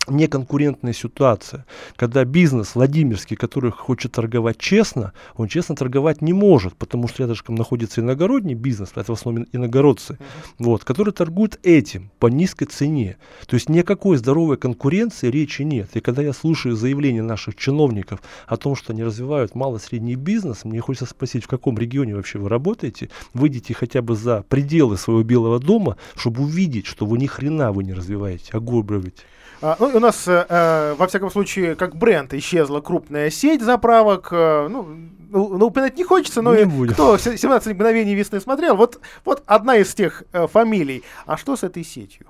неконкурентная 0.08 0.94
ситуация, 0.94 1.66
когда 1.96 2.24
бизнес 2.26 2.76
Владимирский, 2.76 3.36
который 3.36 3.72
хочет 3.72 4.12
торговать 4.12 4.58
честно, 4.58 5.14
он 5.36 5.48
честно 5.48 5.76
торговать 5.76 6.22
не 6.22 6.34
может, 6.34 6.76
потому 6.76 7.08
что 7.08 7.24
рядышком 7.24 7.56
находится 7.56 8.02
иногородний 8.02 8.56
бизнес, 8.56 8.92
это 8.96 9.16
в 9.16 9.20
основном 9.20 9.46
иногородцы, 9.52 10.14
uh-huh. 10.14 10.18
вот, 10.60 10.84
которые 10.84 11.14
торгуют 11.14 11.60
этим 11.64 12.12
по 12.20 12.28
низкой 12.28 12.66
цене. 12.66 13.18
То 13.48 13.56
есть 13.56 13.70
никакой 13.70 14.18
здоровой 14.18 14.58
конкуренции 14.58 15.30
речи 15.30 15.64
нет. 15.64 15.90
И 15.96 16.00
когда 16.00 16.22
я 16.22 16.34
слушаю 16.34 16.76
заявления 16.76 17.24
наших 17.24 17.56
чиновников 17.56 18.22
о 18.48 18.58
том, 18.58 18.76
что 18.76 18.94
они 18.94 19.04
развивают 19.04 19.56
мало-средний 19.56 20.16
бизнес, 20.16 20.66
мне 20.66 20.80
хочется 20.80 21.06
спросить, 21.06 21.44
в 21.44 21.48
каком 21.48 21.78
регионе 21.78 22.16
вообще 22.16 22.40
вы 22.40 22.50
работаете, 22.50 23.10
выйдите 23.34 23.74
хотя 23.74 24.02
бы 24.02 24.16
за 24.16 24.44
пределы 24.44 24.98
своего 24.98 25.24
Белого 25.24 25.60
дома, 25.60 25.98
чтобы 26.16 26.44
увидеть, 26.44 26.86
что 26.86 27.06
вы 27.06 27.18
ни 27.18 27.28
хрена 27.28 27.72
вы 27.72 27.84
не 27.84 27.94
развиваете, 27.94 28.50
а 28.54 28.60
губливаете. 28.60 29.24
А, 29.66 29.76
ну, 29.80 29.88
у 29.88 30.00
нас, 30.00 30.28
э, 30.28 30.94
во 30.96 31.08
всяком 31.08 31.32
случае, 31.32 31.76
как 31.76 31.96
бренд 31.96 32.34
исчезла 32.36 32.82
крупная 32.82 33.32
сеть 33.32 33.62
заправок. 33.62 34.32
Ну, 34.32 34.86
ну, 35.32 35.58
ну, 35.58 35.66
упоминать 35.66 35.98
не 35.98 36.04
хочется, 36.04 36.42
но 36.42 36.56
не 36.56 36.66
будем. 36.66 36.94
кто 36.94 37.18
17 37.18 37.74
мгновений 37.74 38.14
весны 38.14 38.40
смотрел, 38.40 38.76
вот, 38.76 39.00
вот 39.26 39.44
одна 39.48 39.78
из 39.78 39.94
тех 39.94 40.24
э, 40.34 40.48
фамилий. 40.48 41.04
А 41.26 41.36
что 41.36 41.56
с 41.56 41.64
этой 41.64 41.84
сетью? 41.84 42.28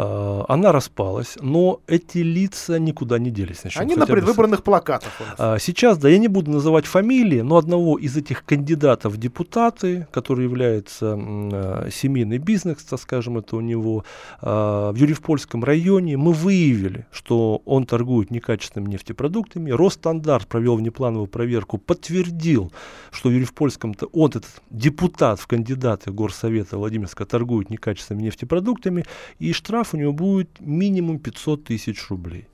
А, 0.00 0.44
она 0.48 0.70
распалась, 0.70 1.36
но 1.40 1.80
эти 1.88 2.18
лица 2.18 2.78
никуда 2.78 3.18
не 3.18 3.30
делись. 3.30 3.64
Начнем 3.64 3.82
Они 3.82 3.96
на 3.96 4.06
предвыборных 4.06 4.62
плакатах. 4.62 5.10
А, 5.38 5.58
сейчас, 5.58 5.98
да, 5.98 6.08
я 6.08 6.18
не 6.18 6.28
буду 6.28 6.52
называть 6.52 6.86
фамилии, 6.86 7.40
но 7.40 7.56
одного 7.56 7.98
из 7.98 8.16
этих 8.16 8.44
кандидатов 8.44 9.14
в 9.14 9.16
депутаты, 9.16 10.06
который 10.12 10.44
является 10.44 11.18
э, 11.18 11.90
семейный 11.92 12.38
бизнес, 12.38 12.84
так 12.84 13.00
скажем, 13.00 13.38
это 13.38 13.56
у 13.56 13.60
него, 13.60 14.04
э, 14.40 14.46
в 14.46 14.94
Юрьев-Польском 14.94 15.64
районе, 15.64 16.16
мы 16.16 16.32
выявили, 16.32 17.06
что 17.10 17.60
он 17.64 17.84
торгует 17.84 18.30
некачественными 18.30 18.92
нефтепродуктами. 18.92 19.72
Росстандарт 19.72 20.46
провел 20.46 20.76
внеплановую 20.76 21.26
проверку, 21.26 21.76
подтвердил, 21.76 22.72
что 23.10 23.30
в 23.30 23.32
Юрьев-Польском-то 23.32 24.06
он, 24.12 24.28
этот 24.28 24.46
депутат 24.70 25.40
в 25.40 25.48
кандидаты 25.48 26.12
Горсовета 26.12 26.78
Владимирска, 26.78 27.24
торгует 27.24 27.70
некачественными 27.70 28.26
нефтепродуктами, 28.26 29.04
и 29.40 29.52
штраф 29.52 29.87
штраф 29.88 29.94
у 29.94 29.96
него 29.96 30.12
будет 30.12 30.60
минимум 30.60 31.18
500 31.18 31.64
тысяч 31.64 32.08
рублей. 32.10 32.46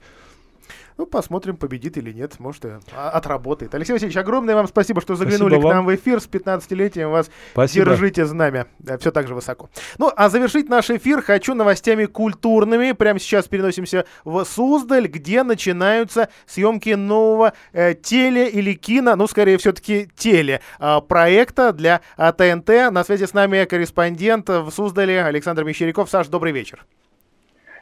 Ну, 0.97 1.07
посмотрим, 1.07 1.57
победит 1.57 1.97
или 1.97 2.13
нет. 2.13 2.39
Может, 2.39 2.65
и 2.67 2.69
отработает. 2.95 3.75
Алексей 3.75 3.95
Васильевич, 3.95 4.17
огромное 4.17 4.55
вам 4.55 4.69
спасибо, 4.69 5.01
что 5.01 5.17
заглянули 5.17 5.55
спасибо 5.55 5.71
к 5.71 5.75
нам 5.75 5.87
в 5.87 5.95
эфир. 5.95 6.21
С 6.21 6.29
15-летием 6.29 7.11
вас 7.11 7.31
спасибо. 7.53 7.87
держите 7.87 8.25
знамя. 8.27 8.69
Все 9.01 9.11
так 9.11 9.27
же 9.27 9.35
высоко. 9.35 9.71
Ну, 9.99 10.13
а 10.15 10.29
завершить 10.29 10.69
наш 10.69 10.91
эфир 10.91 11.21
хочу 11.21 11.55
новостями 11.55 12.05
культурными. 12.05 12.93
Прямо 12.93 13.19
сейчас 13.19 13.49
переносимся 13.49 14.05
в 14.25 14.45
Суздаль, 14.45 15.09
где 15.09 15.43
начинаются 15.43 16.29
съемки 16.47 16.91
нового 16.91 17.55
э, 17.73 17.95
теле 17.95 18.49
или 18.49 18.75
кино, 18.75 19.17
ну, 19.17 19.27
скорее 19.27 19.59
все-таки 19.59 20.09
теле 20.15 20.61
э, 20.79 21.01
проекта 21.09 21.73
для 21.73 22.03
э, 22.17 22.33
ТНТ. 22.33 22.93
На 22.93 23.03
связи 23.03 23.27
с 23.27 23.35
нами 23.35 23.65
корреспондент 23.65 24.49
в 24.49 24.71
Суздале 24.71 25.25
Александр 25.25 25.65
Мещеряков. 25.65 26.09
Саш, 26.09 26.29
добрый 26.29 26.53
вечер. 26.53 26.87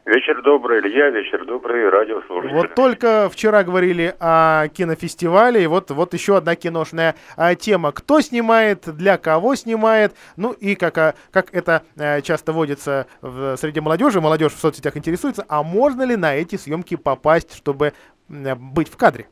Вечер 0.05 0.43
добрый, 0.43 0.81
Илья, 0.81 1.11
вечер 1.11 1.45
добрый, 1.45 1.89
радиослушатели. 1.89 2.53
Вот 2.53 2.75
только 2.75 3.29
вчера 3.31 3.63
говорили 3.63 4.13
о 4.19 4.67
кинофестивале, 4.67 5.63
и 5.63 5.67
вот, 5.69 5.93
вот 5.93 6.13
еще 6.13 6.39
одна 6.39 6.57
киношная 6.57 7.15
а, 7.37 7.55
тема. 7.55 7.93
Кто 7.93 8.21
снимает, 8.21 8.81
для 8.97 9.17
кого 9.17 9.55
снимает, 9.55 10.15
ну 10.37 10.51
и 10.53 10.75
как, 10.75 10.99
а, 10.99 11.15
как 11.31 11.55
это 11.55 11.85
а, 11.97 12.21
часто 12.21 12.53
водится 12.53 13.07
в, 13.21 13.57
среди 13.57 13.79
молодежи, 13.79 14.21
молодежь 14.21 14.55
в 14.55 14.59
соцсетях 14.59 14.97
интересуется, 14.97 15.45
а 15.49 15.63
можно 15.63 16.03
ли 16.03 16.17
на 16.17 16.35
эти 16.35 16.57
съемки 16.57 16.97
попасть, 16.97 17.55
чтобы 17.55 17.93
а, 18.29 18.57
быть 18.57 18.89
в 18.89 18.97
кадре? 18.97 19.29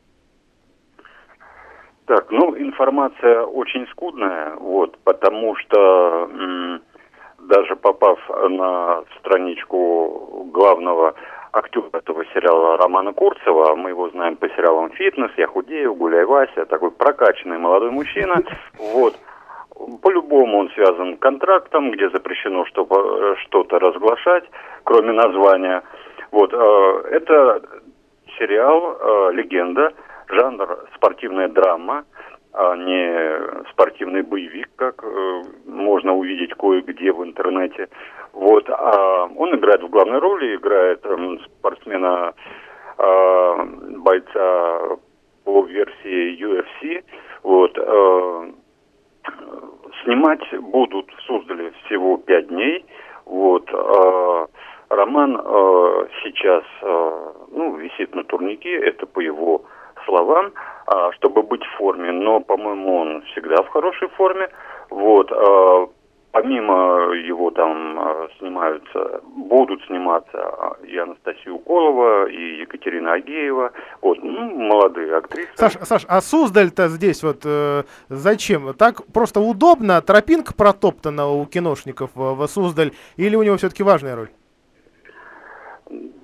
Так, 2.05 2.31
ну, 2.31 2.57
информация 2.57 3.41
очень 3.41 3.85
скудная, 3.87 4.55
вот, 4.55 4.97
потому 4.99 5.53
что... 5.57 6.29
М- 6.31 6.81
даже 7.51 7.75
попав 7.75 8.17
на 8.49 9.03
страничку 9.19 10.47
главного 10.53 11.13
актера 11.51 11.89
этого 11.93 12.23
сериала 12.33 12.77
Романа 12.77 13.13
Курцева, 13.13 13.75
мы 13.75 13.89
его 13.89 14.09
знаем 14.09 14.37
по 14.37 14.47
сериалам 14.49 14.89
«Фитнес», 14.91 15.31
«Я 15.37 15.47
худею», 15.47 15.93
«Гуляй, 15.95 16.25
Вася», 16.25 16.65
такой 16.65 16.91
прокачанный 16.91 17.57
молодой 17.57 17.91
мужчина, 17.91 18.41
вот, 18.93 19.15
по-любому 20.01 20.59
он 20.59 20.69
связан 20.69 21.17
контрактом, 21.17 21.91
где 21.91 22.09
запрещено 22.09 22.65
что-то 22.65 23.79
разглашать, 23.79 24.45
кроме 24.85 25.11
названия. 25.11 25.81
Вот, 26.31 26.53
э, 26.53 27.03
это 27.11 27.61
сериал 28.37 28.97
э, 28.97 29.31
«Легенда», 29.33 29.91
жанр 30.29 30.85
спортивная 30.95 31.49
драма, 31.49 32.05
а 32.53 32.75
не 32.75 33.71
спортивный 33.71 34.23
боевик, 34.23 34.69
как 34.75 35.03
э, 35.03 35.41
можно 35.65 36.13
увидеть 36.13 36.53
кое-где 36.55 37.11
в 37.11 37.23
интернете. 37.23 37.87
Вот, 38.33 38.69
а 38.69 39.29
он 39.35 39.55
играет 39.55 39.81
в 39.83 39.89
главной 39.89 40.19
роли, 40.19 40.55
играет 40.55 40.99
э, 41.05 41.37
спортсмена 41.45 42.33
э, 42.97 43.63
бойца 43.97 44.97
по 45.45 45.63
версии 45.63 46.43
UFC. 46.43 47.03
Вот, 47.43 47.77
э, 47.77 48.51
снимать 50.03 50.59
будут 50.59 51.09
в 51.11 51.21
Суздале 51.21 51.71
всего 51.85 52.17
пять 52.17 52.47
дней. 52.47 52.85
Вот, 53.25 53.69
э, 53.71 54.45
роман 54.89 55.39
э, 55.41 56.07
сейчас 56.23 56.63
э, 56.81 57.31
ну, 57.51 57.75
висит 57.77 58.13
на 58.13 58.23
турнике, 58.25 58.75
это 58.75 59.05
по 59.05 59.19
его 59.21 59.63
словам, 60.05 60.51
а, 60.87 61.11
чтобы 61.13 61.43
быть 61.43 61.63
в 61.63 61.77
форме, 61.77 62.11
но, 62.11 62.39
по-моему, 62.39 62.97
он 62.97 63.21
всегда 63.31 63.61
в 63.63 63.69
хорошей 63.69 64.07
форме. 64.09 64.49
Вот, 64.89 65.31
а, 65.31 65.87
помимо 66.31 67.13
его 67.13 67.51
там 67.51 67.99
а, 67.99 68.27
снимаются, 68.39 69.21
будут 69.35 69.83
сниматься 69.85 70.77
и 70.83 70.97
Анастасия 70.97 71.51
Уколова, 71.51 72.27
и 72.27 72.61
Екатерина 72.61 73.13
Агеева, 73.13 73.71
вот, 74.01 74.17
ну, 74.23 74.49
молодые 74.49 75.15
актрисы. 75.17 75.51
Саш, 75.55 75.73
Саш 75.83 76.05
а 76.07 76.21
Суздаль-то 76.21 76.87
здесь 76.89 77.23
вот 77.23 77.41
э, 77.45 77.83
зачем? 78.09 78.73
Так 78.73 79.05
просто 79.13 79.39
удобно, 79.39 80.01
тропинка 80.01 80.53
протоптана 80.53 81.27
у 81.27 81.45
киношников 81.45 82.11
в, 82.15 82.35
в 82.35 82.47
Суздаль, 82.47 82.91
или 83.17 83.35
у 83.35 83.43
него 83.43 83.57
все-таки 83.57 83.83
важная 83.83 84.15
роль? 84.15 84.29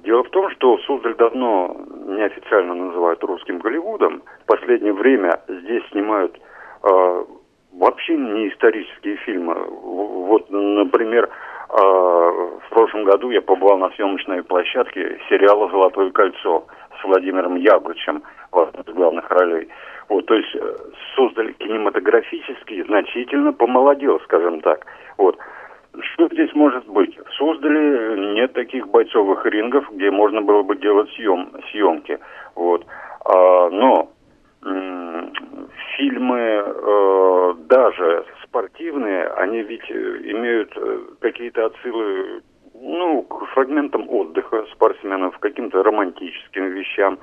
Дело 0.08 0.24
в 0.24 0.30
том, 0.30 0.50
что 0.52 0.78
Суздаль 0.88 1.16
давно 1.16 1.76
неофициально 2.06 2.74
называют 2.74 3.22
русским 3.26 3.60
Голливудом. 3.60 4.24
В 4.44 4.46
последнее 4.46 4.94
время 4.94 5.42
здесь 5.50 5.84
снимают 5.92 6.34
э, 6.82 7.24
вообще 7.74 8.16
не 8.16 8.48
исторические 8.48 9.18
фильмы. 9.18 9.56
Вот, 9.56 10.50
например, 10.50 11.26
э, 11.26 11.76
в 11.76 12.70
прошлом 12.70 13.04
году 13.04 13.32
я 13.32 13.42
побывал 13.42 13.80
на 13.80 13.90
съемочной 13.90 14.44
площадке 14.44 15.20
сериала 15.28 15.70
«Золотое 15.72 16.10
кольцо» 16.12 16.66
с 17.02 17.04
Владимиром 17.04 17.58
Яблочем 17.58 18.24
в 18.54 18.60
одной 18.60 18.84
из 18.88 18.94
главных 18.94 19.30
ролей. 19.30 19.68
Вот, 20.08 20.26
то 20.26 20.36
есть 20.36 20.56
э, 20.56 20.76
Суздаль 21.18 21.52
кинематографически 21.56 22.82
значительно 22.84 23.52
помолодел, 23.52 24.22
скажем 24.22 24.62
так. 24.62 24.86
Вот. 25.18 25.38
Что 26.02 26.28
здесь 26.28 26.54
может 26.54 26.86
быть? 26.88 27.18
В 27.18 27.32
Суздале 27.34 28.34
нет 28.34 28.54
таких 28.54 28.88
бойцовых 28.88 29.46
рингов, 29.46 29.86
где 29.92 30.12
можно 30.12 30.42
было 30.42 30.64
бы 30.64 30.76
делать 30.78 31.10
съем, 31.12 31.52
съемки. 31.72 32.20
Вот. 32.56 32.86
А, 33.26 33.70
но 33.70 34.10
м- 34.64 35.32
фильмы 35.96 36.40
э, 36.40 37.54
даже 37.68 38.26
спортивные, 38.44 39.28
они 39.28 39.62
ведь 39.62 39.90
имеют 39.90 40.72
э, 40.76 41.00
какие-то 41.20 41.66
отсылы 41.66 42.42
ну, 42.80 43.24
к 43.24 43.46
фрагментам 43.54 44.10
отдыха 44.10 44.66
спортсменов, 44.74 45.38
к 45.38 45.42
каким-то 45.42 45.84
романтическим 45.84 46.66
вещам. 46.72 47.18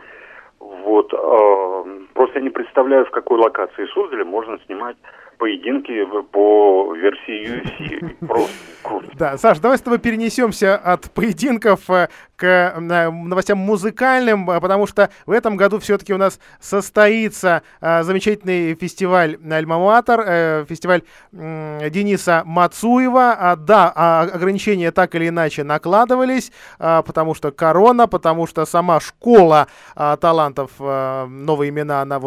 Вот. 0.58 1.12
Э, 1.12 1.84
просто 2.14 2.38
я 2.38 2.44
не 2.44 2.50
представляю, 2.50 3.06
в 3.06 3.10
какой 3.10 3.38
локации 3.38 3.86
Суздаля 3.86 4.24
можно 4.24 4.58
снимать 4.66 4.96
поединки 5.44 5.92
по 6.32 6.94
версии 6.94 7.60
UFC. 7.60 8.26
Просто 8.26 8.56
круто. 8.82 9.06
Да, 9.12 9.36
Саш, 9.36 9.58
давай 9.58 9.76
с 9.76 9.82
тобой 9.82 9.98
перенесемся 9.98 10.74
от 10.74 11.10
поединков 11.10 11.90
э, 11.90 12.08
к 12.36 12.44
э, 12.44 12.80
новостям 12.80 13.58
музыкальным, 13.58 14.50
э, 14.50 14.58
потому 14.58 14.86
что 14.86 15.10
в 15.26 15.30
этом 15.32 15.58
году 15.58 15.80
все-таки 15.80 16.14
у 16.14 16.16
нас 16.16 16.40
состоится 16.60 17.62
замечательный 17.82 18.74
фестиваль 18.74 19.36
«Альма-Матер», 19.36 20.64
фестиваль 20.64 21.02
Дениса 21.30 22.42
Мацуева. 22.46 23.36
А, 23.38 23.56
да, 23.56 23.92
а 23.94 24.22
ограничения 24.22 24.92
так 24.92 25.14
или 25.14 25.28
иначе 25.28 25.62
накладывались, 25.62 26.52
потому 26.78 27.34
что 27.34 27.50
корона, 27.50 28.06
потому 28.06 28.46
что 28.46 28.64
сама 28.64 28.98
школа 28.98 29.68
талантов, 29.94 30.70
новые 30.78 31.68
имена, 31.68 32.00
она 32.00 32.18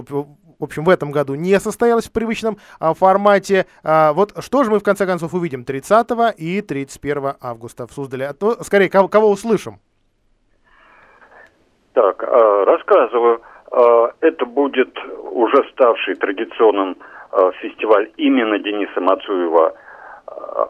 в 0.59 0.63
общем, 0.63 0.83
в 0.83 0.89
этом 0.89 1.11
году 1.11 1.35
не 1.35 1.59
состоялась 1.59 2.07
в 2.07 2.11
привычном 2.11 2.57
а, 2.79 2.93
формате. 2.93 3.65
А, 3.83 4.13
вот 4.13 4.31
что 4.39 4.63
же 4.63 4.71
мы 4.71 4.79
в 4.79 4.83
конце 4.83 5.05
концов 5.05 5.33
увидим 5.33 5.63
30 5.63 6.07
и 6.37 6.61
31 6.61 7.33
августа 7.41 7.87
в 7.87 7.91
Суздале? 7.91 8.27
А 8.27 8.33
то, 8.33 8.63
скорее, 8.63 8.89
кого, 8.89 9.07
кого 9.07 9.29
услышим? 9.29 9.79
Так, 11.93 12.23
а, 12.23 12.65
рассказываю. 12.65 13.41
А, 13.71 14.11
это 14.21 14.45
будет 14.45 14.97
уже 15.31 15.63
ставший 15.71 16.15
традиционным 16.15 16.97
а, 17.31 17.51
фестиваль 17.53 18.11
именно 18.17 18.59
Дениса 18.59 19.01
Мацуева 19.01 19.73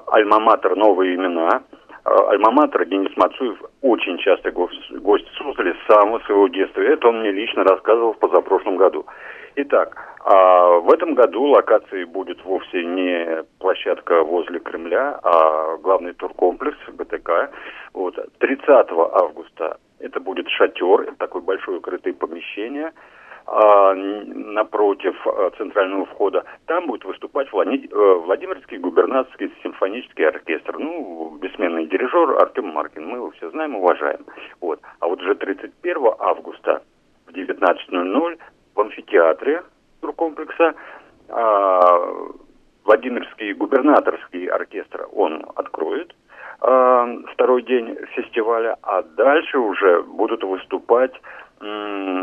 «Альма-Матер. 0.07 0.75
Новые 0.75 1.15
имена». 1.15 1.63
Альма-Матер 2.05 2.85
Денис 2.85 3.11
Мацуев 3.17 3.61
очень 3.81 4.17
часто 4.19 4.51
гость, 4.51 5.27
Суздали 5.38 5.73
с 5.73 5.93
самого 5.93 6.19
своего 6.19 6.47
детства. 6.47 6.79
Это 6.79 7.09
он 7.09 7.19
мне 7.19 7.31
лично 7.31 7.65
рассказывал 7.65 8.13
в 8.13 8.19
позапрошлом 8.19 8.77
году. 8.77 9.05
Итак, 9.60 9.97
а 10.24 10.78
в 10.82 10.93
этом 10.93 11.16
году 11.16 11.45
локацией 11.45 12.05
будет 12.05 12.45
вовсе 12.45 12.86
не 12.86 13.43
площадка 13.58 14.22
возле 14.22 14.60
Кремля, 14.60 15.20
а 15.24 15.78
главный 15.78 16.14
туркомплекс 16.14 16.78
БТК. 16.93 17.49
Вот. 17.91 18.16
30 18.38 18.68
августа 18.70 19.80
это 19.99 20.20
будет 20.20 20.47
шатер, 20.49 21.12
такое 21.18 21.41
большое 21.41 21.80
укрытое 21.80 22.14
помещение. 22.14 22.93
а, 23.47 23.95
напротив 23.95 25.16
а, 25.26 25.49
центрального 25.58 26.05
входа, 26.05 26.43
там 26.68 26.86
будет 26.86 27.05
выступать. 27.05 27.47
Э, 27.47 28.14
Владимирский 28.26 28.78
губернаторский 28.78 29.51
симфонический 29.64 30.28
оркестр. 30.28 30.78
Ну, 30.78 31.36
бессменный 31.41 31.88
дирижер 31.88 32.39
Артем 32.39 32.68
Маркин. 32.68 33.08
Мы 33.08 33.18
его 33.18 33.32
все 33.32 33.49
знаем, 33.49 33.76
уважаем. 33.76 34.24
Вот. 34.62 34.82
А 34.99 35.08
вот 35.08 35.20
уже 35.22 35.34
31 35.34 35.97
августа 36.20 36.84
в 37.26 37.32
19.00 37.32 38.38
в 38.78 38.82
амфитеатре 38.82 39.63
туркомплекса 40.01 40.75
а, 41.30 41.82
Владимирский 42.86 43.53
губернаторский 43.53 44.45
оркестр 44.45 45.07
он 45.11 45.43
откроет 45.55 46.15
э, 46.61 47.17
второй 47.34 47.63
день 47.63 47.97
фестиваля, 48.15 48.78
а 48.82 49.01
дальше 49.01 49.57
уже 49.57 50.03
будут 50.03 50.41
выступать 50.43 51.11
э, 51.59 51.65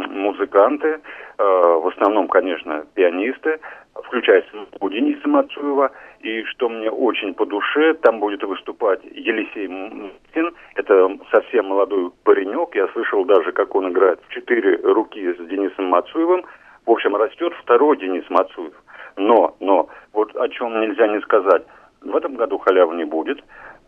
музыканты, 0.09 0.89
э, 0.89 1.43
в 1.43 1.87
основном, 1.89 2.29
конечно, 2.29 2.87
пианисты, 2.95 3.61
включая 4.03 4.45
у 4.81 4.89
Дениса 4.89 5.29
Мацуева, 5.29 5.91
и 6.21 6.43
что 6.45 6.69
мне 6.69 6.91
очень 6.91 7.35
по 7.35 7.47
душе, 7.47 7.95
там 7.95 8.21
будет 8.21 8.43
выступать 8.43 9.01
Елисей 9.05 9.69
Мусин, 9.69 10.55
это 10.75 11.17
совсем 11.31 11.67
молодой 11.67 12.11
паренек, 12.25 12.75
я 12.75 12.89
слышал 12.89 13.25
даже, 13.25 13.53
как 13.53 13.75
он 13.75 13.91
играет 13.91 14.21
в 14.27 14.33
четыре 14.33 14.77
руки 14.77 15.35
с 15.35 15.49
Денисом 15.49 15.87
Мацуевым, 15.87 16.45
в 16.87 16.91
общем, 16.91 17.17
растет 17.17 17.53
второй 17.63 17.97
Денис 17.97 18.25
Мацуев. 18.29 18.75
Но, 19.17 19.57
но, 19.61 19.89
вот 20.13 20.35
о 20.37 20.49
чем 20.49 20.81
нельзя 20.81 21.07
не 21.07 21.21
сказать. 21.21 21.63
В 22.03 22.15
этом 22.15 22.35
году 22.35 22.59
халявы 22.59 22.97
не 22.97 23.05
будет. 23.05 23.43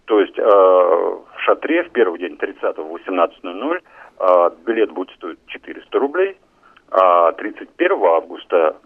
То 0.06 0.20
есть 0.20 0.38
э, 0.38 0.42
в 0.42 1.40
шатре 1.40 1.82
в 1.82 1.90
первый 1.90 2.20
день 2.20 2.36
30 2.36 2.78
в 2.78 2.96
18.00 2.96 3.82
э, 4.18 4.50
билет 4.64 4.92
будет 4.92 5.10
стоить 5.16 5.38
400 5.48 5.98
рублей, 5.98 6.38
а 6.90 7.32
31 7.32 7.92
августа 8.04 8.76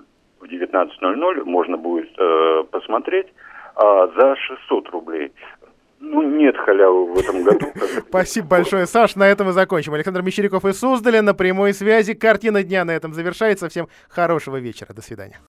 в 0.41 0.45
19.00 0.45 1.45
можно 1.45 1.77
будет 1.77 2.11
э, 2.19 2.65
посмотреть 2.71 3.27
э, 3.27 4.09
за 4.17 4.37
600 4.37 4.89
рублей. 4.91 5.33
Ну, 6.01 6.23
нет 6.23 6.57
халявы 6.57 7.13
в 7.13 7.19
этом 7.19 7.45
году. 7.45 7.67
Спасибо 8.09 8.49
большое, 8.49 8.87
Саш. 8.87 9.17
На 9.17 9.29
этом 9.29 9.49
мы 9.49 9.53
закончим. 9.53 9.93
Александр 9.93 10.23
Мещеряков 10.23 10.65
из 10.65 10.81
Суздаля 10.81 11.21
на 11.21 11.35
прямой 11.35 11.75
связи. 11.75 12.15
Картина 12.15 12.63
дня 12.63 12.87
на 12.87 12.93
этом 12.93 13.13
завершается. 13.13 13.69
Всем 13.69 13.89
хорошего 14.09 14.57
вечера. 14.57 14.95
До 14.95 15.03
свидания. 15.03 15.39